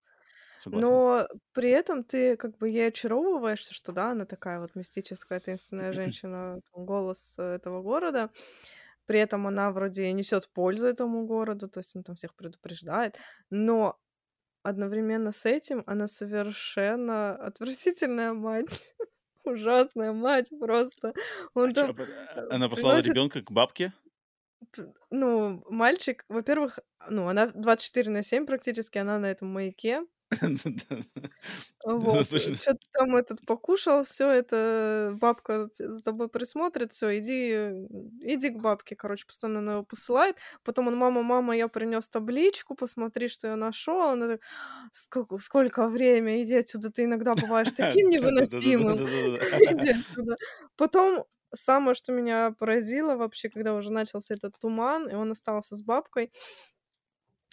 [0.57, 0.83] Согласен.
[0.83, 5.93] Но при этом ты как бы ей очаровываешься, что да, она такая вот мистическая, таинственная
[5.93, 8.31] женщина, голос э, этого города.
[9.07, 13.19] При этом она вроде несет пользу этому городу, то есть она там всех предупреждает.
[13.51, 13.99] Но
[14.63, 18.95] одновременно с этим она совершенно отвратительная мать.
[19.45, 21.15] Ужасная мать просто.
[21.55, 22.05] Он А чё, там а,
[22.41, 23.93] э, она послала приносит ребенка к бабке?
[25.11, 30.03] Ну, мальчик, во-первых, ну, она 24 на 7 практически, она на этом маяке.
[31.85, 32.27] Вот.
[32.31, 32.57] точно.
[32.59, 37.73] Чё-то там этот покушал, всё это бабка за тобой присмотрит, всё, иди, э,
[38.21, 38.95] иди к бабке.
[38.97, 40.37] Короче, постоянно она его посылает.
[40.63, 44.03] Потом он: "Мама, мама, я принёс табличку, посмотри, что я нашёл".
[44.13, 44.41] Она так:
[44.93, 46.43] "Сколько сколько время?
[46.43, 49.01] Иди отсюда, ты иногда бываешь таким невыносимым.
[49.59, 50.37] Иди отсюда".
[50.77, 51.25] Потом
[51.55, 56.31] самое, что меня поразило вообще, когда уже начался этот туман, и он остался с бабкой.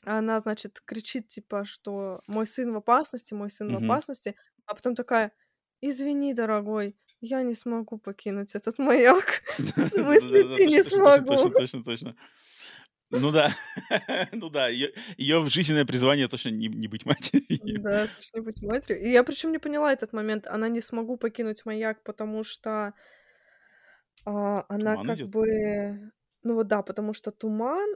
[0.07, 3.77] Она, значит, кричит, типа, что мой сын в опасности, мой сын в Мгм.
[3.77, 4.35] опасности,
[4.65, 5.33] а потом такая:
[5.81, 9.41] "Извини, дорогой, я не смогу покинуть этот маяк".
[9.77, 11.43] В смысле, ты не смогу?
[11.43, 12.15] точно, точно, точно.
[13.11, 13.51] Ну да,
[14.33, 17.45] ну да, её жизненное призвание точно не не быть матерью.
[17.59, 19.01] Да, точно быть матерью.
[19.01, 20.45] И я причём не поняла этот момент.
[20.47, 22.93] Она не смогу покинуть маяк, потому что
[24.25, 25.31] а, она Туман как идёт?
[25.31, 26.11] бы
[26.43, 27.89] ну вот да, потому что туман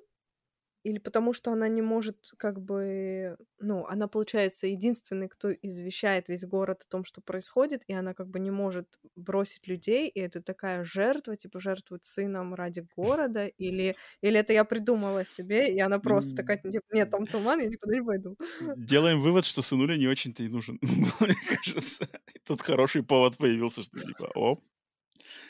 [0.84, 6.44] или потому что она не может как бы ну, она, получается, единственный, кто извещает весь
[6.46, 10.42] город о том, что происходит, и она как бы не может бросить людей, и это
[10.42, 16.00] такая жертва, типа жертвует сыном ради города, или или это я придумала себе, и она
[16.00, 18.38] просто такая, типа: "Нет, там туман, я никуда не пойду".
[18.76, 20.80] Делаем вывод, что сынуля не очень-то и нужен,
[21.20, 22.08] мне кажется.
[22.46, 24.64] Тут хороший повод появился, что типа, оп,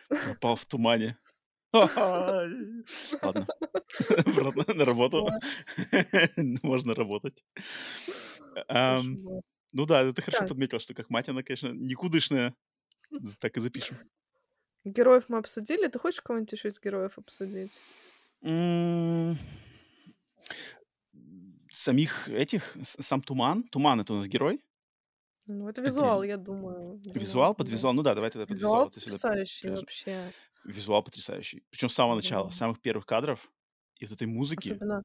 [0.10, 1.18] пропал в тумане.
[1.74, 3.46] Ладно,
[4.76, 5.28] на работу.
[6.64, 7.44] Можно работать.
[9.74, 12.56] Ну да, ты хорошо подметил, что как мать она, конечно, никудышная.
[13.40, 13.98] Так и запишем.
[14.84, 15.88] Героев мы обсудили.
[15.88, 17.80] Ты хочешь кого-нибудь ещё из героев обсудить?
[21.72, 23.64] Самих этих, сам Туман.
[23.72, 24.62] Туман- это у нас герой?
[25.48, 27.56] Ну, это визуал, я думаю Визуал?
[27.56, 27.94] Под визуал?
[27.94, 30.34] Ну да, давай тогда под визуал потрясающий вообще.
[30.64, 31.64] Визуал потрясающий.
[31.72, 33.52] Причем с самого начала, с самых первых кадров
[34.00, 34.82] и вот этой музыки.
[34.82, 35.04] Особенно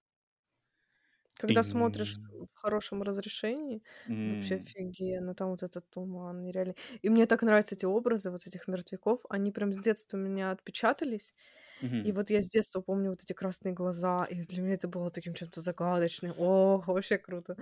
[1.39, 2.47] когда смотришь Тынь.
[2.55, 3.83] в хорошем разрешении,
[4.25, 4.67] вообще М.
[4.67, 5.35] офигенно.
[5.35, 6.77] Там вот этот туман нереальный.
[7.03, 9.21] И мне так нравятся эти образы вот этих мертвяков.
[9.29, 11.35] Они прям с детства у меня отпечатались.
[12.03, 12.13] И Мгм.
[12.13, 15.35] вот я с детства помню вот эти красные глаза, и для меня это было таким
[15.35, 16.35] чем-то загадочным.
[16.39, 17.57] Ох, вообще круто.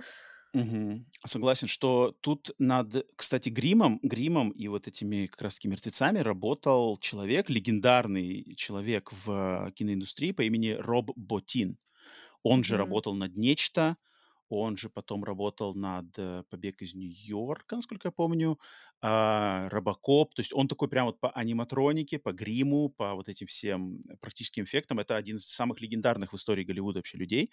[0.55, 1.05] Мгм.
[1.25, 6.97] Согласен, что тут над, кстати, гримом гримом и вот этими как раз таки мертвецами работал
[6.97, 11.77] человек, легендарный человек в киноиндустрии по имени Роб Ботин.
[12.43, 12.77] Он же Мгм.
[12.77, 13.97] работал над "Нечто",
[14.49, 18.59] он же потом работал над, э, "Побег из Нью-Йорка", насколько я помню,
[19.07, 20.33] а, "Робокоп".
[20.35, 24.63] То есть он такой прям вот по аниматронике, по гриму, по вот этим всем практическим
[24.65, 24.99] эффектам.
[24.99, 27.51] Это один из самых легендарных в истории Голливуда вообще людей,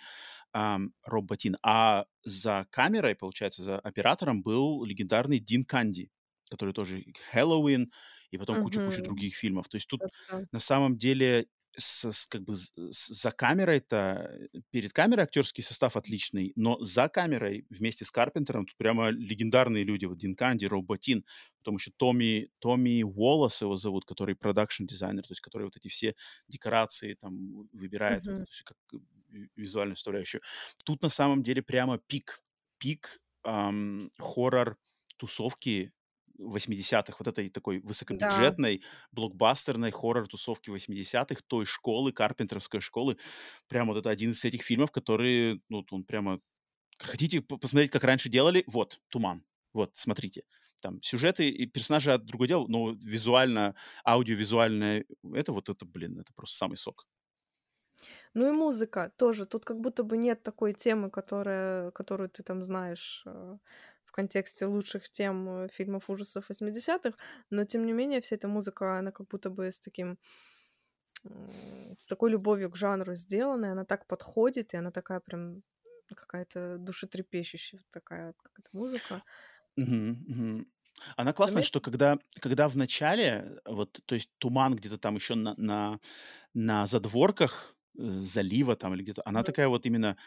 [0.52, 1.56] ам, Роб Ботин.
[1.62, 6.10] А за камерой, получается, за оператором был легендарный Дин Канди,
[6.50, 7.92] который тоже "Хэллоуин",
[8.30, 9.02] и потом кучу-кучу Мгм.
[9.02, 9.68] других фильмов.
[9.68, 10.46] То есть тут Да-да.
[10.52, 11.46] на самом деле
[11.76, 12.72] с с как бы с
[13.08, 18.76] за камерой-то, э, перед камерой актерский состав отличный, но за камерой вместе с Карпентером тут
[18.76, 20.04] прямо легендарные люди.
[20.06, 21.24] Вот Дин Канди, Роб Ботин,
[21.58, 26.14] потом еще Томми Томми Уоллес его зовут, который продакшн-дизайнер, то есть который вот эти все
[26.48, 28.44] декорации там выбирает, вот Мгм.
[28.44, 28.76] эту всю как
[29.28, 30.42] ви визуальную составляющую.
[30.84, 32.40] Тут на самом деле прямо пик
[32.78, 35.92] пик, ам, хоррор-тусовки
[36.38, 37.80] 80-х, вот этой такой
[38.10, 38.54] Да.
[38.60, 38.82] высокобюджетной,
[39.12, 43.18] блокбастерной хоррор-тусовки 80-х, той школы, карпентеровской школы.
[43.68, 46.40] Прям вот это один из этих фильмов, которые, ну, он прямо
[46.98, 48.64] хотите посмотреть, как раньше делали?
[48.66, 49.44] Вот, "Туман".
[49.74, 50.44] Вот, смотрите.
[50.80, 53.74] Там сюжеты и персонажи- это другое дело, но визуально,
[54.06, 57.06] аудиовизуальное это вот это, блин, это просто самый сок.
[58.34, 59.46] Ну и музыка тоже.
[59.46, 63.58] Тут как будто бы нет такой темы, которая которую ты там знаешь, э,
[64.12, 67.16] в контексте лучших тем э, фильмов ужасов 80-х,
[67.48, 70.18] но тем не менее вся эта музыка, она как будто бы с таким
[71.98, 75.62] с такой любовью к жанру сделана, и она так подходит, и она такая прям
[76.14, 79.22] какая-то душетрепещущая такая какая-то музыка.
[81.16, 85.54] Она классная, что когда, когда в начале, вот, то есть туман где-то там еще на,
[85.56, 86.00] на,
[86.52, 90.18] на задворках э, залива там или где-то, она такая вот именно,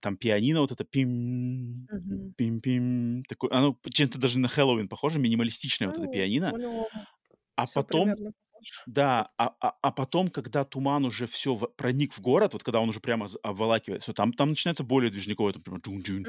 [0.00, 2.34] там пианино вот это пим, Мгм.
[2.36, 6.08] пим-пим, такое, оно чем-то даже на Хэллоуин похоже, минималистичное вот это
[6.48, 6.56] Ну, пианино,
[7.56, 8.32] а потом примерно
[8.86, 12.88] да, а, а, а потом, когда туман уже все проник в город, вот когда он
[12.88, 16.28] уже прямо обволакивает, всё, там, там начинается более движниковое, там прямо джун-джун,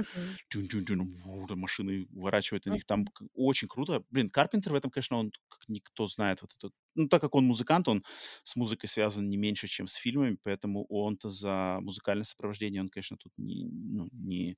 [0.53, 4.03] джун-джун-джун, там машины уворачивают на них, там очень круто.
[4.09, 7.45] Блин, Карпентер в этом, конечно, он как никто знает вот этот, ну, так как он
[7.45, 8.03] музыкант, он
[8.43, 13.17] с музыкой связан не меньше, чем с фильмами, поэтому он-то за музыкальное сопровождение, он, конечно,
[13.17, 14.57] тут не, ну, не,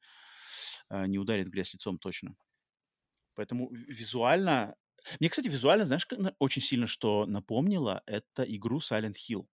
[0.89, 2.35] а, не ударит в грязь лицом точно.
[3.35, 4.75] Поэтому ви- визуально...
[5.19, 6.07] Мне, кстати, визуально, знаешь,
[6.39, 9.47] очень сильно что напомнило, это игру Silent Hill.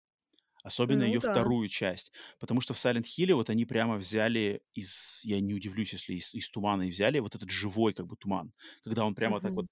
[0.63, 1.31] Особенно Ну ее да.
[1.31, 2.13] вторую часть.
[2.39, 5.21] Потому что в Silent Hill вот они прямо взяли из...
[5.25, 8.53] Я не удивлюсь, если из, из тумана и взяли вот этот живой как бы туман.
[8.83, 9.67] Когда он прямо так вот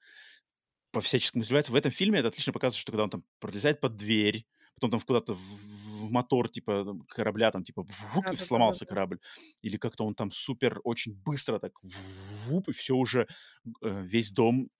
[0.92, 1.72] по-всяческому извивается.
[1.72, 4.46] В этом фильме это отлично показывает, что когда он там пролезает под дверь,
[4.76, 9.18] потом там куда-то в, в мотор типа корабля, там типа вуп, и сломался корабль.
[9.60, 11.72] Или как-то он там супер очень быстро так
[12.46, 13.26] вуп, и все уже
[13.82, 14.70] э, весь дом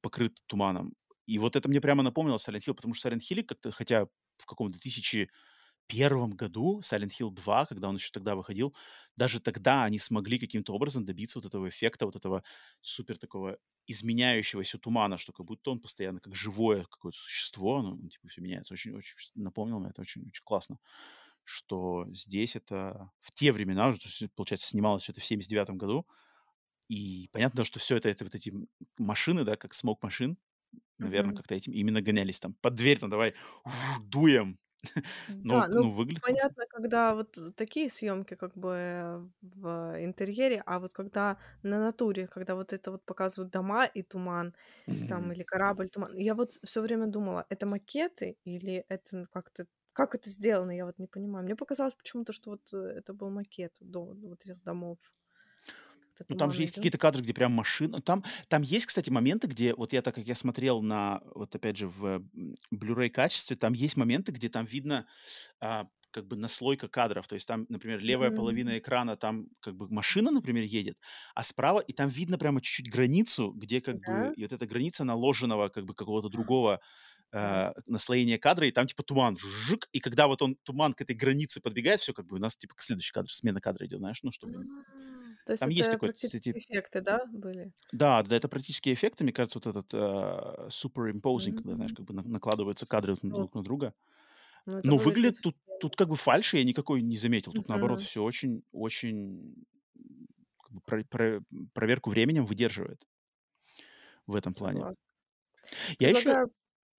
[0.00, 0.94] покрыт туманом.
[1.26, 4.06] И вот это мне прямо напомнило Silent Hill, потому что Silent Hill как-то, хотя
[4.38, 8.74] в каком-то 2001 году, Silent Hill 2, когда он еще тогда выходил,
[9.16, 12.42] даже тогда они смогли каким-то образом добиться вот этого эффекта, вот этого
[12.80, 18.28] супер такого изменяющегося тумана, что как будто он постоянно как живое какое-то существо, ну, типа
[18.28, 18.74] все меняется.
[18.74, 20.78] Очень, очень напомнил мне это очень, очень классно,
[21.44, 23.94] что здесь это в те времена,
[24.36, 26.06] получается, снималось все это в 79 году,
[26.90, 28.52] и понятно, что все это, это вот эти
[28.98, 30.38] машины, да, как смог машин,
[30.98, 31.34] наверное, Мгм.
[31.34, 32.54] как-то этим именно гонялись там.
[32.54, 33.34] Под дверь там давай
[33.64, 34.58] ух, дуем.
[35.44, 40.80] Но, Да, ну, ну, выглядит понятно, когда вот такие съемки как бы в интерьере, а
[40.80, 44.54] вот когда на натуре, когда вот это вот показывают дома и туман,
[45.06, 45.34] там, Мгм.
[45.34, 46.16] или корабль, туман.
[46.16, 50.98] Я вот все время думала, это макеты или это как-то как это сделано, я вот
[50.98, 51.44] не понимаю.
[51.44, 54.98] Мне показалось почему-то, что вот э, это был макет до вот этих домов.
[56.20, 58.02] Как-то Ну, там же есть какие-то кадры, где прям машина.
[58.02, 61.78] Там, там есть, кстати, моменты, где, вот я так как я смотрел на, вот опять
[61.78, 62.22] же, в
[62.74, 65.06] Blu-ray качестве, там есть моменты, где там видно
[65.60, 67.26] а, как бы наслойка кадров.
[67.26, 70.98] То есть там, например, левая половина экрана, там как бы машина, например, едет,
[71.34, 74.32] а справа, и там видно прямо чуть-чуть границу, где как бы, Да?
[74.36, 76.80] и вот эта граница наложенного как бы какого-то другого
[77.32, 77.42] Вау.
[77.42, 81.16] а, наслоения кадра, и там типа туман, жик, и когда вот он, туман к этой
[81.16, 84.32] границе подбегает, все как бы у нас типа следующий кадр, смена кадра идет, знаешь, ну,
[84.32, 84.64] чтобы...
[85.44, 87.72] То есть Там есть это такой, кстати, эффекты, да, были?
[87.92, 89.24] да, да, это практические эффекты.
[89.24, 93.30] Мне кажется, вот этот а, superimposing, когда, знаешь, как бы на- накладываются кадры друг на
[93.34, 93.94] друг на друга.
[94.66, 97.52] Ну, Но выглядит тут, тут как бы фальши я никакой не заметил.
[97.52, 98.06] Тут, наоборот, Мгм.
[98.06, 99.56] все очень, очень
[100.62, 101.42] как бы про- про-
[101.74, 103.06] проверку временем выдерживает
[104.26, 104.88] в этом плане.
[104.88, 105.02] Согласна.
[105.98, 106.50] Я еще, Предлагаю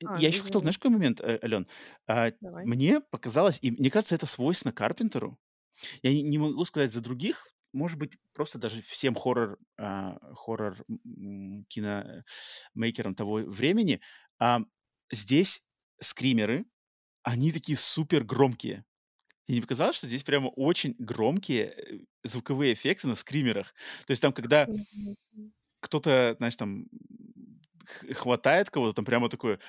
[0.05, 1.67] А, я еще хотел, знаешь, какой момент, э, Ален?
[2.07, 2.65] А, давай.
[2.65, 5.39] Мне показалось, и мне кажется, это свойственно Карпентеру.
[6.03, 10.85] Я не, не могу сказать за других, может быть, просто даже всем хоррор, а, хоррор
[11.69, 14.01] киномейкерам того времени.
[14.39, 14.61] А,
[15.11, 15.63] здесь
[15.99, 16.65] скримеры,
[17.23, 18.85] они такие супер громкие.
[19.47, 23.73] И не показалось, что здесь прямо очень громкие э, звуковые эффекты на скримерах.
[24.07, 24.69] То есть там, когда
[25.79, 26.85] кто-то, знаешь, там
[28.13, 29.59] хватает кого-то, там прямо такое...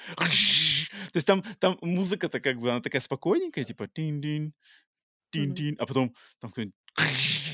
[1.13, 4.55] То есть там, там музыка-то как бы, она такая спокойненькая, типа тин-дин,
[5.35, 5.55] Мгм.
[5.55, 6.75] тин-тин, а потом там кто-нибудь...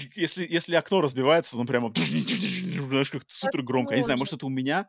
[0.14, 3.92] Если, если окно разбивается, то прям знаешь, как супер громко.
[3.92, 4.86] Я не знаю, может, это у меня,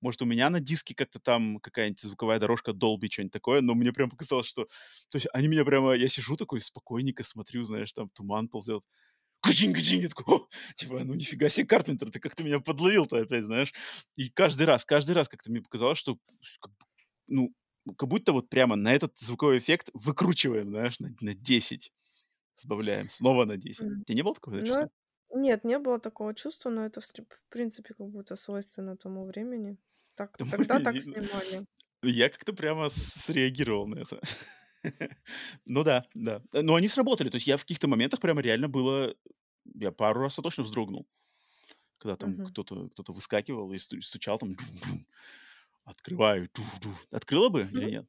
[0.00, 3.92] может, у меня на диске как-то там какая-нибудь звуковая дорожка Dolby, что-нибудь такое, но мне
[3.92, 4.64] прям показалось, что...
[5.10, 5.92] То есть они меня прямо...
[5.92, 8.82] Я сижу такой спокойненько смотрю, знаешь, там туман ползет.
[9.40, 13.72] Кучин-кучин, я такой, «О!» типа, ну нифига себе, Карпентер, ты как-то меня подловил-то опять, знаешь.
[14.16, 16.18] И каждый раз, каждый раз как-то мне показалось, что,
[17.28, 17.52] ну,
[17.96, 21.92] как будто вот прямо на этот звуковой эффект выкручиваем, знаешь, на, на 10
[22.56, 23.82] сбавляем, снова на 10.
[23.86, 24.00] Мгм.
[24.02, 24.90] У тебя не было такого Ну, чувства?
[25.34, 27.12] нет, не было такого чувства, но это в
[27.48, 29.76] принципе как будто свойственно тому времени.
[30.14, 31.66] Так Тому тогда так времени, снимали.
[32.02, 34.20] ну, Я как-то прямо среагировал на это.
[35.66, 36.42] Ну да, да.
[36.52, 37.28] Э, Но они сработали.
[37.30, 39.14] То есть я в каких-то моментах прямо реально было...
[39.74, 41.08] Я пару раз точно вздрогнул,
[41.98, 42.46] когда там Мгм.
[42.48, 44.56] кто-то кто выскакивал и сту- стучал там.
[45.84, 46.48] Открываю.
[47.10, 48.06] Открыла бы или нет?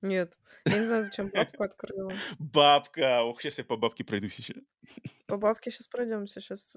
[0.00, 2.12] Нет, я не знаю, зачем бабку открыла.
[2.38, 3.22] Бабка!
[3.22, 4.54] Ох, сейчас я по бабке пройдусь еще.
[5.26, 6.76] По бабке сейчас пройдемся, сейчас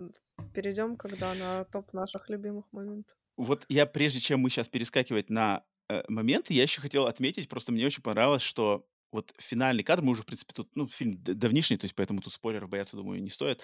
[0.54, 3.16] перейдем, когда на топ наших любимых моментов.
[3.38, 7.72] Вот я, прежде чем мы сейчас перескакивать на э, моменты, я еще хотел отметить, просто
[7.72, 11.78] мне очень понравилось, что вот финальный кадр, мы уже, в принципе, тут, ну, фильм давнишний,
[11.78, 13.62] то есть поэтому тут спойлеров бояться, думаю, не стоит.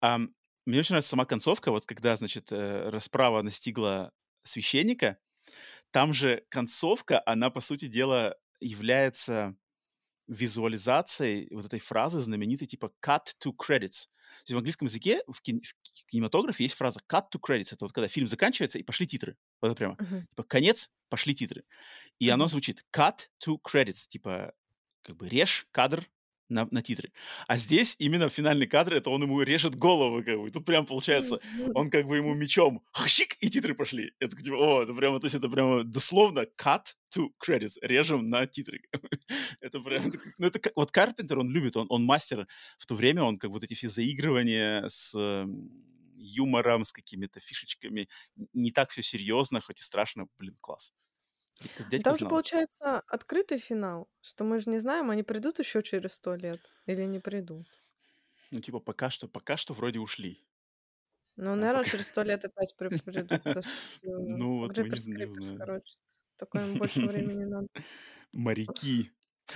[0.00, 0.34] Ам,
[0.66, 4.12] мне очень нравится сама концовка, вот когда, значит, э, расправа настигла
[4.42, 5.18] священника,
[5.90, 9.56] там же концовка, она, по сути дела, является
[10.28, 14.06] визуализацией вот этой фразы знаменитой типа cut to credits.
[14.10, 17.72] То есть в английском языке, в, кин- в кинематографе есть фраза cut to credits.
[17.72, 19.36] Это вот когда фильм заканчивается и пошли титры.
[19.60, 19.96] Вот это прямо.
[19.98, 20.26] Мгм.
[20.28, 21.64] Типа конец, пошли титры.
[22.20, 22.50] И оно Мгм.
[22.50, 24.06] звучит cut to credits.
[24.08, 24.54] Типа
[25.02, 26.08] как бы режь кадр
[26.50, 27.12] на, на титры.
[27.46, 30.48] А здесь именно финальный кадр, это он ему режет голову, как бы.
[30.48, 31.40] И тут прям получается,
[31.74, 34.12] он как бы ему мечом хщик, и титры пошли.
[34.18, 38.46] Это типа, о, это прямо, то есть это прямо дословно cut to credits, режем на
[38.46, 38.82] титры.
[39.60, 40.04] это прям,
[40.38, 42.46] ну это вот Карпентер, он любит, он, он мастер
[42.78, 45.14] в то время, он как вот эти все заигрывания с
[46.16, 48.08] юмором, с какими-то фишечками,
[48.52, 50.92] не так все серьезно, хоть и страшно, блин, класс.
[51.60, 52.30] Дядька, дядька Там же знал.
[52.30, 57.04] получается открытый финал, что мы же не знаем, они придут еще через сто лет или
[57.04, 57.66] не придут.
[58.50, 60.44] Ну, типа, пока что, пока что вроде ушли.
[61.36, 63.42] Ну, А наверное, пока- через сто лет опять при- придут.
[63.44, 64.32] счастливыми.
[64.38, 65.58] Ну, вот мы не знаем.
[65.58, 65.94] короче.
[66.36, 67.68] Такое им больше времени надо.
[68.32, 69.10] Моряки.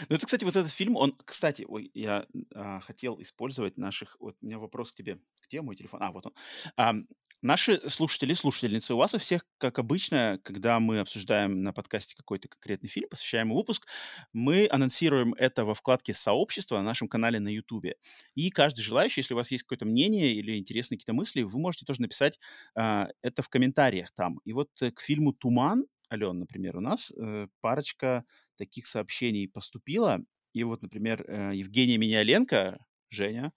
[0.08, 4.36] Ну, это, кстати, вот этот фильм, он, кстати, ой, я а, хотел использовать наших, вот
[4.42, 5.20] у меня вопрос к тебе.
[5.46, 6.02] Где мой телефон?
[6.02, 6.34] А, вот он.
[6.76, 7.06] Ам,
[7.44, 12.48] наши слушатели, слушательницы, у вас у всех, как обычно, когда мы обсуждаем на подкасте какой-то
[12.48, 13.86] конкретный фильм, посвящаем выпуск,
[14.32, 17.92] мы анонсируем это во вкладке «Сообщество» на нашем канале на YouTube.
[18.34, 21.84] И каждый желающий, если у вас есть какое-то мнение или интересные какие-то мысли, вы можете
[21.84, 22.40] тоже написать
[22.74, 24.40] а, это в комментариях там.
[24.46, 28.24] И вот э, к фильму «Туман», Ален, например, у нас э, парочка
[28.56, 30.20] таких сообщений поступило.
[30.54, 32.78] И вот, например, э, Евгения Миняленко,
[33.10, 33.52] Женя,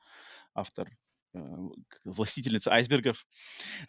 [0.53, 1.06] автор, э,
[2.05, 3.25] властительница айсбергов,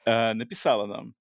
[0.07, 1.15] э, написала нам.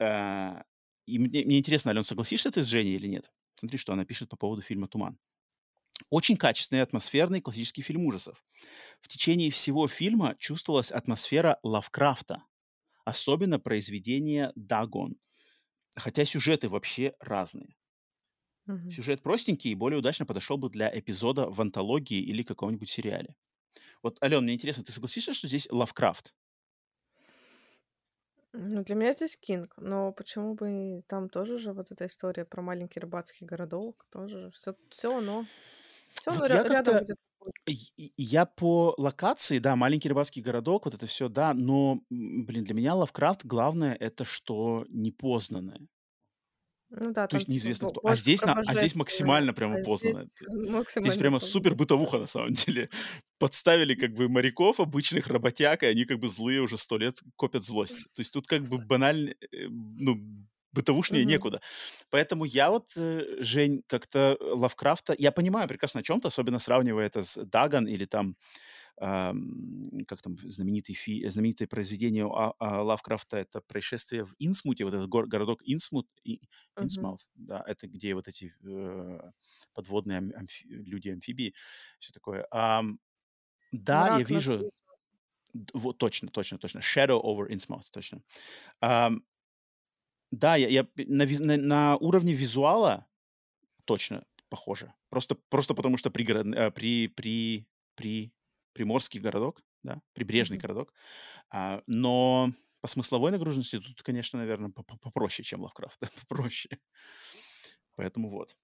[0.00, 0.62] э,
[1.06, 3.32] И мне, мне интересно, Ален, согласишься ты с Женей или нет?
[3.56, 5.18] Смотри, что она пишет по поводу фильма «Туман».
[6.10, 8.44] Очень качественный, атмосферный классический фильм ужасов.
[9.00, 12.44] В течение всего фильма чувствовалась атмосфера Лавкрафта,
[13.04, 15.16] особенно произведение «Дагон»,
[15.96, 17.76] хотя сюжеты вообще разные.
[18.88, 23.36] Сюжет простенький и более удачно подошел бы для эпизода в антологии или каком-нибудь сериале.
[24.02, 26.34] Вот, Ален, мне интересно, ты согласишься, что здесь Лавкрафт?
[28.52, 32.62] Ну, для меня здесь Кинг, но почему бы там тоже же вот эта история про
[32.62, 35.44] маленький рыбацкий городок, тоже все, все оно,
[36.14, 37.16] все Вот оно я ря- рядом будет.
[38.16, 42.94] Я по локации, да, маленький рыбацкий городок, вот это все, да, но, блин, для меня
[42.94, 45.80] Лавкрафт главное это что непознанное.
[46.90, 48.00] Ну да, То есть типа неизвестно кто.
[48.04, 50.28] А здесь, на, а здесь божественное, максимально прямо а здесь познанное.
[50.98, 51.52] Здесь максимально прямо познанное.
[51.52, 52.90] супер бытовуха на самом деле.
[53.38, 57.64] Подставили как бы моряков, обычных работяг, и они как бы злые уже сто лет копят
[57.64, 58.06] злость.
[58.14, 60.16] То есть тут как бы банально, э, ну,
[60.72, 61.26] бытовушнее Мгм.
[61.26, 61.60] некуда.
[62.10, 67.22] Поэтому я вот, э, Жень, как-то Лавкрафта, я понимаю прекрасно о чем-то, особенно сравнивая это
[67.22, 68.36] с Даган или там, ам,
[68.98, 75.60] как там знаменитый фи, знаменитое произведение Лавкрафта, это происшествие в Инсмуте, вот этот гор- городок
[75.64, 76.08] Инсмут.
[76.78, 79.30] Инсмаут, да, это где вот эти э,
[79.74, 81.54] подводные ам- амфи- люди-амфибии,
[81.98, 82.46] все такое.
[83.72, 84.70] Да, я Мрак над вижу,
[85.74, 88.22] вот точно, точно, точно, Shadow over Innsmouth, точно.
[90.32, 93.06] Да, я, я на, на, на уровне визуала
[93.84, 94.92] точно похоже.
[95.08, 98.32] Просто, просто потому что пригород, э, при, при, при,
[98.76, 100.92] приморский городок, да, прибрежный городок.
[101.50, 102.50] А, но
[102.82, 105.98] по смысловой нагруженности тут, конечно, наверное, попроще, чем Лавкрафт,
[106.28, 106.78] попроще.
[107.96, 108.54] Поэтому вот.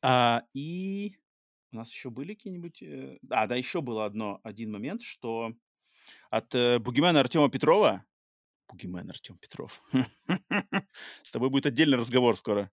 [0.00, 1.16] А, и
[1.72, 2.82] у нас еще были какие-нибудь...
[2.82, 5.52] э, А, да, еще было одно, один момент, что
[6.30, 8.04] от э, бугимена Артема Петрова...
[8.68, 9.80] Бугимен Артем Петров.
[11.22, 12.70] С тобой будет отдельный разговор скоро.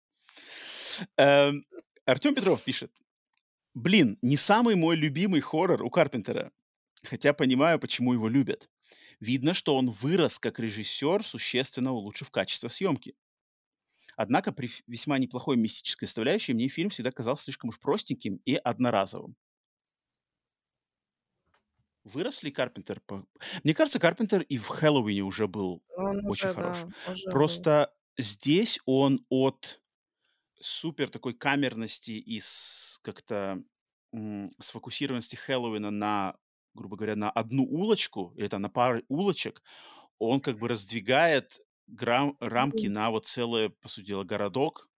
[1.18, 1.66] Эм,
[2.06, 2.92] Артем Петров пишет.
[3.74, 6.52] Блин, не самый мой любимый хоррор у Карпентера.
[7.04, 8.70] Хотя понимаю, почему его любят.
[9.20, 13.16] Видно, что он вырос как режиссер, существенно улучшив качество съемки.
[14.16, 19.36] Однако при весьма неплохой мистической составляющей мне фильм всегда казался слишком уж простеньким и одноразовым.
[22.04, 23.00] Вырос ли Карпентер?
[23.02, 23.26] по-
[23.64, 26.78] Мне кажется, Карпентер и в Хэллоуине уже был Он очень уже, хорош.
[27.06, 27.32] да, уже был.
[27.32, 29.81] Просто здесь он от
[30.62, 32.42] супер такой камерности и
[33.02, 33.64] как-то
[34.60, 36.36] сфокусированности Хэллоуина на,
[36.74, 39.64] грубо говоря, на одну улочку или там на пару улочек,
[40.20, 44.90] он как бы раздвигает грам- рамки на вот целый, по сути дела, городок,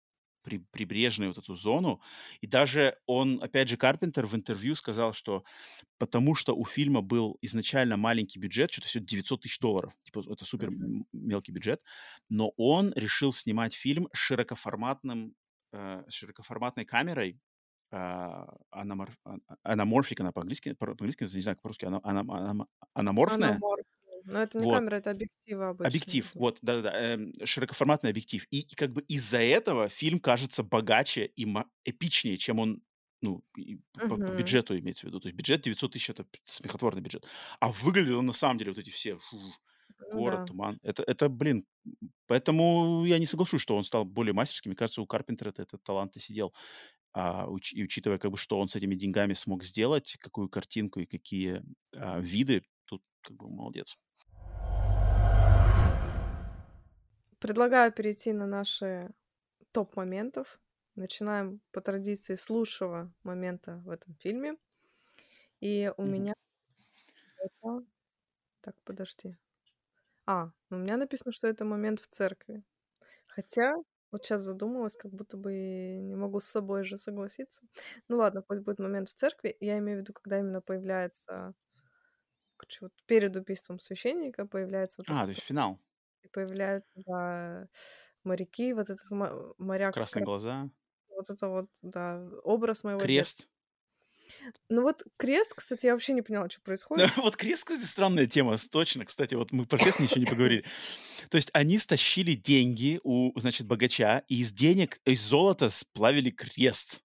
[0.42, 2.00] при, прибрежную вот эту зону.
[2.40, 5.44] И даже он, опять же, Карпентер в интервью сказал, что
[5.98, 10.44] потому что у фильма был изначально маленький бюджет, что-то все 900 тысяч долларов, типа это
[10.44, 10.70] супер
[11.12, 11.80] мелкий бюджет,
[12.28, 15.34] но он решил снимать фильм широкоформатным,
[15.72, 17.40] э, широкоформатной камерой,
[17.90, 23.60] а, аномор- а- аноморфик, она по-английски, по- по-английски, не знаю, как по-русски, ана- аноморфная.
[24.24, 25.88] Но это не вот, камера, это объективы обычные.
[25.88, 28.46] Объектив, вот, да-да-да, эм, широкоформатный объектив.
[28.50, 31.44] И, и как бы из-за этого фильм кажется богаче и
[31.84, 32.82] эпичнее, чем он,
[33.20, 35.20] ну, и по, по бюджету имеется в виду.
[35.20, 37.26] То есть бюджет 900 тысяч— это смехотворный бюджет.
[37.60, 39.38] А выглядел он на самом деле вот эти все фу,
[40.08, 40.46] Ну город, да.
[40.46, 40.78] туман.
[40.82, 41.66] Это, это, блин,
[42.26, 44.70] поэтому я не соглашусь, что он стал более мастерским.
[44.70, 46.52] Мне кажется, у Карпентера это, этот талант и сидел.
[47.14, 51.00] А, уч- и учитывая, как бы, что он с этими деньгами смог сделать, какую картинку
[51.00, 51.62] и какие
[51.96, 53.96] а, виды, тут как бы молодец.
[57.38, 59.10] Предлагаю перейти на наши
[59.72, 60.60] топ моментов.
[60.94, 64.56] Начинаем по традиции с лучшего момента в этом фильме.
[65.60, 66.12] И у Мгм.
[66.12, 66.34] меня
[67.36, 67.84] это...
[68.62, 69.36] Так, подожди.
[70.32, 72.62] А, у меня написано, что это момент в церкви.
[73.28, 73.74] Хотя,
[74.12, 77.62] вот сейчас задумалась, как будто бы и не могу с собой же согласиться.
[78.08, 79.56] Ну ладно, пусть будет момент в церкви.
[79.60, 81.54] Я имею в виду, когда именно появляется...
[82.56, 85.78] Короче, вот перед убийством священника появляется вот А, этот то есть финал.
[86.22, 87.68] И появляются, да,
[88.24, 90.70] моряки, вот этот ма- моряк с Красные кра- глаза.
[91.10, 93.44] вот это вот, да, образ моего детства.
[93.44, 93.48] Крест.
[94.68, 97.10] Ну вот крест, кстати, я вообще не поняла, что происходит.
[97.16, 98.56] Вот крест, кстати, странная тема.
[98.70, 100.64] Точно, кстати, вот мы про крест ничего не поговорили.
[101.30, 107.02] То есть они стащили деньги у, значит, богача, и из денег, из золота сплавили крест.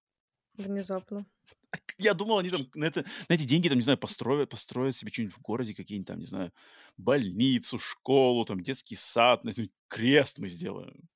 [0.56, 1.24] Внезапно.
[1.98, 5.12] Я думал, они там на, это, на эти деньги, там, не знаю, построят, построят себе
[5.12, 6.52] что-нибудь в городе, какие-нибудь там, не знаю,
[6.96, 9.52] больницу, школу, там, детский сад, ну,
[9.88, 11.08] крест мы сделаем.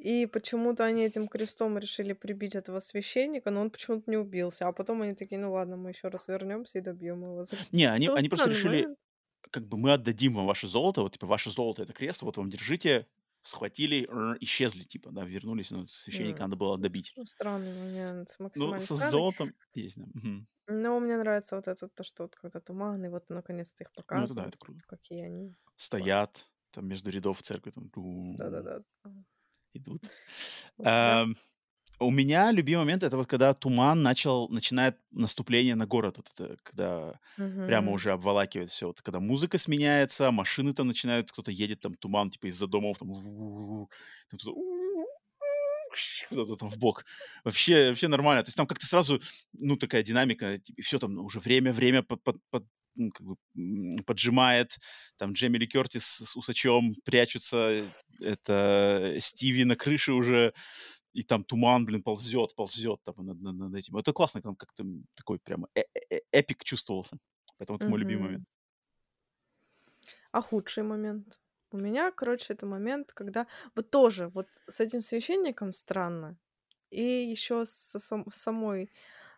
[0.00, 4.66] И почему-то они этим крестом решили прибить этого священника, но он почему-то не убился.
[4.66, 7.44] А потом они такие, ну ладно, мы еще раз вернемся и добьем его.
[7.44, 8.88] за Не, они, они просто странный решили,
[9.50, 12.50] как бы мы отдадим вам ваше золото, вот, типа, ваше золото— это крест, вот вам
[12.50, 13.08] держите,
[13.42, 14.04] схватили,
[14.40, 17.16] исчезли, типа, да, вернулись, но священника М, надо было добить.
[17.24, 18.96] Странный момент, Ну, максимально со странный.
[18.96, 20.06] золотом есть, да.
[20.14, 20.46] мгм.
[20.68, 24.24] Но мне нравится вот это, то, что вот когда туман, и вот наконец-то их Ну,
[24.24, 24.84] это да, показывают, это круто.
[24.86, 25.54] какие они.
[25.76, 27.90] Стоят там между рядов церкви, там,
[28.38, 28.82] Да-да-да.
[29.74, 30.10] Идут.
[31.98, 36.56] У меня любимый момент это вот когда туман начал, начинает наступление на город, вот это,
[36.62, 37.20] когда
[37.66, 37.92] прямо Мгм.
[37.92, 42.46] уже обволакивает все, вот когда музыка сменяется, машины там начинают, кто-то едет, там туман типа
[42.48, 43.08] из-за домов, там,
[44.30, 44.38] там
[46.28, 47.04] куда-то там в бок.
[47.44, 48.42] Вообще, вообще нормально.
[48.42, 49.20] То есть там как-то сразу,
[49.52, 53.36] ну, такая динамика, типа, все там уже время, время под, под, под- ну, как бы,
[54.04, 54.76] поджимает.
[55.16, 57.82] Там Джемили Ли Кертис с усачом прячутся.
[58.20, 60.52] Это Стиви на крыше уже.
[61.12, 63.96] И там туман, блин, ползет, ползет там над, над- над этим.
[63.96, 64.84] Это классно, там как-то
[65.14, 67.18] такой прямо э- э- э- эпик чувствовался.
[67.58, 68.44] Поэтому это мой любимый момент.
[70.32, 71.40] А худший момент?
[71.72, 76.36] У меня, короче, это момент, когда вот тоже вот с этим священником странно,
[76.90, 78.90] и еще со сам- с самой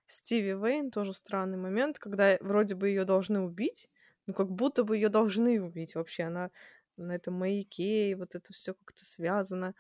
[0.06, 3.88] Стиви Вейн тоже странный момент, когда вроде бы ее должны убить,
[4.26, 6.24] ну как будто бы ее должны убить вообще.
[6.24, 6.50] Она
[6.96, 9.74] на этом маяке, и вот это все как-то связано.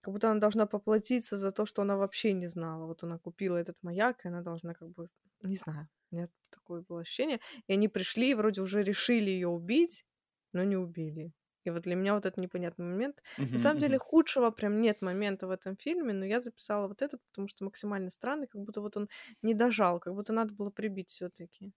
[0.00, 2.86] Как будто она должна поплатиться за то, что она вообще не знала.
[2.86, 5.08] Вот она купила этот маяк, и она должна как бы...
[5.42, 7.40] Не знаю, у меня такое было ощущение.
[7.66, 10.06] И они пришли, и вроде уже решили ее убить,
[10.52, 11.32] но не убили.
[11.66, 13.22] И вот для меня вот это непонятный момент.
[13.52, 13.98] На Мгм, самом деле мгм.
[13.98, 18.10] худшего прям нет момента в этом фильме, но я записала вот этот, потому что максимально
[18.10, 19.08] странный, как будто вот он
[19.42, 21.72] не дожал, как будто надо было прибить все таки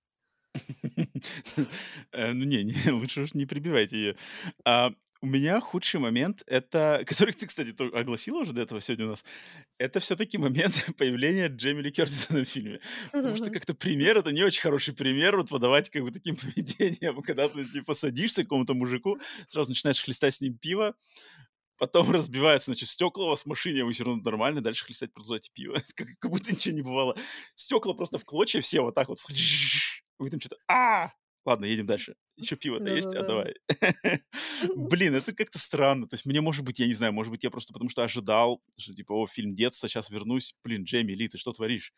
[2.12, 4.16] Э, Ну не, лучше уж не прибивайте ее.
[5.22, 9.10] А, У меня худший момент, это, который ты, кстати, огласила уже до этого сегодня у
[9.10, 9.26] нас,
[9.78, 12.80] это все-таки момент появления Джейми Ли Кертиса в фильме.
[13.12, 17.22] Потому что как-то пример, это не очень хороший пример вот подавать как бы таким поведением,
[17.22, 20.96] когда ты типа садишься к какому-то мужику, сразу начинаешь хлестать с ним пиво,
[21.78, 25.50] потом разбиваются, значит, стекла у вас в машине, вы все равно нормально, дальше хлестать продолжаете
[25.54, 25.82] пиво.
[25.96, 27.18] Как, как будто ничего не бывало.
[27.56, 29.20] Стекла просто в клочья все вот так вот.
[30.20, 30.58] Вы там что-то...
[30.68, 31.12] А!
[31.50, 32.14] Ладно, едем дальше.
[32.36, 33.12] Еще пиво-то есть?
[33.16, 33.56] А давай.
[34.76, 36.08] Блин, это как-то странно.
[36.08, 38.62] То есть мне, может быть, я не знаю, может быть, я просто потому что ожидал,
[38.78, 40.54] что типа, о, фильм детства, сейчас вернусь.
[40.64, 41.92] Блин, Джейми Ли, ты что творишь?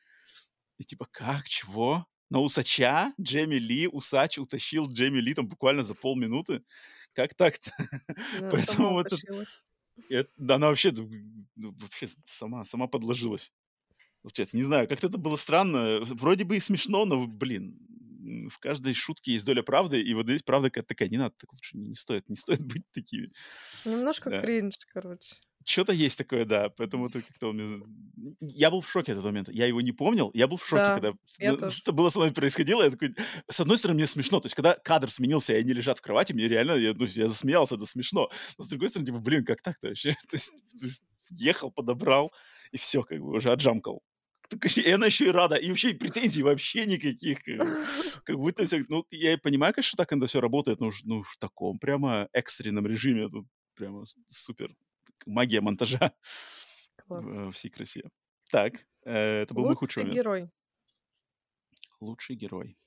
[0.77, 2.05] И типа, как, чего?
[2.29, 6.63] На усача Джейми Ли, усач утащил Джейми Ли там буквально за полминуты?
[7.11, 7.71] Как так-то?
[8.39, 13.51] Поэтому вот это- да, она вообще, ну, вообще сама, сама подложилась.
[14.21, 15.99] Получается, не знаю, как-то это было странно.
[16.01, 17.77] Вроде бы и смешно, но, блин,
[18.49, 21.51] в каждой шутке есть доля правды, и вот здесь правда какая-то такая, не надо, так
[21.53, 23.31] лучше не, стоит, не стоит быть такими.
[23.85, 24.41] Немножко Да.
[24.41, 25.35] кринж, короче.
[25.63, 27.85] Что-то есть такое, да, поэтому это как-то он мне...
[28.39, 29.51] Я был в шоке от этого момента.
[29.51, 32.19] Я его не помнил, я был в шоке, Да, когда я ну, это было со
[32.19, 32.83] мной происходило.
[32.83, 33.15] Я такой...
[33.47, 34.39] С одной стороны, мне смешно.
[34.39, 36.73] То есть, когда кадр сменился, и они лежат в кровати, мне реально...
[36.73, 38.31] Я, ну, я засмеялся, это смешно.
[38.57, 40.13] Но с другой стороны, типа, блин, как так-то вообще?
[40.29, 40.51] То есть,
[41.29, 42.33] ехал, подобрал,
[42.71, 44.01] и все, как бы, уже отжамкал.
[44.75, 47.43] И она еще и рада, и вообще претензий вообще никаких.
[47.43, 47.57] Как.
[48.25, 48.83] Как будто все...
[48.89, 52.85] Ну, я понимаю, конечно, так это все работает, но уж, ну, в таком прямо экстренном
[52.85, 53.29] режиме.
[53.29, 54.75] Тут прямо супер
[55.25, 56.13] магия монтажа
[57.07, 57.25] Класс.
[57.25, 58.09] во всей красе.
[58.49, 60.17] Так, э, это был мой худший момент.
[60.17, 60.49] герой.
[62.01, 62.77] Лучший герой.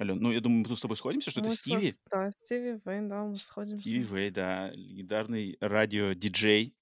[0.00, 1.94] Ален, ну, я думаю, мы тут с тобой сходимся, что это Мы Стиви.
[2.10, 3.80] Да, Стиви Вейн, да, мы сходимся.
[3.80, 6.76] Стиви Вей, да, легендарный радио-диджей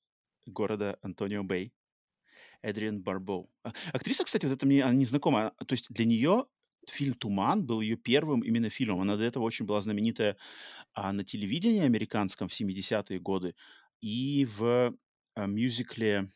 [0.47, 1.73] города Антонио Бэй.
[2.65, 3.51] Эдриан Барбоу.
[3.63, 5.53] А, Актриса, кстати, вот это мне она не знакома.
[5.57, 6.47] А, То есть для нее
[6.89, 9.01] фильм «Туман» был ее первым именно фильмом.
[9.01, 10.37] Она до этого очень была знаменитая
[10.95, 13.55] а, на телевидении американском в 70-е годы
[14.01, 14.95] и в
[15.35, 16.29] а, мюзикле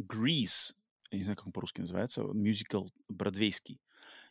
[0.00, 0.74] «Grease»,
[1.12, 3.80] не знаю, как он по-русски называется, мюзикл бродвейский.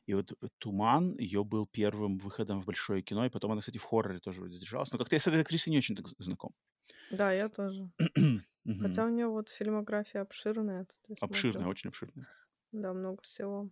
[0.10, 3.78] И вот э, «Туман» ее был первым выходом в большое кино, и потом она, кстати,
[3.78, 4.92] в хорроре тоже вроде задержалась.
[4.92, 6.52] Но как-то я с этой актрисой не очень так знаком.
[7.12, 7.92] Да, я тоже.
[8.82, 10.88] Хотя у нее вот фильмография обширная.
[11.22, 11.70] Обширная, смотрю.
[11.70, 12.28] очень обширная.
[12.72, 13.70] Да, много всего.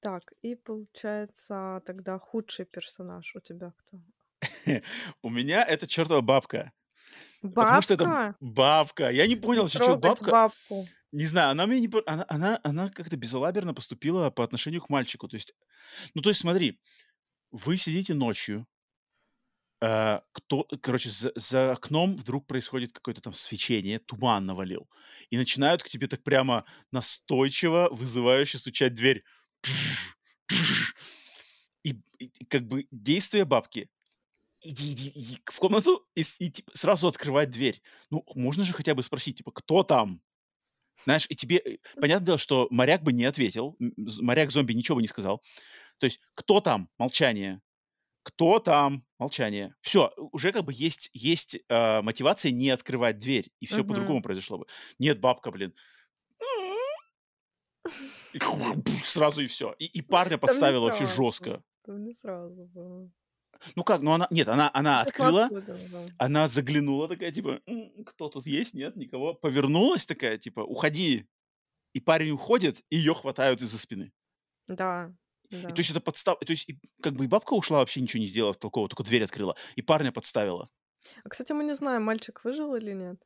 [0.00, 4.00] Так, и получается тогда худший персонаж у тебя кто?
[5.22, 6.72] У меня это чертова бабка.
[7.42, 8.36] Потому что это Бабка?
[8.40, 9.10] бабка.
[9.10, 10.30] Я не понял, что бабка...
[10.30, 10.86] бабку.
[11.12, 11.90] Не знаю, она мне не...
[12.06, 15.28] Она, она, она как-то безалаберно поступила по отношению к мальчику.
[15.28, 15.54] То есть,
[16.14, 16.80] ну, то есть, смотри,
[17.52, 18.66] вы сидите ночью,
[19.80, 24.88] э, кто, короче, за, за окном вдруг происходит какое-то там свечение, туман навалил,
[25.30, 29.24] и начинают к тебе так прямо настойчиво, вызывающе стучать дверь.
[31.84, 33.88] И, и- как бы действие бабки
[34.62, 37.82] иди, иди, иди в комнату и, и, типа, сразу открывать дверь.
[38.10, 40.22] Ну, можно же хотя бы спросить, типа, кто там?
[41.04, 41.56] Знаешь, и тебе...
[41.58, 45.42] э, Понятное дело, что моряк бы не ответил, моряк-зомби ничего бы не сказал.
[45.98, 46.88] То есть, кто там?
[46.98, 47.60] Молчание.
[48.22, 49.04] Кто там?
[49.18, 49.74] Молчание.
[49.80, 53.88] Все, уже как бы есть, есть э, мотивация не открывать дверь, и все Мгм.
[53.88, 54.66] по-другому произошло бы.
[54.98, 55.74] Нет, бабка, блин.
[58.32, 58.38] И
[59.04, 59.74] сразу и все.
[59.78, 61.62] И, и парня подставила вообще жестко.
[61.84, 63.10] Там не сразу было.
[63.76, 64.28] Ну как, ну она...
[64.30, 65.48] Нет, она, она открыла,
[66.18, 68.74] она заглянула такая, типа, «М, кто тут есть?
[68.74, 69.34] Нет, никого.
[69.34, 71.26] Повернулась такая, типа, уходи.
[71.94, 74.12] И парень уходит, и ее хватают из-за спины.
[74.68, 75.12] Да,
[75.50, 75.68] И да.
[75.70, 76.38] то есть это подстав...
[76.38, 79.24] То есть и как бы и бабка ушла, вообще ничего не сделала толкового, только дверь
[79.24, 79.56] открыла.
[79.76, 80.66] И парня подставила.
[81.24, 83.22] А, кстати, мы не знаем, мальчик выжил или нет.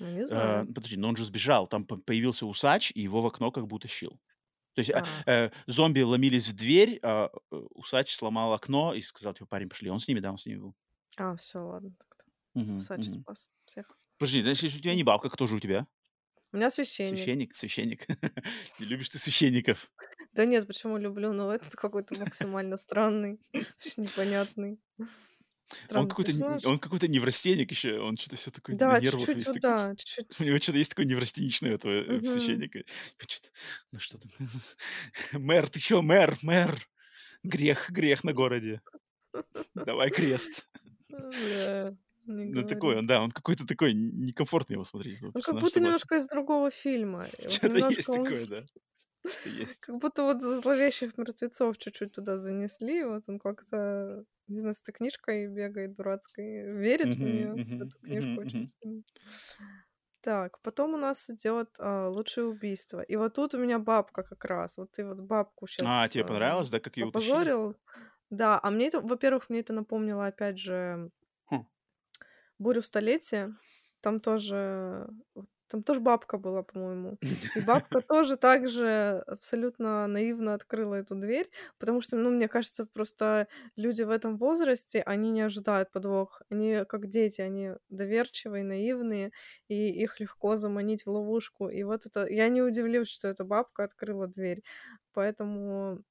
[0.00, 0.66] Мы не Э, знаем.
[0.74, 1.66] подожди, но он же сбежал.
[1.66, 4.20] Там по- появился усач, и его в окно как бы утащил.
[4.76, 9.34] То есть А, э, зомби ломились в дверь, а э, усач сломал окно и сказал,
[9.34, 9.90] типа, парень, пошли.
[9.90, 10.76] Он с ними, да, он с ними был.
[11.18, 11.94] а все, ладно.
[12.54, 13.24] Мгм, Усач мгм.
[13.24, 13.98] спас всех.
[14.18, 15.88] Подожди, значит, если у тебя не бабка, кто же у тебя?
[16.52, 17.18] У меня священник.
[17.18, 17.54] Священник?
[17.56, 18.06] Священник.
[18.78, 19.90] Не любишь ты священников.
[20.32, 24.02] Да нет, почему люблю, но этот какой-то максимально странный, вообще
[25.70, 25.94] непонятный.
[25.94, 26.64] Он Странный какой-то, персонаж.
[26.64, 30.40] он какой-то неврастенник еще, он что-то все такое на Да, нервах чуть-чуть вот да, чуть-чуть.
[30.40, 32.26] У него что-то есть такое неврастеничное этого Мгм.
[32.26, 32.80] священника.
[33.26, 33.48] Чё-то,
[33.92, 34.30] Ну что там?
[35.34, 36.88] Мэр, ты чё, мэр, мэр?
[37.44, 38.82] Грех, грех на городе.
[39.74, 40.68] Давай крест.
[42.28, 45.18] Не Ну такой он, да, он какой-то такой, н- некомфортно его смотреть.
[45.18, 47.30] этого Он как будто немножко из другого фильма.
[47.44, 48.66] Вот Что-то есть он такое, да.
[49.26, 49.90] Что есть.
[49.90, 53.04] как будто вот за зловещих мертвецов чуть-чуть туда занесли.
[53.04, 57.98] Вот он как-то, не знаю, с этой книжкой бегает дурацкой, верит в нее, в эту
[58.00, 59.02] книжку очень сильно.
[60.20, 63.00] Так, потом у нас идет а, лучшее убийство.
[63.00, 64.76] И вот тут у меня бабка как раз.
[64.76, 67.54] Вот ты вот бабку А, сейчас тебе понравилось, да, как ее утащили?
[67.54, 67.76] опозорил.
[68.30, 71.10] Да, а мне это, во-первых, мне это напомнило опять же
[71.48, 71.62] Хм.
[72.58, 73.54] бурю столетия.
[74.00, 77.18] Там тоже, вот там тоже бабка была, по-моему.
[77.54, 82.86] И бабка тоже так же абсолютно наивно открыла эту дверь, потому что, ну, мне кажется,
[82.86, 86.42] просто люди в этом возрасте, они не ожидают подвох.
[86.50, 89.32] Они как дети, они доверчивые, наивные,
[89.68, 91.68] и их легко заманить в ловушку.
[91.68, 92.26] И вот это...
[92.26, 94.62] Я не удивлюсь, что эта бабка открыла дверь.
[95.12, 96.02] Поэтому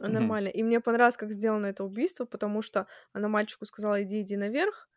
[0.00, 0.48] нормально.
[0.48, 4.89] И мне понравилось, как сделано это убийство, потому что она мальчику сказала, иди, иди наверх,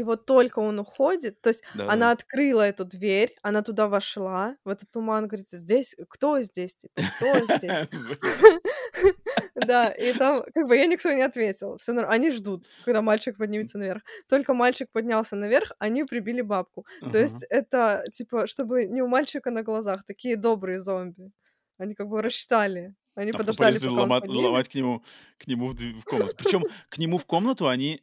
[0.00, 4.56] и вот только он уходит, то есть Да, она открыла эту дверь, она туда вошла,
[4.64, 7.88] в этот туман, говорит, здесь, кто здесь, типа, кто здесь?
[9.66, 11.76] Да, и там, как бы, ей никто не ответил.
[11.76, 14.02] Все Они ждут, когда мальчик поднимется наверх.
[14.26, 16.86] Только мальчик поднялся наверх, они прибили бабку.
[17.12, 21.30] То есть это, типа, чтобы не у мальчика на глазах такие добрые зомби.
[21.76, 22.94] Они как бы рассчитали.
[23.14, 25.04] Они А подождали, пока ломать, ломать к нему,
[25.36, 26.36] к нему в комнату.
[26.38, 28.02] Причем к нему в комнату они...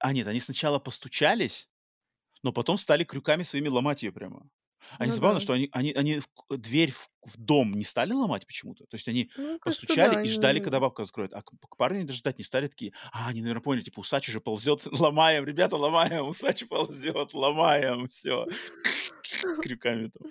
[0.00, 1.68] А нет, они сначала постучались,
[2.42, 4.48] но потом стали крюками своими ломать ее прямо.
[4.98, 5.40] Они Ну забавно, да.
[5.40, 8.84] что они, они, они в дверь в, в дом не стали ломать почему-то.
[8.86, 11.34] То есть они Ну, постучали да, и ждали, они когда бабка закроет.
[11.34, 12.94] А к, к парню даже ждать не стали такие.
[13.12, 18.46] А, они, наверное, поняли, типа, усач уже ползет, ломаем, ребята, ломаем, усач ползет, ломаем, все.
[19.62, 20.30] Крюками там.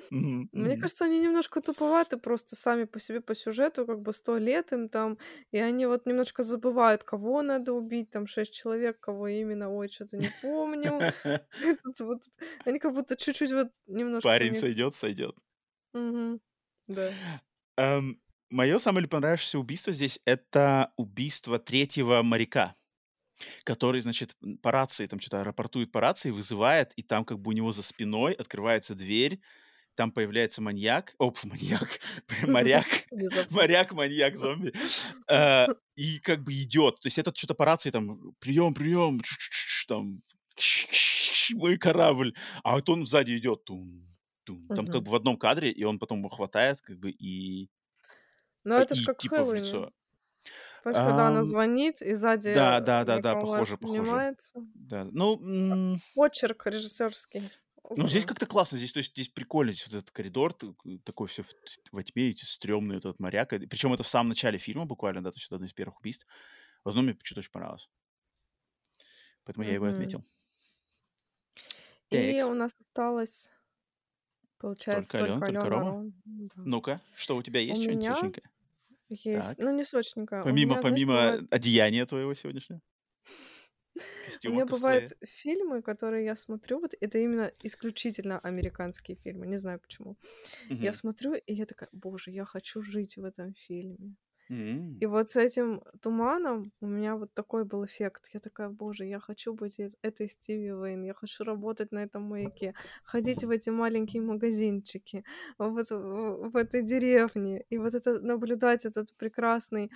[0.51, 4.71] Мне кажется, они немножко туповаты просто сами по себе по сюжету, как бы 100 лет
[4.73, 5.17] им там,
[5.51, 10.17] и они вот немножко забывают, кого надо убить, там 6 человек, кого именно, ой, что-то
[10.17, 10.99] не помню.
[11.99, 12.21] Вот,
[12.65, 15.35] они как будто чуть-чуть вот немножко Парень них сойдет, сойдет.
[16.87, 17.11] Да.
[18.49, 22.75] Мое самое понравившееся убийство здесь это убийство третьего моряка,
[23.63, 27.53] который, значит, по рации там что-то рапортует по рации, вызывает, и там как бы у
[27.53, 29.41] него за спиной открывается дверь,
[29.95, 31.99] там появляется маньяк, о, пф, маньяк,
[32.47, 32.87] моряк,
[33.51, 34.73] моряк, маньяк, зомби,
[35.29, 36.99] э, и как бы идет.
[37.01, 39.21] То есть этот что-то по рации там, прием, прием,
[39.87, 40.21] там,
[41.53, 42.33] мой корабль,
[42.63, 44.05] а вот он сзади идет, тум,
[44.43, 44.71] тум.
[44.73, 47.69] там как бы в одном кадре, и он потом его хватает, как бы, и,
[48.63, 49.53] Ну, это ж и как в типа в Хэллоуине.
[49.53, 49.91] лицо.
[50.83, 54.35] Помнишь, когда она звонит, и сзади, да, да, да, да, похоже, похоже.
[54.75, 57.43] Да, ну, Почерк режиссерский.
[57.95, 60.53] ну, здесь как-то классно, здесь, то есть, здесь прикольно, здесь вот этот коридор,
[61.03, 61.43] такой все
[61.91, 63.49] во тьме, эти стрёмный этот моряк.
[63.49, 66.25] Причем это в самом начале фильма буквально, да, то есть это одно из первых убийств.
[66.83, 67.89] В одном мне почему-то очень понравилось.
[69.43, 70.23] Поэтому я его отметил.
[72.09, 72.47] И Текс.
[72.47, 73.49] у нас осталось,
[74.57, 75.91] получается, Только Алена, только только Алена Рома.
[75.91, 76.13] Ром.
[76.25, 76.61] Да.
[76.65, 78.15] Ну-ка, что у тебя У есть что-нибудь меня?
[79.09, 79.57] Есть, Так.
[79.57, 82.81] ну, не сочненькая, у Помимо, меня, помимо бывает одеяния твоего сегодняшнего?
[84.45, 84.65] у меня косплея?
[84.65, 90.17] бывают фильмы, которые я смотрю, вот это именно исключительно американские фильмы, не знаю почему.
[90.79, 94.15] Я смотрю, и я такая: "Боже, я хочу жить в этом фильме".
[94.99, 98.29] И вот с этим "Туманом" у меня вот такой был эффект.
[98.33, 102.73] Я такая: "Боже, я хочу быть этой Стиви Вейн, я хочу работать на этом маяке,
[103.03, 105.23] ходить в эти маленькие магазинчики,
[105.59, 109.91] вот в этой деревне, и вот это наблюдать этот прекрасный,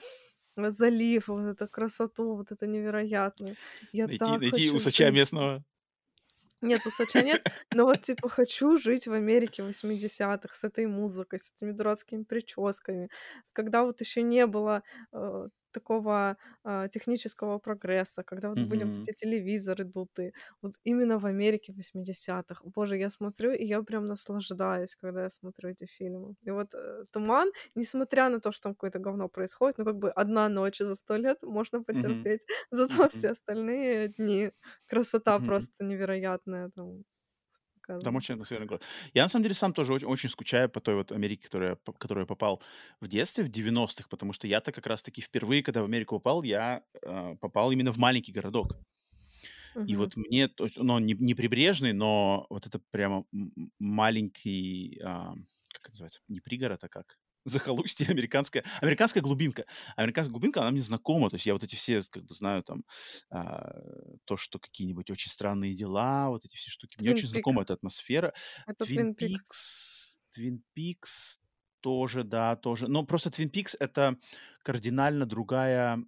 [0.57, 3.57] залив, вот эту красоту, вот это невероятную.
[3.91, 5.11] Я Найти, так найти хочу усача жить".
[5.11, 5.63] местного.
[6.61, 11.51] Нет, усача нет, но вот типа хочу жить в Америке 80-х с этой музыкой, с
[11.55, 13.09] этими дурацкими прическами,
[13.53, 19.13] когда вот еще не было, э, такого, а, технического прогресса, когда вот были вот эти
[19.13, 20.33] телевизоры дутые.
[20.61, 22.61] Вот именно в Америке 80-х.
[22.65, 26.35] Боже, я смотрю, и я прям наслаждаюсь, когда я смотрю эти фильмы.
[26.43, 30.11] И вот, э, "Туман", несмотря на то, что там какое-то говно происходит, ну, как бы
[30.11, 33.09] одна ночь за 100 лет можно потерпеть, зато Мгм.
[33.09, 34.51] все остальные дни
[34.87, 35.67] красота Мгм.
[35.69, 37.03] просто невероятная там
[38.03, 38.15] Там показана.
[38.15, 38.83] очень атмосферный город.
[39.13, 41.93] Я на самом деле сам тоже очень, очень скучаю по той вот Америке, которая, п-
[41.93, 42.61] которую я попал
[42.99, 46.83] в детстве, в 90-х, потому что я-то как раз-таки впервые, когда в Америку попал, я
[47.03, 48.77] э, попал именно в маленький городок.
[49.85, 49.95] И Мгм.
[49.95, 53.25] вот мне, то есть, ну, не, не прибрежный, но вот это прямо
[53.79, 55.33] маленький, а,
[55.73, 57.17] как это называется, не пригород, а как?
[57.45, 59.65] Захолустье американская, американская глубинка.
[59.95, 62.83] Американская глубинка, она мне знакома, то есть я вот эти все, как бы, знаю там,
[63.29, 63.81] а,
[64.25, 66.97] то, что какие-нибудь очень странные дела, вот эти все штуки.
[66.99, 67.63] Мне Twin очень знакома Peaks.
[67.65, 68.33] эта атмосфера.
[68.67, 70.17] Это Твин Twin Peaks.
[70.31, 71.39] Твин Пикс
[71.81, 72.87] тоже, да, тоже.
[72.87, 74.17] Но просто Твин Пикс это
[74.63, 76.03] кардинально другая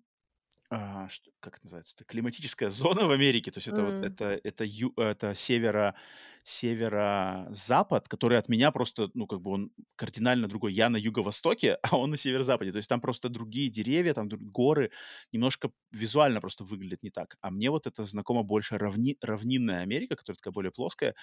[0.76, 2.70] а, что- как это называется, это климатическая
[3.04, 4.02] зона в Америке, то есть это вот М.
[4.02, 5.96] это это ю- это северо
[6.44, 10.74] северо-запад, который от меня просто ну как бы он кардинально другой.
[10.74, 14.92] Я на юго-востоке, а он на северо-западе, то есть там просто другие деревья, там горы,
[15.32, 17.38] немножко визуально просто выглядит не так.
[17.42, 21.16] А мне вот это знакомо больше равни, равнинная Америка, которая такая более плоская,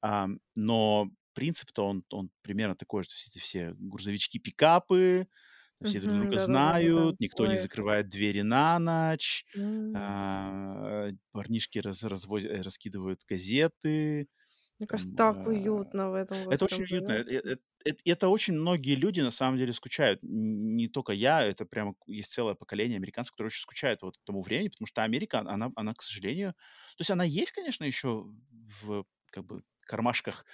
[0.00, 5.28] Ам, но принцип-то он он примерно такой же, то есть эти все грузовички, пикапы,
[5.84, 9.44] все друг друга знают, никто не закрывает двери на ночь,
[9.92, 11.78] а, парнишки
[12.44, 14.28] э, раскидывают газеты.
[14.78, 17.12] Мне кажется, так а, уютно в этом Это очень уютно.
[17.12, 20.18] э- э- Это очень многие люди на самом деле скучают.
[20.22, 24.68] Не только я, это прямо есть целое поколение американцев, которые очень скучают вот тому времени,
[24.68, 28.24] потому что Америка, она, она, к сожалению, то есть она есть, конечно, еще
[28.82, 30.46] в как бы кармашках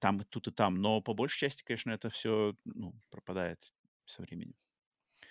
[0.00, 3.72] там, и тут и там, но по большей части, конечно, это все ну, пропадает
[4.06, 4.54] со временем.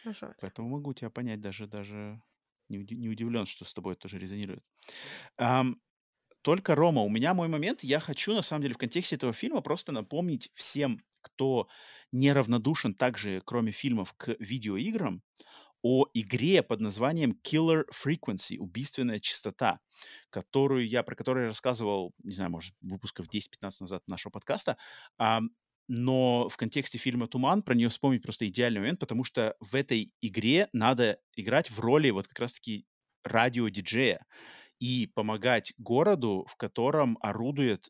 [0.06, 0.36] Жаль.
[0.40, 2.22] Поэтому могу тебя понять, даже, даже
[2.70, 4.64] не, не удивлен, что с тобой тоже резонирует.
[5.38, 5.82] Ам,
[6.42, 7.84] только, Рома, у меня мой момент.
[7.84, 11.68] Я хочу, на самом деле, в контексте этого фильма просто напомнить всем, кто
[12.12, 15.24] неравнодушен также, кроме фильмов, к видеоиграм,
[15.84, 19.80] о игре под названием Killer Frequency, убийственная частота,
[20.32, 24.78] которую я, про которую я рассказывал, не знаю, может, выпусков 10-15 назад нашего подкаста.
[25.88, 30.14] Но в контексте фильма «Туман» про нее вспомнить просто идеальный момент, потому что в этой
[30.22, 32.86] игре надо играть в роли вот как раз-таки
[33.24, 34.26] радиодиджея
[34.80, 37.90] и помогать городу, в котором орудует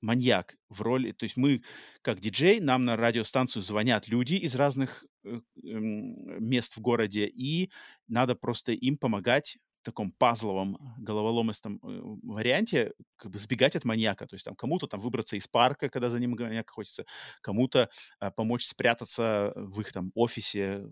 [0.00, 1.12] маньяк в роли...
[1.12, 1.62] То есть мы,
[2.02, 7.70] как диджей, нам на радиостанцию звонят люди из разных э, мест в городе, и
[8.08, 14.26] надо просто им помогать таком пазловом, головоломистом э, варианте как бы сбегать от маньяка.
[14.26, 17.04] То есть там кому-то там выбраться из парка, когда за ним маньяк хочется,
[17.40, 17.88] кому-то
[18.18, 20.86] а, помочь спрятаться в их там офисе,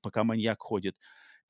[0.00, 0.96] пока маньяк ходит.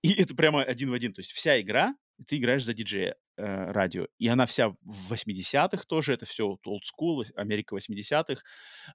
[0.02, 1.12] И это прямо один в один.
[1.12, 1.94] То есть вся игра
[2.26, 4.06] ты играешь за диджея э, радио.
[4.18, 8.42] И она вся в 80-х тоже, это все old school, Америка 80-х.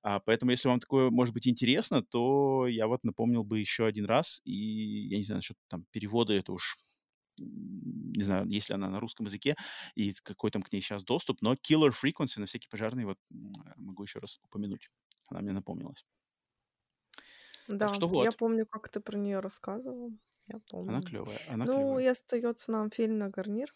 [0.02, 4.06] А, поэтому, если вам такое, может быть, интересно, то я вот напомнил бы еще один
[4.06, 4.42] раз.
[4.46, 6.78] И я не знаю, насчет там перевода, это уж
[7.40, 9.56] не знаю, если она на русском языке
[9.96, 13.18] и какой там к ней сейчас доступ, но Killer Frequency на всякий пожарный вот
[13.78, 14.90] могу еще раз упомянуть.
[15.28, 16.06] Она мне напомнилась.
[17.68, 18.26] Да, так что вот.
[18.26, 20.12] я помню, как ты про нее рассказывал.
[20.48, 20.90] Я помню.
[20.90, 21.40] Она клевая.
[21.48, 22.04] Она ну, клевая.
[22.04, 23.72] и остается нам фильм на гарнир.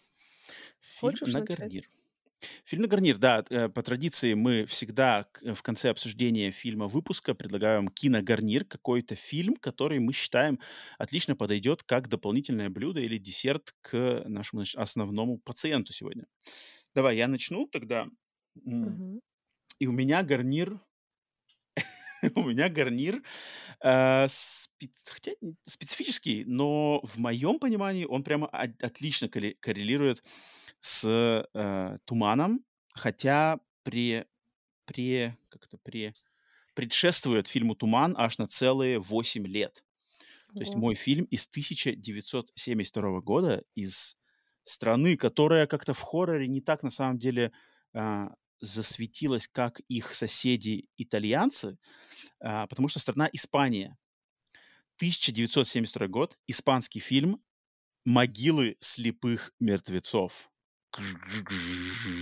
[0.79, 1.59] Фильм Хочешь на начать?
[1.59, 1.83] гарнир.
[2.65, 3.43] Фильм на гарнир, да.
[3.49, 9.99] Э, по традиции мы всегда в конце обсуждения фильма выпуска предлагаем киногарнир, какой-то фильм, который
[9.99, 10.59] мы считаем
[10.97, 16.25] отлично подойдет как дополнительное блюдо или десерт к нашему значит, основному пациенту сегодня.
[16.95, 18.07] Давай, я начну тогда.
[18.55, 19.19] Мгм.
[19.79, 20.79] И у меня гарнир
[22.35, 23.21] у меня гарнир
[23.83, 24.27] э,
[25.05, 25.31] хотя
[25.65, 30.23] специфический, но в моем понимании он прямо отлично коррелирует
[30.79, 31.03] с
[31.53, 32.63] э, туманом,
[32.93, 34.25] хотя при,
[34.85, 36.13] при, как это, при,
[36.73, 39.83] предшествует фильму «Туман» аж на целые 8 лет.
[40.53, 44.17] То есть мой фильм из 1972 года, из
[44.63, 47.51] страны, которая как-то в хорроре не так на самом деле
[47.93, 48.33] а,
[48.63, 51.77] засветилась, как их соседи-итальянцы,
[52.39, 53.97] а, потому что страна Испания.
[54.97, 57.43] 1972 год, испанский фильм
[58.05, 60.49] «Могилы слепых мертвецов».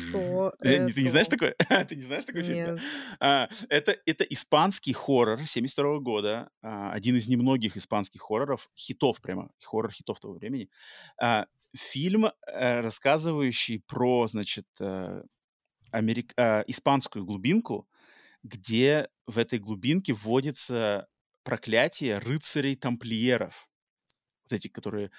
[0.09, 1.55] Что э, Ты не знаешь такое?
[1.89, 2.79] Ты не знаешь такой фильм?
[3.19, 9.51] А, это, это испанский хоррор 72 года, а, один из немногих испанских хорроров, хитов прямо,
[9.61, 10.69] хоррор-хитов того времени.
[11.21, 15.23] А, фильм, э, рассказывающий про, значит, э,
[15.91, 16.33] америк...
[16.37, 17.87] э, испанскую глубинку,
[18.43, 21.07] где в этой глубинке вводится
[21.43, 23.67] проклятие рыцарей-тамплиеров.
[24.43, 25.11] Вот эти, которые,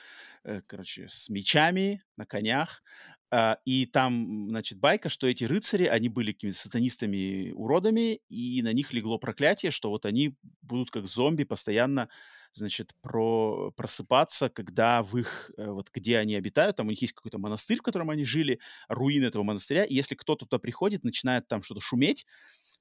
[0.44, 2.82] э, короче, с мечами на конях.
[3.30, 8.92] Э, и там, значит, байка, что эти рыцари, они были какими-то сатанистами-уродами, и на них
[8.92, 12.08] легло проклятие, что вот они будут как зомби постоянно
[12.54, 17.12] значит, про, просыпаться, когда в их, э, вот где они обитают, там у них есть
[17.14, 21.48] какой-то монастырь, в котором они жили, руины этого монастыря, и если кто-то туда приходит, начинает
[21.48, 22.26] там что-то шуметь,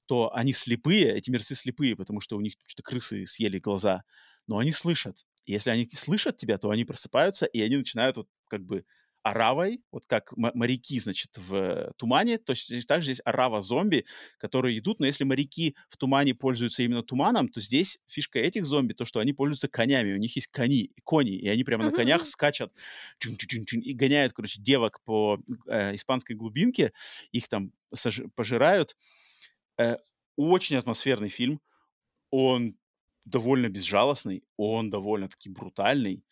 [0.05, 4.03] то они слепые, эти мертвецы слепые, потому что у них что-то крысы съели глаза,
[4.47, 5.17] но они слышат.
[5.45, 8.85] И если они слышат тебя, то они просыпаются, и они начинают вот как бы
[9.23, 14.05] аравой, вот как моряки, значит, в тумане, то есть также здесь арава зомби,
[14.37, 18.93] которые идут, но если моряки в тумане пользуются именно туманом, то здесь фишка этих зомби,
[18.93, 22.25] то, что они пользуются конями, у них есть кони, кони, и они прямо на конях
[22.25, 22.71] скачут
[23.19, 26.91] и гоняют, короче, девок по э, испанской глубинке,
[27.31, 27.71] их там
[28.35, 28.95] пожирают.
[29.77, 29.97] Э,
[30.35, 31.61] очень атмосферный фильм,
[32.29, 32.77] он
[33.25, 36.23] довольно безжалостный, он довольно-таки брутальный,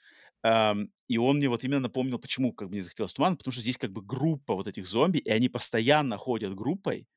[0.43, 3.77] и он мне вот именно напомнил, почему как бы мне захотелось туман, потому что здесь
[3.77, 7.07] как бы группа вот этих зомби, и они постоянно ходят группой,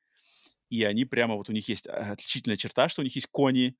[0.70, 3.77] и они прямо вот у них есть а, отличительная черта, что у них есть кони,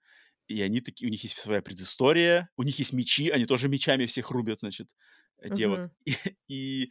[0.47, 4.07] и они такие, у них есть своя предыстория, у них есть мечи, они тоже мечами
[4.07, 4.89] всех рубят, значит,
[5.43, 5.91] девок.
[6.07, 6.35] Uh-huh.
[6.49, 6.91] И, и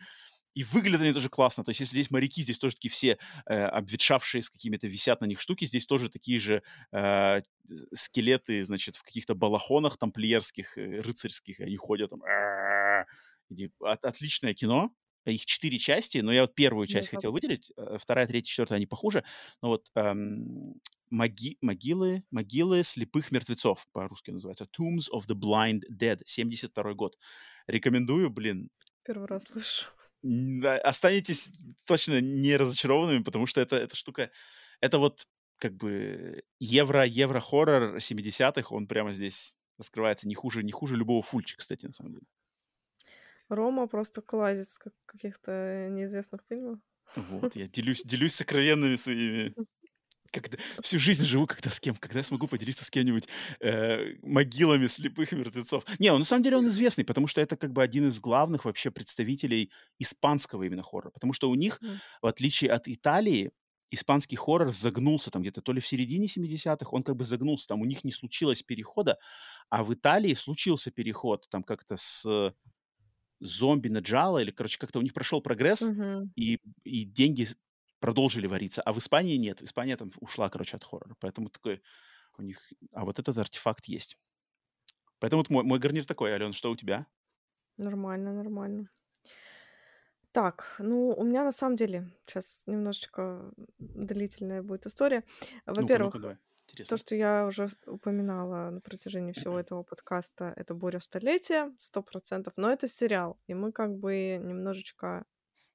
[0.53, 1.63] и выглядят они тоже классно.
[1.63, 5.25] То есть, если здесь моряки, здесь тоже такие все э, обветшавшие с какими-то висят на
[5.25, 6.61] них штуки, здесь тоже такие же
[6.91, 7.41] э,
[7.93, 12.21] скелеты, значит, в каких-то балахонах тамплиерских, э, рыцарских, они ходят там.
[13.81, 14.91] От, отличное кино.
[15.25, 18.77] Их четыре части, но я вот первую часть ну, хотел выделить, э, вторая, третья, четвертая,
[18.77, 19.23] они похуже.
[19.61, 24.65] Но вот эм, моги, могилы, могилы слепых мертвецов по-русски называется.
[24.65, 27.17] Tombs of the Blind Dead, 72 год.
[27.67, 28.69] Рекомендую, блин.
[29.03, 29.85] Первый раз слышу
[30.83, 31.51] останетесь
[31.85, 34.31] точно не разочарованными, потому что это, эта штука,
[34.79, 35.27] это вот
[35.57, 41.85] как бы евро-евро-хоррор 70-х, он прямо здесь раскрывается не хуже, не хуже любого фульча, кстати,
[41.85, 42.25] на самом деле.
[43.49, 46.79] Рома просто кладет как каких-то неизвестных фильмов.
[47.15, 49.53] Вот, я делюсь, делюсь сокровенными своими
[50.31, 53.27] когда, всю жизнь живу когда с кем, когда я смогу поделиться с кем-нибудь
[53.59, 55.83] э, могилами слепых мертвецов.
[55.99, 58.65] Не, он на самом деле он известный, потому что это как бы один из главных
[58.65, 61.97] вообще представителей испанского именно хоррора, потому что у них, mm.
[62.21, 63.51] в отличие от Италии,
[63.91, 67.81] испанский хоррор загнулся там где-то то ли в середине 70-х, он как бы загнулся, там
[67.81, 69.17] у них не случилось перехода,
[69.69, 72.53] а в Италии случился переход, там как-то с
[73.41, 76.31] зомби на джало, или, короче, как-то у них прошел прогресс, Мгм.
[76.35, 77.47] и, и деньги
[78.01, 81.81] продолжили вариться, а в Испании нет, Испания там ушла, короче, от хоррора, поэтому такой
[82.37, 82.59] у них,
[82.91, 84.17] а вот этот артефакт есть.
[85.19, 87.05] Поэтому вот мой, мой гарнир такой, Ален, что у тебя?
[87.77, 88.83] Нормально, нормально.
[90.31, 95.23] Так, ну, у меня на самом деле сейчас немножечко длительная будет история.
[95.65, 96.37] Во-первых, то,
[96.71, 96.97] интересно.
[96.97, 102.71] что я уже упоминала на протяжении всего этого подкаста, это «Буря столетия», сто процентов, но
[102.71, 105.25] это сериал, и мы как бы немножечко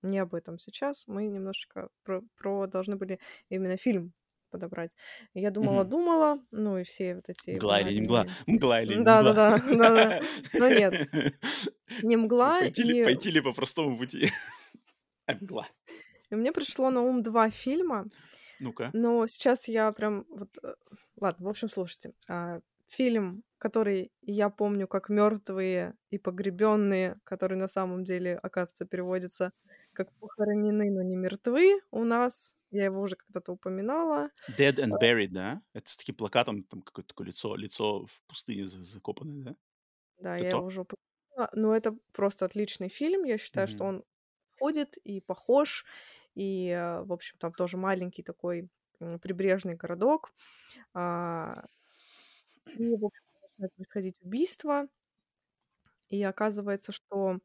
[0.02, 3.18] не об этом сейчас, мы немножечко про, про должны были
[3.48, 4.12] именно фильм
[4.50, 4.90] подобрать.
[5.34, 5.54] Я Мгм.
[5.54, 8.26] думала-думала, ну и все вот эти Мгла или не мгла?
[8.46, 9.78] Мгла или не Да-да-да, мгла?
[9.78, 10.20] да-да.
[10.52, 10.94] Но нет,
[12.02, 14.30] не мгла, Пойти ли, и пойти ли по простому пути?
[15.26, 15.66] А мгла.
[16.30, 18.04] И мне пришло на ум два фильма,
[18.60, 18.90] Ну-ка.
[18.92, 20.48] но сейчас я прям вот...
[20.62, 20.74] э,
[21.20, 22.12] Ладно, в общем, слушайте.
[22.88, 29.52] Фильм, который я помню как мертвые и погребенные, который на самом деле, оказывается, переводится
[29.92, 32.56] как похоронены, но не мертвы у нас.
[32.70, 34.30] Я его уже когда-то упоминала.
[34.48, 35.62] Dead and Buried, да?
[35.72, 39.56] Это с таким плакатом, там какое-то такое лицо, лицо в пустыне за- закопанное, да?
[40.18, 40.60] Да, Это я то?
[40.60, 41.50] его уже упоминала.
[41.54, 43.24] Но это просто отличный фильм.
[43.24, 43.84] Я считаю, что Мгм.
[43.84, 44.04] он
[44.58, 45.84] ходит и похож.
[46.34, 48.70] И, э, в общем, там тоже маленький такой
[49.22, 50.32] прибрежный городок.
[50.94, 51.66] А,
[52.74, 54.88] И, в общем, начинает происходить убийство.
[56.08, 57.38] И оказывается, что,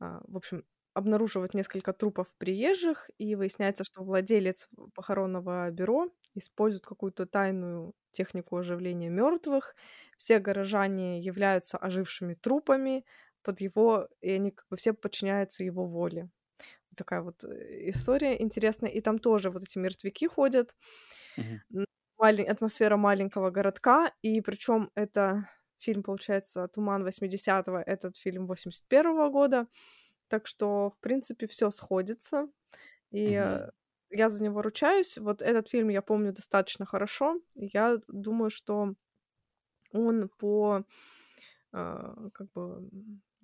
[0.00, 0.64] а, в общем,
[0.94, 9.10] обнаруживают несколько трупов приезжих, и выясняется, что владелец похоронного бюро использует какую-то тайную технику оживления
[9.10, 9.76] мертвых.
[10.16, 13.04] Все горожане являются ожившими трупами
[13.42, 16.30] под его, и они как бы все подчиняются его воле.
[16.96, 18.90] Такая вот э, история интересная.
[18.90, 20.74] И там тоже вот эти мертвяки ходят
[21.36, 21.60] Мгм.
[22.18, 29.68] Мале- атмосфера маленького городка, и причем это фильм, получается, «Туман 80-го», этот фильм 81-го года,
[30.28, 32.48] так что, в принципе, все сходится,
[33.12, 33.66] и Мгм.
[34.10, 35.18] я за него ручаюсь.
[35.18, 38.94] Вот этот фильм я помню достаточно хорошо, я думаю, что
[39.92, 40.84] он по,
[41.72, 42.90] а, как бы,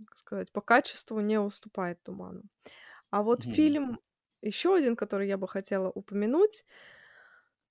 [0.07, 2.43] как сказать, по качеству не уступает «Туману».
[3.11, 3.53] А вот Мгм.
[3.53, 4.01] фильм
[4.43, 6.67] еще один, который я бы хотела упомянуть,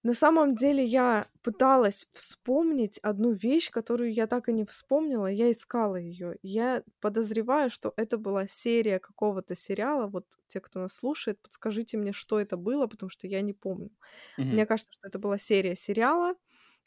[0.03, 5.27] на самом деле я пыталась вспомнить одну вещь, которую я так и не вспомнила.
[5.27, 6.37] Я искала ее.
[6.41, 10.07] Я подозреваю, что это была серия какого-то сериала.
[10.07, 13.91] Вот те, кто нас слушает, подскажите мне, что это было, потому что я не помню.
[14.37, 14.51] Мгм.
[14.51, 16.35] Мне кажется, что это была серия сериала.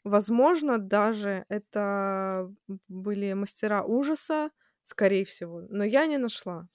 [0.03, 2.53] Возможно, даже это
[2.87, 4.51] были мастера ужаса,
[4.83, 6.67] скорее всего, но я не нашла.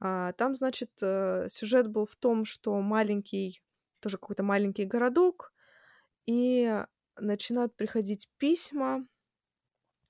[0.00, 3.62] А, Там, значит, э, сюжет был в том, что маленький,
[4.00, 5.52] тоже какой-то маленький городок,
[6.26, 6.84] и
[7.18, 9.06] начинают приходить письма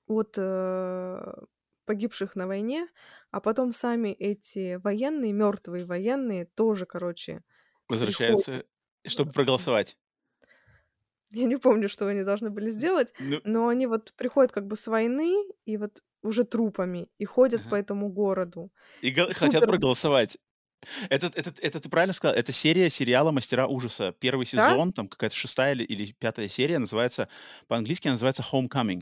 [0.07, 1.33] от э,
[1.85, 2.87] погибших на войне,
[3.31, 7.43] а потом сами эти военные, мертвые военные, тоже, короче,
[7.99, 8.45] приходят.
[8.45, 8.65] Возвращаются,
[9.05, 9.97] чтобы проголосовать.
[11.31, 14.75] Я не помню, что они должны были сделать, Ну, но они вот приходят как бы
[14.77, 17.75] с войны и вот уже трупами и ходят по ага.
[17.75, 18.71] этому городу.
[19.01, 20.37] И гол- хотят Супер, проголосовать.
[21.09, 22.35] Это, это, это ты правильно сказал?
[22.35, 24.13] Это серия сериала «Мастера ужаса».
[24.19, 24.69] Первый да?
[24.69, 27.29] сезон, там какая-то шестая или, или пятая серия, называется,
[27.67, 29.01] по-английски называется «Homecoming».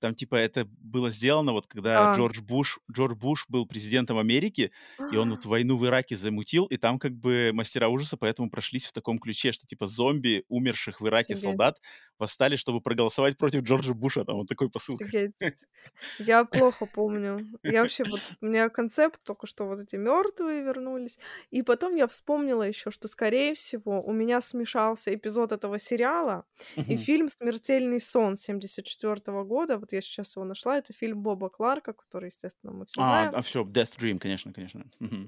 [0.00, 2.14] Там типа это было сделано вот когда Да.
[2.16, 4.72] Джордж Буш, Джордж Буш был президентом Америки,
[5.10, 8.86] и он вот войну в Ираке замутил, и там как бы мастера ужаса поэтому прошлись
[8.86, 11.42] в таком ключе, что типа зомби умерших в Ираке Офигеть.
[11.42, 11.80] солдат
[12.18, 14.24] восстали, чтобы проголосовать против Джорджа Буша.
[14.24, 14.98] Там вот такой посыл.
[16.18, 17.46] Я плохо помню.
[17.62, 21.18] Я вообще вот у меня концепт только что вот эти мертвые вернулись.
[21.50, 26.44] И потом я вспомнила еще, что скорее всего у меня смешался эпизод этого сериала
[26.76, 29.78] и фильм «Смертельный сон» 74 года.
[29.84, 30.78] Вот я сейчас его нашла.
[30.78, 33.32] Это фильм Боба Кларка, который, естественно, мы все А, знаем.
[33.36, 34.86] а все, Death Dream, конечно, конечно.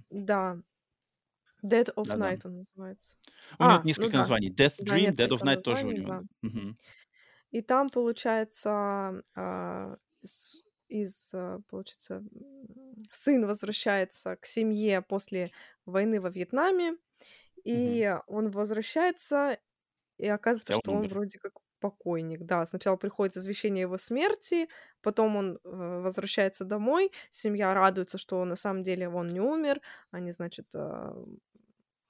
[0.08, 0.58] Да.
[1.62, 2.32] Dead of Да-да.
[2.32, 3.16] Night он называется.
[3.58, 4.18] У него А, ну несколько да.
[4.18, 4.50] названий.
[4.50, 6.08] Death Да, Dream, Dead of Night тоже у него.
[6.08, 6.22] да.
[6.42, 6.50] да.
[7.50, 10.56] И там, получается, а, с-
[10.88, 12.22] из, а, получается,
[13.10, 15.48] сын возвращается к семье после
[15.84, 16.96] войны во Вьетнаме,
[17.64, 19.58] и он возвращается,
[20.18, 21.14] и оказывается, Хотя что он он умер.
[21.14, 22.44] вроде как покойник.
[22.44, 24.68] Да, сначала приходит извещение его смерти,
[25.02, 25.68] потом он э,
[26.02, 29.80] возвращается домой, семья радуется, что на самом деле он не умер,
[30.10, 31.14] они, значит, а,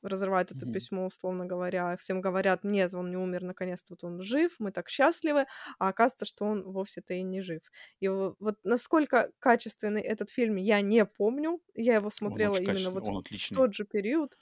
[0.03, 0.67] разрывают это Мгм.
[0.67, 4.89] письмо, условно говоря, всем говорят, нет, он не умер, наконец-то вот он жив, мы так
[4.89, 5.47] счастливы,
[5.79, 7.63] а оказывается, что он вовсе-то и не жив.
[8.01, 13.09] И во- вот насколько качественный этот фильм, я не помню, я его смотрела именно вот
[13.09, 13.53] в отличный.
[13.53, 14.37] тот же период,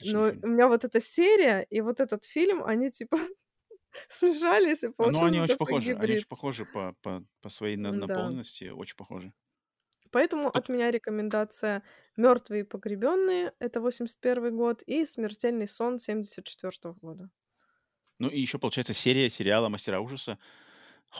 [0.00, 3.18] Но у меня вот эта серия и вот этот фильм, они типа
[4.08, 5.92] смешались, и А, ну, они получился очень похожи.
[5.92, 6.28] Они очень гибрид.
[6.28, 7.98] похожи по, по, по своей на- Да.
[7.98, 9.32] наполненности, очень похожи.
[10.10, 11.82] Поэтому Тут от меня рекомендация
[12.16, 17.28] «Мертвые и погребенные»— это 81 год, и «Смертельный сон» 74 года.
[18.18, 20.38] Ну и еще, получается, серия сериала «Мастера ужаса»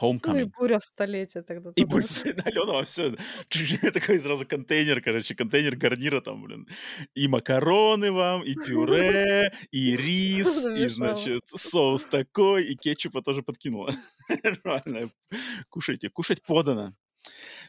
[0.01, 0.51] Ну и Homecoming.
[0.57, 1.87] «Буря столетия» тогда И же.
[2.45, 3.15] Алена вам все.
[3.93, 6.67] Такой сразу контейнер, короче, контейнер гарнира там, блин.
[7.13, 13.91] И макароны вам, и пюре, и рис, и, значит, соус такой, и кетчупа тоже подкинула.
[14.43, 15.09] Нормально.
[15.69, 16.09] Кушайте.
[16.09, 16.93] Кушать подано.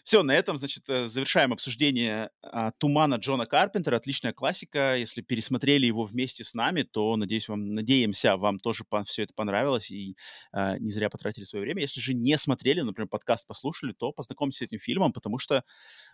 [0.04, 3.96] Все, на этом, значит, э, завершаем обсуждение а, «Тумана» Джона Карпентера.
[3.96, 4.96] Отличная классика.
[4.96, 9.90] Если пересмотрели его вместе с нами, то, надеюсь, вам, надеемся, вам тоже все это понравилось
[9.90, 10.16] и
[10.52, 11.82] а, не зря потратили свое время.
[11.82, 15.64] Если же не смотрели, например, подкаст послушали, то познакомьтесь с этим фильмом, потому что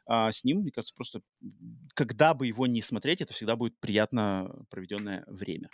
[0.06, 1.20] а, с ним, мне кажется, просто
[1.94, 5.68] когда бы его не смотреть, это всегда будет приятно проведенное время.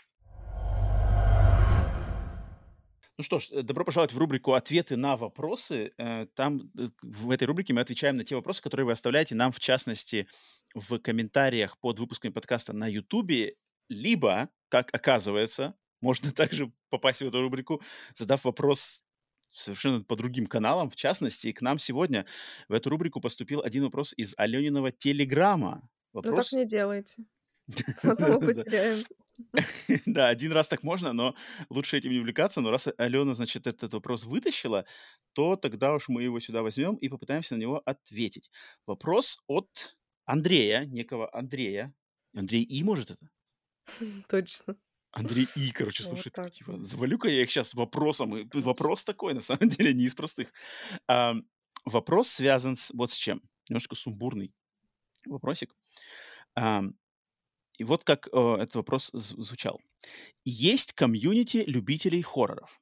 [3.19, 5.93] Ну что ж, э, добро пожаловать в рубрику «Ответы на вопросы».
[5.99, 9.51] Э, Там, э, в этой рубрике мы отвечаем на те вопросы, которые вы оставляете нам,
[9.51, 10.29] в частности,
[10.73, 13.57] в комментариях под выпусками подкаста на Ютубе,
[13.89, 17.83] либо, как оказывается, можно также попасть в эту рубрику,
[18.15, 19.03] задав вопрос
[19.51, 20.89] совершенно по другим каналам.
[20.89, 22.25] В частности, к нам сегодня
[22.69, 25.91] в эту рубрику поступил один вопрос из Алениного телеграмма.
[26.13, 26.53] Ну так Вопрос...
[26.53, 27.25] не делайте,
[28.05, 29.05] а то мы потеряем.
[30.07, 31.35] Да, один раз так можно, но
[31.71, 32.61] лучше этим не увлекаться.
[32.61, 34.85] Но раз Алена, значит, этот вопрос вытащила,
[35.33, 38.51] то тогда уж мы его сюда возьмем и попытаемся на него ответить.
[38.87, 41.95] Вопрос от Андрея, некого Андрея.
[42.35, 43.31] Андрей И, может, это?
[44.29, 44.77] Точно.
[45.13, 46.81] Андрей И, короче, Вот слушай, типа, вот.
[46.81, 48.37] завалю-ка я их сейчас вопросом.
[48.37, 50.53] И Вопрос такой, на самом деле, не из простых.
[51.07, 51.45] Ам,
[51.85, 53.41] Вопрос связан с, вот с чем.
[53.69, 54.53] Немножко сумбурный
[55.27, 55.75] вопросик.
[57.79, 59.81] И вот как э, этот вопрос звучал.
[60.45, 62.81] Есть комьюнити любителей хорроров.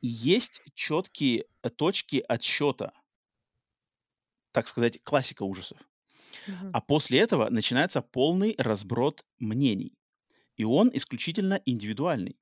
[0.00, 2.92] И есть четкие э, точки отсчета,
[4.50, 5.78] так сказать, классика ужасов.
[6.46, 6.70] Мгм.
[6.72, 9.94] А после этого начинается полный разброд мнений.
[10.56, 12.38] И он исключительно индивидуальный.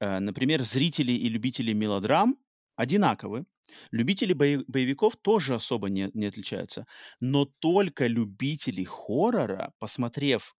[0.00, 2.36] Э, Например, зрители и любители мелодрам
[2.74, 3.46] одинаковы.
[3.90, 6.86] Любители боевиков тоже особо не, не отличаются.
[7.20, 10.54] Но только любители хоррора, посмотрев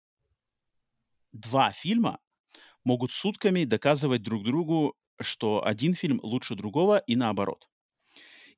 [1.31, 2.19] два фильма,
[2.83, 7.69] могут сутками доказывать друг другу, что один фильм лучше другого и наоборот.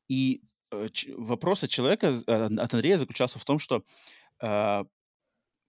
[0.08, 3.84] И э, вопрос от человека, э, от Андрея заключался в том, что
[4.42, 4.84] э,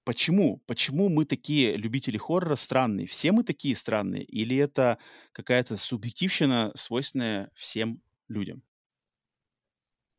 [0.05, 3.07] почему, почему мы такие любители хоррора странные?
[3.07, 4.25] Все мы такие странные?
[4.25, 4.99] Или это
[5.33, 8.63] какая-то субъективщина, свойственная всем людям?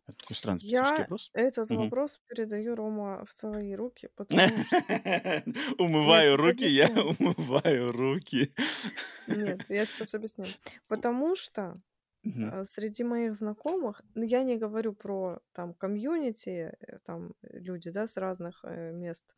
[0.07, 1.31] Это такой странный специфический Я вопрос.
[1.33, 1.83] этот Мгм.
[1.83, 5.43] вопрос передаю, Рома, в твои руки, потому что...
[5.77, 8.53] Умываю руки, я умываю руки.
[9.27, 10.45] Нет, я сейчас объясню.
[10.87, 11.81] Потому что
[12.23, 17.89] э, среди моих знакомых, ну я не говорю про там комьюнити, э, там э, люди,
[17.89, 19.35] да, с разных мест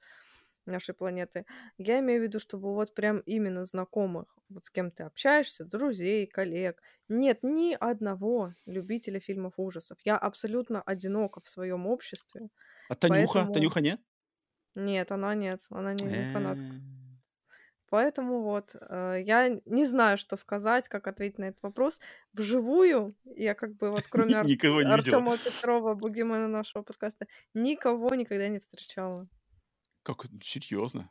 [0.67, 1.45] нашей планеты.
[1.77, 6.27] Я имею в виду, чтобы вот прям именно знакомых, вот с кем ты общаешься, друзей,
[6.27, 9.97] коллег, нет ни одного любителя фильмов ужасов.
[10.03, 12.49] Я абсолютно одинока в своем обществе,
[12.89, 13.33] А Танюха?
[13.33, 13.53] поэтому...
[13.53, 14.01] Танюха нет?
[14.75, 16.61] Нет, она нет, она не, не фанатка.
[16.61, 16.97] Э,
[17.89, 22.01] Поэтому вот э, я не знаю, что сказать, как ответить на этот вопрос.
[22.33, 24.45] Вживую я как бы вот кроме Ар-.
[24.91, 29.27] Артема Петрова, бугимена нашего подкаста, никого никогда не встречала.
[30.07, 30.25] Как?
[30.41, 31.09] Серьезно?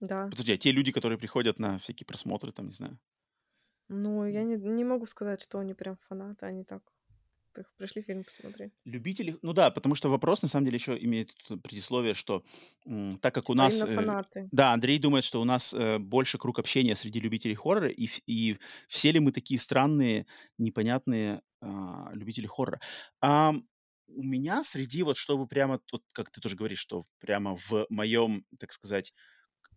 [0.00, 0.28] Да.
[0.28, 2.98] Подожди, а те люди, которые приходят на всякие просмотры, там, не знаю.
[3.88, 6.82] Ну, я не, не могу сказать, что они прям фанаты, они так
[7.54, 8.72] при- пришли фильм посмотреть.
[8.84, 12.44] Любители, ну да, потому что вопрос на самом деле еще имеет тут предисловие, что
[12.86, 14.22] м, так как у нас, э,
[14.52, 18.58] да, Андрей думает, что у нас э, больше круг общения среди любителей хоррора, и, и
[18.88, 20.26] все ли мы такие странные,
[20.58, 22.80] непонятные а, любители хоррора.
[23.22, 23.54] А,
[24.06, 28.44] у меня среди вот, чтобы прямо, вот, как ты тоже говоришь, что прямо в моем,
[28.58, 29.12] так сказать,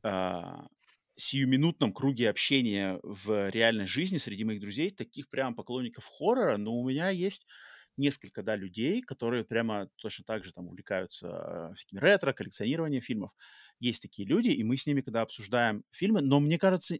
[0.03, 0.67] а,
[1.15, 6.87] сиюминутном круге общения в реальной жизни среди моих друзей, таких прям поклонников хоррора, но у
[6.87, 7.45] меня есть
[7.97, 13.31] несколько, да, людей, которые прямо точно так же там увлекаются э, всякими ретро, коллекционированием фильмов.
[13.79, 16.97] Есть такие люди, и мы с ними, когда обсуждаем фильмы, но мне кажется,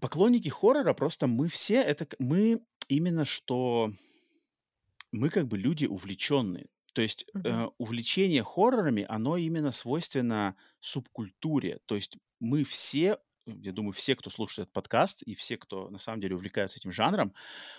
[0.00, 3.92] поклонники хоррора просто мы все, это мы именно что
[5.18, 6.66] мы как бы люди увлеченные.
[6.92, 7.44] То есть Мгм.
[7.44, 11.80] э, увлечение хоррорами, оно именно свойственно субкультуре.
[11.86, 15.98] То есть мы все, я думаю, все, кто слушает этот подкаст, и все, кто на
[15.98, 17.34] самом деле увлекаются этим жанром,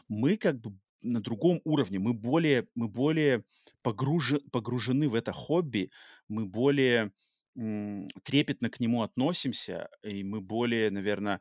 [0.10, 3.46] мы как бы на другом уровне, мы более, мы более
[3.84, 5.92] погружи- погружены в это хобби,
[6.28, 7.12] мы более
[8.24, 11.40] трепетно к нему относимся, и мы более, наверное,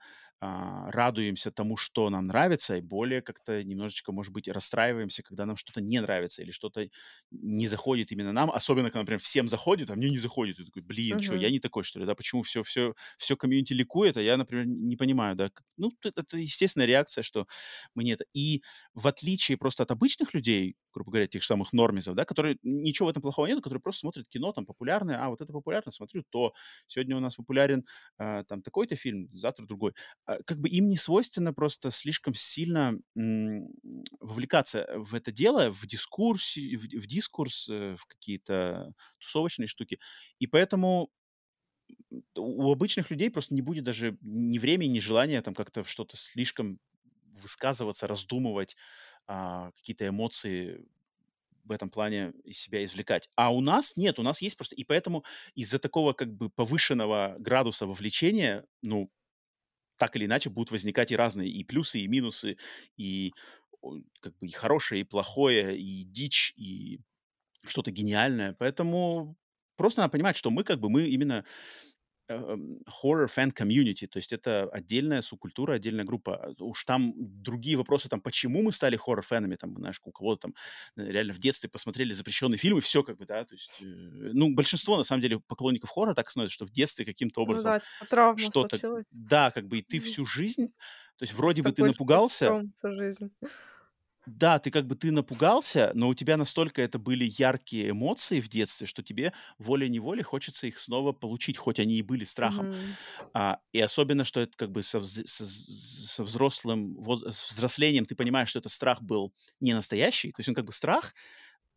[0.91, 5.81] радуемся тому, что нам нравится, и более как-то немножечко, может быть, расстраиваемся, когда нам что-то
[5.81, 6.89] не нравится или что-то
[7.31, 10.59] не заходит именно нам, особенно, когда, например, всем заходит, а мне не заходит.
[10.61, 13.73] И такой, блин, что, я не такой, что ли, да, почему все, все, все комьюнити
[13.73, 15.51] ликует, а я, например, не понимаю, да.
[15.77, 17.47] Ну, это естественная реакция, что
[17.95, 18.21] мы нет.
[18.33, 18.63] И
[18.95, 23.07] в отличие просто от обычных людей, грубо говоря, тех же самых нормизов, да, которые, ничего
[23.07, 26.25] в этом плохого нет, которые просто смотрят кино, там, популярное, а, вот это популярно, смотрю
[26.31, 26.53] то.
[26.87, 27.85] Сегодня у нас популярен,
[28.19, 29.93] э, там, такой-то фильм, завтра другой.
[30.35, 32.99] А, как бы им не свойственно просто слишком сильно
[34.21, 39.99] вовлекаться в это дело, в дискурс, в, в дискурс, э, в какие-то тусовочные штуки.
[40.39, 41.11] И поэтому
[42.37, 46.79] у обычных людей просто не будет даже ни времени, ни желания там как-то что-то слишком
[47.43, 48.77] высказываться, раздумывать,
[49.27, 50.87] а, какие-то эмоции
[51.65, 53.29] в этом плане из себя извлекать.
[53.37, 54.75] А у нас нет, у нас есть просто...
[54.77, 55.25] И поэтому
[55.55, 59.11] из-за такого как бы повышенного градуса вовлечения, ну,
[59.99, 62.57] так или иначе будут возникать и разные и плюсы, и минусы,
[62.97, 63.33] и
[64.21, 67.01] как бы и хорошее, и плохое, и дичь, и
[67.67, 68.55] что-то гениальное.
[68.59, 69.37] Поэтому
[69.77, 71.45] просто надо понимать, что мы как бы, мы именно
[72.29, 76.55] horror fan community, то есть это отдельная субкультура, отдельная группа.
[76.59, 80.55] Уж там другие вопросы, там, почему мы стали хоррор-фенами, там, знаешь, у кого-то там
[80.97, 84.55] э, реально в детстве посмотрели запрещенные фильмы, все как бы, да, то есть, э, ну,
[84.55, 88.07] большинство, на самом деле, поклонников хоррора так становится, что в детстве каким-то ну образом ну,
[88.11, 89.05] да, типа что-то...
[89.13, 90.69] Да, как бы, и ты всю жизнь,
[91.17, 92.63] то есть вроде С бы ты напугался...
[92.83, 93.31] Жизнь.
[94.27, 98.49] Да, ты как бы ты напугался, но у тебя настолько это были яркие эмоции в
[98.49, 102.71] детстве, что тебе волей-неволей хочется их снова получить, хоть они и были страхом.
[102.71, 103.29] Mm-hmm.
[103.35, 106.97] А, и особенно, что это как бы со, со, со взрослым,
[107.31, 110.73] с взрослением ты понимаешь, что этот страх был не настоящий, то есть он как бы
[110.73, 111.15] страх,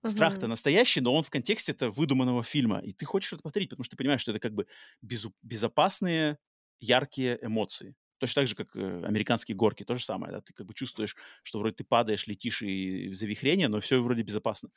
[0.04, 0.10] Uh-huh.
[0.12, 2.80] Страх-то настоящий, но он в контексте это выдуманного фильма.
[2.80, 4.68] И ты хочешь это повторить, потому что ты понимаешь, что это как бы
[5.02, 6.38] безу- безопасные,
[6.80, 7.96] яркие эмоции.
[8.20, 10.34] Точно так же, как э, американские горки, то же самое.
[10.34, 10.42] Да?
[10.42, 14.70] Ты как бы чувствуешь, что вроде ты падаешь, летишь и завихрение, но все вроде безопасно.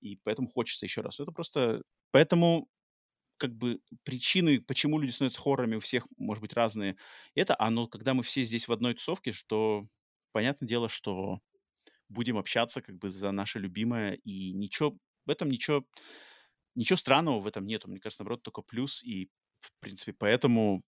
[0.00, 1.20] И поэтому хочется еще раз.
[1.20, 1.82] Это просто...
[2.10, 2.68] Поэтому
[3.38, 6.96] как бы причины, почему люди становятся хоррорами, у всех, может быть, разные.
[7.34, 9.86] Это, а но когда мы все здесь в одной тусовке, что
[10.32, 11.40] понятное дело, что
[12.08, 15.84] будем общаться как бы за наше любимое, и ничего, в этом ничего,
[16.74, 17.88] ничего странного в этом нету.
[17.90, 19.30] Мне кажется, наоборот, только плюс, и,
[19.60, 20.82] в принципе, поэтому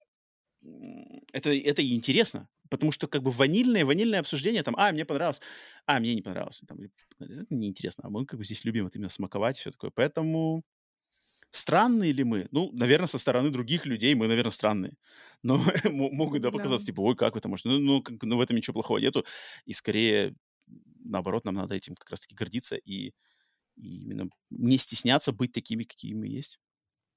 [1.32, 5.41] это, это и интересно, потому что как бы ванильное, ванильное обсуждение, там, а, мне понравилось,
[5.87, 6.78] а, мне не понравилось, там,
[7.19, 10.62] это неинтересно, а мы как бы здесь любим вот именно смаковать все такое, поэтому
[11.51, 12.49] странные ли мы?
[12.51, 14.97] Ну, наверное, со стороны других людей мы, наверное, странные,
[15.43, 18.41] но могут, да, показаться, типа, ой, как вы это можете, ну, ну, как, ну, в
[18.41, 19.24] этом ничего плохого нету,
[19.65, 20.35] и скорее,
[21.05, 23.12] наоборот, нам надо этим как раз-таки гордиться и,
[23.77, 26.59] и именно не стесняться быть такими, какие мы есть.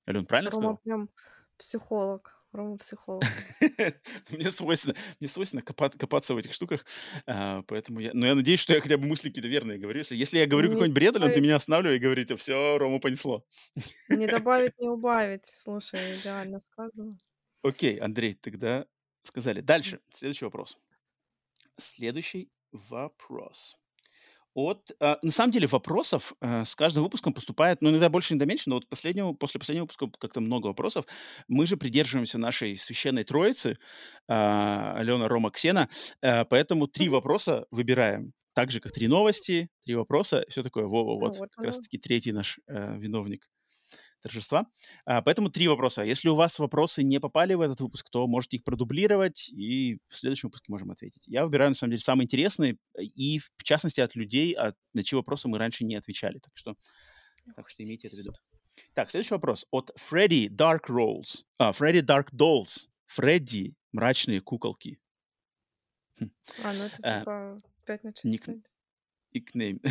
[0.08, 0.78] Ален, правильно Рома сказал?
[0.84, 1.10] прям
[1.58, 2.43] психолог.
[2.54, 3.24] Рома психолог.
[4.30, 6.86] Мне свойственно, мне свойственно копаться в этих штуках,
[7.26, 8.12] а, поэтому я...
[8.14, 10.00] Но я надеюсь, что я хотя бы мысли какие-то верные говорю.
[10.00, 13.46] Если, если я говорю какой-нибудь бред, ты меня останавливай и говорит, все, Рома понесло.
[14.10, 15.46] Не добавить, не убавить.
[15.46, 17.18] Слушай, идеально сказано.
[17.64, 18.86] Окей, Андрей, тогда
[19.24, 19.62] сказали.
[19.62, 20.78] Дальше, следующий вопрос.
[21.78, 23.76] Следующий вопрос
[24.54, 24.92] от...
[25.00, 28.70] Э, на самом деле вопросов э, с каждым выпуском поступает, ну, иногда больше, иногда меньше,
[28.70, 31.06] но вот последнего, после последнего выпуска как-то много вопросов.
[31.48, 35.90] Мы же придерживаемся нашей священной троицы, э, Алена, Рома, Ксена,
[36.22, 38.34] э, поэтому три вопроса выбираем.
[38.54, 40.86] Так же, как три новости, три вопроса, все такое.
[40.86, 43.50] Вова, вот, вот как раз-таки третий наш э, виновник
[44.24, 44.66] торжества.
[45.06, 46.04] А, поэтому три вопроса.
[46.04, 50.16] Если у вас вопросы не попали в этот выпуск, то можете их продублировать, и в
[50.16, 51.28] следующем выпуске можем ответить.
[51.28, 55.16] Я выбираю, на самом деле, самые интересные, и в частности от людей, от, на чьи
[55.16, 56.40] вопросы мы раньше не отвечали.
[56.40, 56.76] Так что,
[57.56, 58.34] так что имейте это в виду.
[58.94, 61.44] Так, следующий вопрос от Фредди Dark Rolls.
[61.60, 62.88] А, Фредди Dark Dolls.
[63.06, 65.00] Фредди Мрачные куколки.
[66.20, 66.32] Хм.
[66.64, 68.48] А, ну это а, типа пять на Ник...
[69.34, 69.82] Никнейм.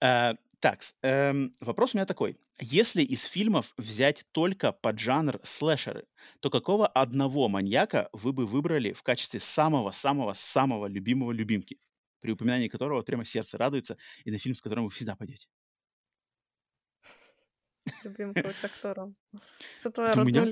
[0.00, 2.36] А, так, эм, вопрос у меня такой.
[2.60, 6.06] Если из фильмов взять только под жанр слэшеры,
[6.40, 11.78] то какого одного маньяка вы бы выбрали в качестве самого-самого-самого любимого любимки,
[12.20, 15.46] при упоминании которого прямо сердце радуется, и на фильм, с которым вы всегда пойдете?
[18.04, 19.14] Любим быть актером.
[19.80, 20.44] Это твоя меня,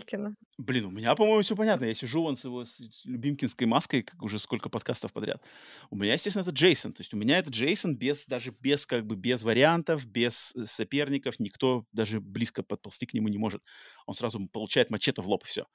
[0.58, 1.84] блин, у меня, по-моему, все понятно.
[1.84, 5.42] Я сижу вон с его с любимкинской маской, как уже сколько подкастов подряд.
[5.90, 6.92] У меня, естественно, это Джейсон.
[6.92, 10.66] То есть у меня это Джейсон без, даже без, как бы, без вариантов, без э,
[10.66, 11.38] соперников.
[11.38, 13.62] Никто даже близко подползти к нему не может.
[14.06, 15.66] Он сразу получает мачете в лоб, и все.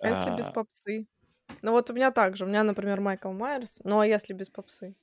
[0.00, 0.52] А если без а.
[0.52, 1.06] попсы?
[1.62, 2.44] Ну вот у меня так же.
[2.44, 3.80] У меня, например, Майкл Майерс.
[3.84, 4.94] Ну а если без попсы?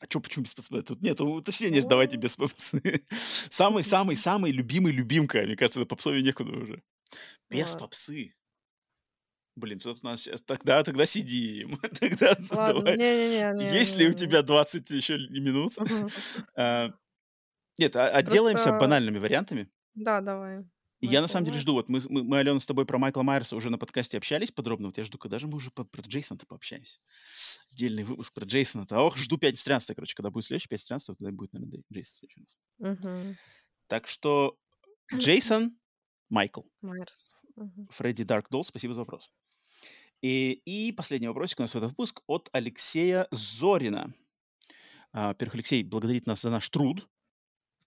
[0.00, 0.82] А чё, почему без попсы?
[0.82, 3.04] Тут нет уточнения, давайте без попсы.
[3.50, 5.42] Самый-самый-самый любимый любимка.
[5.42, 6.82] Мне кажется, попсовее некуда уже.
[7.50, 8.34] Без попсы.
[9.56, 10.40] Блин, тут у нас сейчас...
[10.40, 11.76] Тогда, тогда сидим.
[12.00, 12.96] тогда Ладно, давай.
[12.96, 13.74] не-не-не.
[13.78, 15.74] Есть ли у тебя 20 еще минут?
[16.54, 16.94] А,
[17.76, 18.80] нет, а, отделаемся Просто...
[18.80, 19.68] банальными вариантами.
[19.94, 20.64] Да, давай.
[21.00, 23.22] И я на самом деле жду, вот мы, мы, мы, Алена, с тобой про Майкла
[23.22, 26.02] Майерса уже на подкасте общались подробно, вот я жду, когда же мы уже по, про
[26.02, 26.98] Джейсона-то пообщаемся.
[27.72, 29.00] Отдельный выпуск про Джейсона-то.
[29.00, 32.40] Ох, жду 5 13 короче, когда будет следующий 5 13 тогда будет, наверное, Джейсон следующий
[32.40, 32.98] раз.
[32.98, 33.36] Угу.
[33.86, 34.58] Так что
[35.14, 35.78] Джейсон,
[36.28, 36.62] Майкл.
[36.82, 37.34] Майерс.
[37.56, 37.88] Угу.
[37.92, 39.30] Фредди Дарк Долл, спасибо за вопрос.
[40.20, 44.12] И, и последний вопросик у нас в этот выпуск от Алексея Зорина.
[45.12, 47.08] А, во-первых, Алексей благодарит нас за наш труд.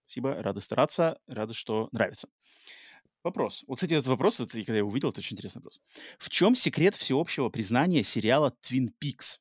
[0.07, 2.27] Спасибо, рады стараться, рады, что нравится.
[3.23, 3.63] Вопрос.
[3.67, 5.79] Вот, кстати, этот вопрос, это, когда я увидел, это очень интересный вопрос.
[6.19, 9.39] В чем секрет всеобщего признания сериала Twin Peaks?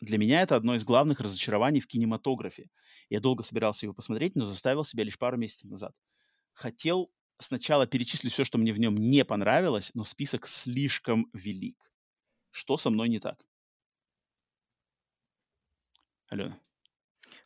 [0.00, 2.70] Для меня это одно из главных разочарований в кинематографе.
[3.08, 5.92] Я долго собирался его посмотреть, но заставил себя лишь пару месяцев назад.
[6.52, 11.92] Хотел сначала перечислить все, что мне в нем не понравилось, но список слишком велик.
[12.50, 13.44] Что со мной не так?
[16.30, 16.60] Алена.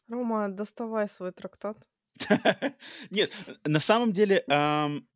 [0.09, 1.90] Рома, доставай свой трактат.
[3.11, 3.33] Нет,
[3.65, 4.45] на самом деле,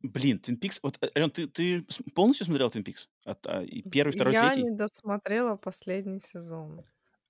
[0.01, 0.79] блин, Twin Peaks...
[0.83, 3.07] Вот, э, Ален, ты, ты полностью смотрел Twin Peaks?
[3.23, 4.63] От, а, первый, второй, Я третий?
[4.63, 6.83] не досмотрела последний сезон.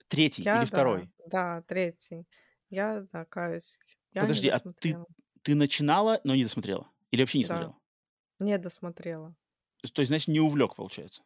[0.07, 1.10] Третий Я, или да, второй?
[1.27, 2.26] да, третий.
[2.69, 3.80] Я, да, каюсь.
[4.14, 6.89] Я Подожди, а ты, начинала, но не досмотрела?
[7.11, 7.77] Или вообще не Да, смотрела?
[8.39, 9.35] не досмотрела.
[9.93, 11.22] То есть, значит, не увлек, получается.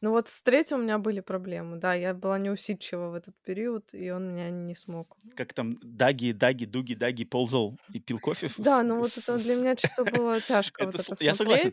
[0.00, 1.76] Ну вот с третьим у меня были проблемы.
[1.76, 5.16] Да, я была неусидчива в этот период, и он меня не смог.
[5.36, 8.50] Как там Даги, Даги, Дуги, Даги ползал и пил кофе?
[8.58, 11.72] Да, ну вот это для меня что-то было тяжко вот Это, я согласен.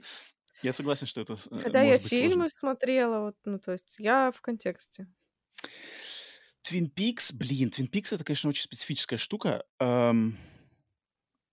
[0.62, 4.42] Я согласен, что это э, Когда я фильмы смотрела, вот, ну то есть я в
[4.42, 5.08] контексте.
[6.64, 9.64] Twin Peaks, блин, Twin Peaks это, конечно, очень специфическая штука.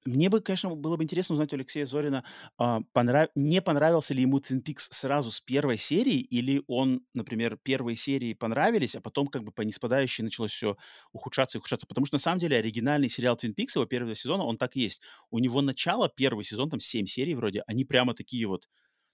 [0.04, 2.24] Мне бы, конечно, было бы интересно узнать у Алексея Зорина,
[2.58, 7.56] а, понрав- не понравился ли ему Twin Peaks сразу с первой серии, или он, например,
[7.62, 10.76] первые серии понравились, а потом как бы по ниспадающей началось все
[11.12, 11.86] ухудшаться и ухудшаться.
[11.86, 14.80] Потому что, на самом деле, оригинальный сериал Twin Peaks, его первого сезона, он так и
[14.80, 15.02] есть.
[15.30, 18.68] У него начало, первый сезон, там 7 серий вроде, они прямо такие вот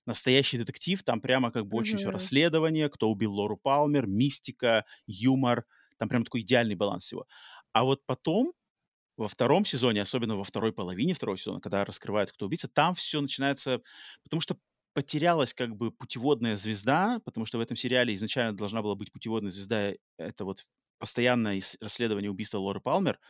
[0.06, 2.10] настоящий детектив, там прямо как бы очень все Мгм.
[2.10, 5.66] расследование, кто убил Лору Палмер, мистика, юмор,
[5.98, 7.26] там прям такой идеальный баланс всего.
[7.72, 8.52] А вот потом,
[9.18, 13.20] во втором сезоне, особенно во второй половине второго сезона, когда раскрывают, кто убийца, там все
[13.20, 13.82] начинается,
[14.22, 14.56] потому что
[14.94, 19.50] потерялась как бы путеводная звезда, потому что в этом сериале изначально должна была быть путеводная
[19.50, 20.64] звезда, это вот
[20.98, 23.20] постоянное расследование убийства Лоры Палмер.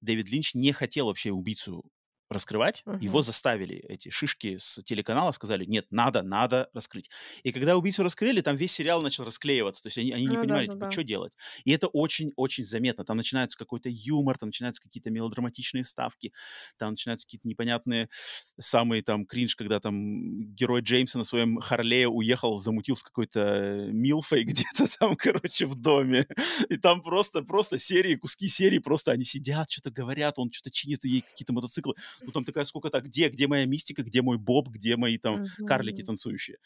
[0.00, 1.84] Дэвид Линч не хотел вообще убийцу
[2.30, 3.22] раскрывать, его Мгм.
[3.22, 7.10] заставили эти шишки с телеканала, сказали, нет, надо, надо раскрыть.
[7.44, 10.44] И когда убийцу раскрыли, там весь сериал начал расклеиваться, то есть они, они не Ну
[10.46, 10.90] да, понимали, да, типа, да.
[10.90, 11.32] что делать.
[11.64, 13.04] И это очень-очень заметно.
[13.04, 16.32] Там начинается какой-то юмор, там начинаются какие-то мелодраматичные ставки,
[16.78, 18.08] там начинаются какие-то непонятные
[18.58, 24.44] самые там кринж, когда там герой Джеймса на своем Харлее уехал, замутил с какой-то милфой
[24.44, 26.26] где-то там, короче, в доме.
[26.68, 31.04] И там просто, просто серии, куски серии, просто они сидят, что-то говорят, он что-то чинит
[31.04, 31.94] ей какие-то мотоциклы.
[32.24, 36.02] Ну там такая сколько-то, где, где моя мистика, где мой Боб, где мои там карлики
[36.02, 36.04] Мгм.
[36.04, 36.58] танцующие.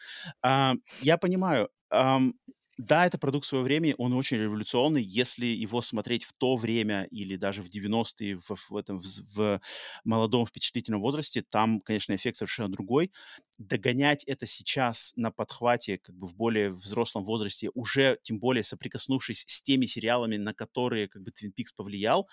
[0.43, 2.35] А, я понимаю, ам,
[2.78, 5.02] да, это продукт своего времени, он очень революционный.
[5.02, 9.05] Если его смотреть в то время или даже в 90-е, в, в этом в,
[9.36, 9.60] в
[10.05, 13.12] молодом впечатлительном возрасте, там, конечно, эффект совершенно другой.
[13.59, 19.44] Догонять это сейчас на подхвате, как бы в более взрослом возрасте, уже тем более соприкоснувшись
[19.47, 22.28] с теми сериалами, на которые как бы Twin Peaks повлиял,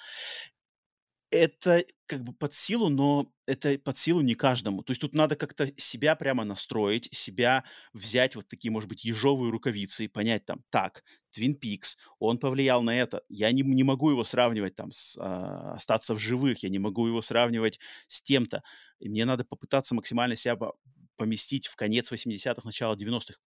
[1.29, 4.83] это как бы под силу, но это под силу не каждому.
[4.83, 7.63] То есть тут надо как-то себя прямо настроить, себя
[7.93, 11.03] взять вот такие, может быть, ежовые рукавицы и понять там, так,
[11.37, 13.23] Twin Peaks, он повлиял на это.
[13.29, 17.07] Я не, не могу его сравнивать там с а, «Остаться в живых», я не могу
[17.07, 18.63] его сравнивать с тем-то.
[18.99, 20.75] И мне надо попытаться максимально себя по-
[21.17, 23.39] поместить в конец 80-х, начало 90-х.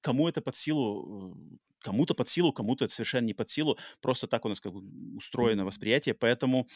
[0.00, 3.78] Кому это под силу, э, кому-то под силу, кому-то это совершенно не под силу.
[4.00, 4.82] Просто так у нас как бы
[5.16, 6.14] устроено восприятие.
[6.14, 6.66] Поэтому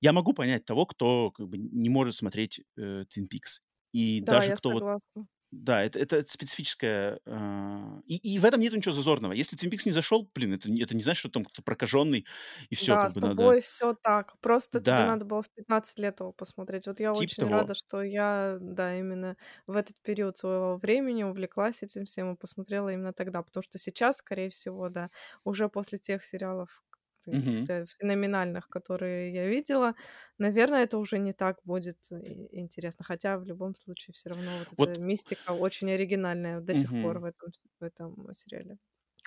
[0.00, 3.60] я могу понять того, кто как бы не может смотреть э, Twin Peaks.
[3.92, 5.26] И Да, даже кто вот согласна.
[5.52, 7.20] Да, это, это специфическое.
[7.26, 9.32] а, И, и в этом нет ничего зазорного.
[9.32, 12.26] Если Peaks не зашел, блин, это, это не значит, что там кто-то прокаженный,
[12.70, 13.54] и все, Да, как с бы надо.
[13.54, 14.34] тобой все так.
[14.40, 16.86] Просто тебе Да, надо было в 15 лет его посмотреть.
[16.88, 17.74] Вот я типа очень рада, того.
[17.74, 19.36] что я, да, именно
[19.68, 23.42] в этот период своего времени увлеклась этим всем и посмотрела именно тогда.
[23.42, 25.10] Потому что сейчас, скорее всего, да,
[25.44, 26.82] уже после тех сериалов
[27.30, 29.94] Каких-то феноменальных, которые я видела,
[30.38, 33.04] наверное, это уже не так будет и- интересно.
[33.04, 37.18] Хотя в любом случае все равно вот Вот, эта мистика очень оригинальная до сих пор
[37.20, 37.50] в этом,
[37.80, 38.78] в этом сериале.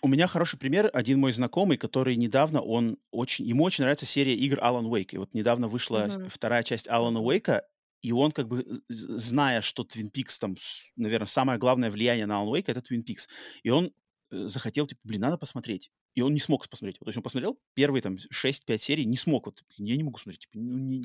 [0.03, 0.89] У меня хороший пример.
[0.93, 5.11] Один мой знакомый, который недавно, он очень, ему очень нравится серия игр Alan Wake.
[5.11, 6.29] И вот недавно вышла Мгм.
[6.29, 7.63] вторая часть Алана Уэйка,
[8.01, 10.55] и он как бы, зная, что Twin Peaks там,
[10.95, 13.27] наверное, самое главное влияние на Alan Wake это Twin Peaks.
[13.63, 13.93] И он
[14.31, 15.91] э, захотел, типа, блин, надо посмотреть.
[16.15, 16.99] И он не смог посмотреть.
[16.99, 19.45] То есть он посмотрел первые там 6-5 серий, не смог.
[19.47, 20.41] Вот, я не могу смотреть.
[20.41, 21.03] Типа, ну, не,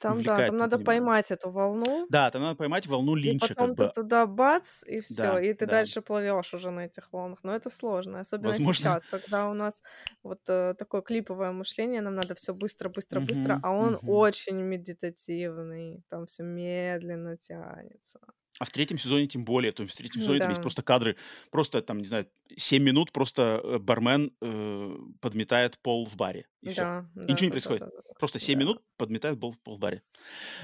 [0.00, 0.84] Там, да, там надо понимаю.
[0.86, 3.92] поймать эту волну, Да, там надо поймать волну и Линча, как потом ты бы.
[3.94, 5.72] туда бац, и все, Да, и ты да.
[5.72, 7.40] дальше плывешь уже на этих волнах.
[7.42, 8.74] Но это сложно, особенно Возможно.
[8.74, 9.82] сейчас, когда у нас
[10.22, 16.02] вот э, такое клиповое мышление, нам надо все быстро, быстро, быстро, а он очень медитативный,
[16.08, 18.20] там все медленно тянется.
[18.60, 19.72] А в третьем сезоне тем более.
[19.72, 20.62] То есть в третьем сезоне там есть Да.
[20.62, 21.16] просто кадры,
[21.50, 26.46] просто там, не знаю, 7 минут просто э, бармен э, подметает пол в баре.
[26.62, 26.82] И все.
[26.82, 27.80] Да, И да, ничего не да, да, происходит.
[27.80, 28.14] да, да, да.
[28.18, 28.60] Просто 7 Да.
[28.64, 30.02] минут подметает пол, пол в баре.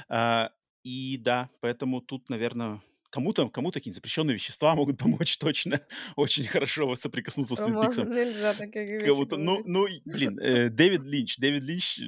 [0.09, 0.53] А,
[0.85, 2.81] и да, поэтому тут, наверное,
[3.11, 5.81] кому-то кому какие-нибудь запрещенные вещества могут помочь точно
[6.17, 8.11] очень хорошо соприкоснуться с Твин Пиксом.
[8.11, 11.39] нельзя такие вещи ну, ну, блин, э, Дэвид Линч.
[11.39, 11.99] Дэвид Линч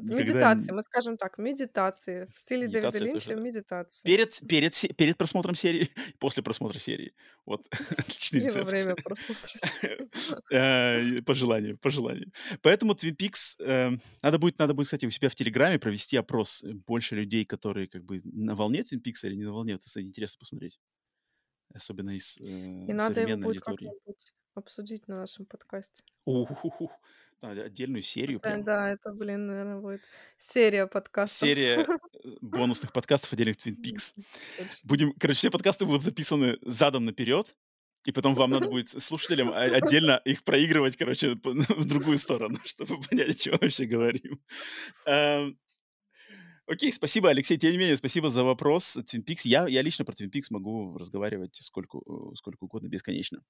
[0.00, 0.22] никогда...
[0.22, 2.26] медитации, н- мы скажем так, медитации.
[2.32, 3.40] В стиле Дэвида Медитация Линча тоже...
[3.40, 4.08] медитации.
[4.08, 5.88] Перед, перед, перед просмотром серии,
[6.18, 7.14] после просмотра серии.
[7.46, 7.66] Вот,
[7.98, 8.70] отличный во рецепт.
[8.70, 10.08] время просмотра.
[10.50, 12.32] Э, По желанию, по желанию.
[12.62, 13.90] Поэтому Twin Peaks, э,
[14.22, 16.62] надо будет, надо будет, кстати, у себя в Телеграме провести опрос.
[16.62, 19.74] э, Больше людей, которые как бы на волне Twin Peaks или не на волне.
[19.74, 20.78] Это, кстати, интересно посмотреть.
[21.74, 22.38] Особенно из
[22.86, 23.86] И э, надо его современной будет аудитории.
[23.88, 26.04] как-нибудь обсудить на нашем подкасте.
[26.24, 26.90] Уху-ху-ху.
[27.42, 28.64] Надо отдельную серию прям.
[28.64, 30.00] да, это, блин, наверное, будет
[30.38, 31.46] серия подкастов.
[31.46, 34.14] Серия э, бонусных подкастов отдельных Twin Peaks.
[34.82, 37.52] Будем, короче, все подкасты будут записаны задом наперед,
[38.06, 43.00] и потом вам надо будет слушателям о- отдельно их проигрывать, короче, в другую сторону, чтобы
[43.02, 44.40] понять, о чем вообще говорим.
[46.66, 47.58] Окей, спасибо, Алексей.
[47.58, 48.96] Тем не менее, спасибо за вопрос.
[48.96, 49.40] Twin Peaks.
[49.44, 53.40] Я, я лично про Twin Peaks могу разговаривать сколько, э, сколько угодно, бесконечно.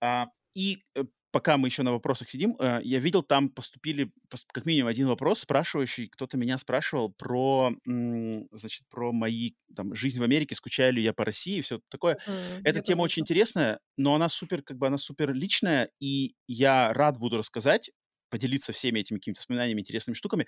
[0.00, 4.42] А, и э, пока мы еще на вопросах сидим, э, я видел, там поступили пос-
[4.52, 10.24] как минимум один вопрос, спрашивающий, кто-то меня спрашивал про, значит, про мои, там, жизнь в
[10.24, 12.18] Америке, скучаю ли я по России и все такое.
[12.26, 16.92] Мгм, Эта тема очень интересная, но она супер, как бы она супер личная, и я
[16.92, 17.90] рад буду рассказать,
[18.30, 20.46] поделиться всеми этими какими-то воспоминаниями, интересными штуками,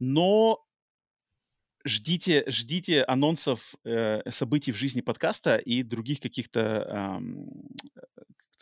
[0.00, 0.58] но
[1.84, 7.20] ждите, ждите анонсов э, событий в жизни подкаста и других каких-то э,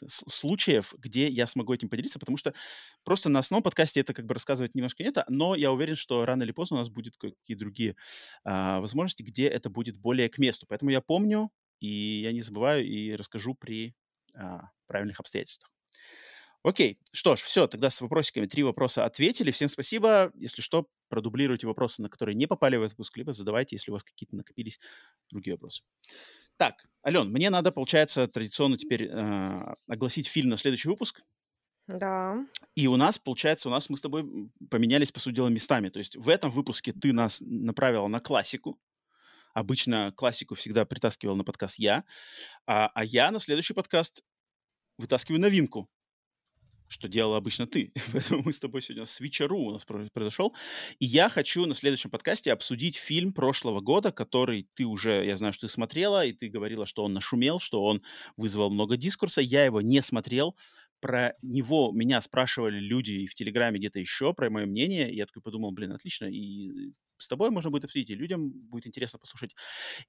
[0.09, 2.55] случаев, где я смогу этим поделиться, потому что
[3.05, 6.43] просто на основном подкасте это как бы рассказывать немножко нет, но я уверен, что рано
[6.43, 7.97] или поздно у нас будут какие другие
[8.45, 10.67] а, возможности, где это будет более к месту.
[10.69, 13.95] Поэтому я помню, и я не забываю, и расскажу при
[14.35, 15.71] а, правильных обстоятельствах.
[16.63, 19.51] Окей, что ж, все, тогда с вопросиками три вопроса ответили.
[19.51, 20.31] Всем спасибо.
[20.35, 23.95] Если что, продублируйте вопросы, на которые не попали в этот выпуск, либо задавайте, если у
[23.95, 24.79] вас какие-то накопились
[25.31, 25.83] другие вопросы.
[26.59, 31.23] Так, Ален, мне надо, получается, традиционно теперь э, огласить фильм на следующий выпуск.
[31.87, 32.47] Да.
[32.75, 35.89] И у нас, получается, у нас мы с тобой поменялись, по сути дела, местами.
[35.89, 38.79] То есть в этом выпуске ты нас направила на классику.
[39.55, 42.05] Обычно классику всегда притаскивал на подкаст я.
[42.67, 44.23] А, а я на следующий подкаст
[44.99, 45.89] вытаскиваю новинку,
[46.91, 47.93] что делала обычно ты.
[48.13, 50.55] Поэтому мы с тобой сегодня свичеру у нас про- произошел.
[50.99, 55.53] И я хочу на следующем подкасте обсудить фильм прошлого года, который ты уже, я знаю,
[55.53, 58.03] что ты смотрела, и ты говорила, что он нашумел, что он
[58.37, 59.41] вызвал много дискурса.
[59.41, 60.57] Я его не смотрел.
[60.99, 65.11] Про него меня спрашивали люди и в Телеграме где-то еще, про мое мнение.
[65.15, 66.27] Я такой подумал, блин, отлично.
[66.27, 69.55] И с тобой можно будет обсудить, и людям будет интересно послушать.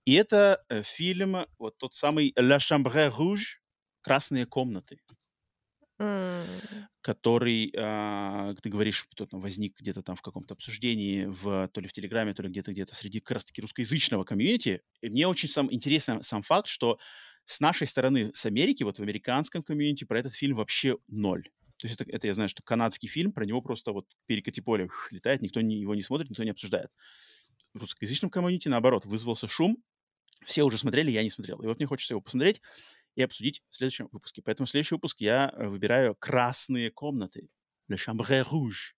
[0.03, 3.61] И это э, фильм, вот тот самый «La Chambre Rouge»,
[4.01, 4.99] «Красные комнаты»
[7.01, 11.87] Который, а, ты говоришь, кто там возник где-то там в каком-то обсуждении, в, то ли
[11.87, 14.81] в Телеграме, то ли где-то где-то среди как раз-таки русскоязычного комьюнити.
[15.01, 16.99] И мне очень сам интересен сам факт, что
[17.45, 21.49] с нашей стороны, с Америки, вот в американском комьюнити про этот фильм вообще ноль.
[21.77, 24.89] То есть это, это я знаю, что канадский фильм, про него просто вот перекати поле
[25.11, 26.91] летает, никто не, его не смотрит, никто не обсуждает.
[27.73, 29.77] В русскоязычном комьюнити, наоборот, вызвался шум,
[30.43, 31.61] все уже смотрели, я не смотрел.
[31.61, 32.61] И вот мне хочется его посмотреть
[33.15, 34.41] и обсудить в следующем выпуске.
[34.41, 37.49] Поэтому в следующий выпуск я э, выбираю «Красные комнаты».
[37.89, 38.93] Le Chambre Rouge.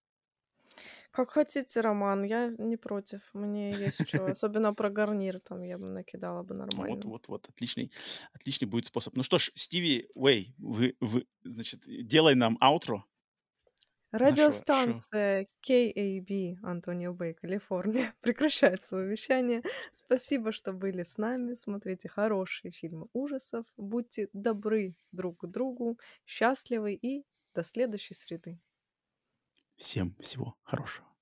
[1.12, 3.22] Как хотите, Роман, я не против.
[3.34, 4.26] Мне есть что.
[4.32, 7.06] Особенно про гарнир там я бы накидала бы Вот, нормально.
[7.06, 7.92] вот, вот, отличный,
[8.34, 9.16] отличный будет способ.
[9.16, 13.06] Ну что ж, Стиви Уэй, вы, вы, значит, делай нам аутро.
[14.14, 19.64] Радиостанция KAB Антонио Бэй, Калифорния прекращает свое вещание.
[19.92, 21.56] Спасибо, что были с нами.
[21.56, 23.66] Смотрите хорошие фильмы ужасов.
[23.76, 27.26] Будьте добры друг к другу, счастливы и
[27.56, 28.60] до следующей среды.
[29.78, 31.13] Всем всего хорошего.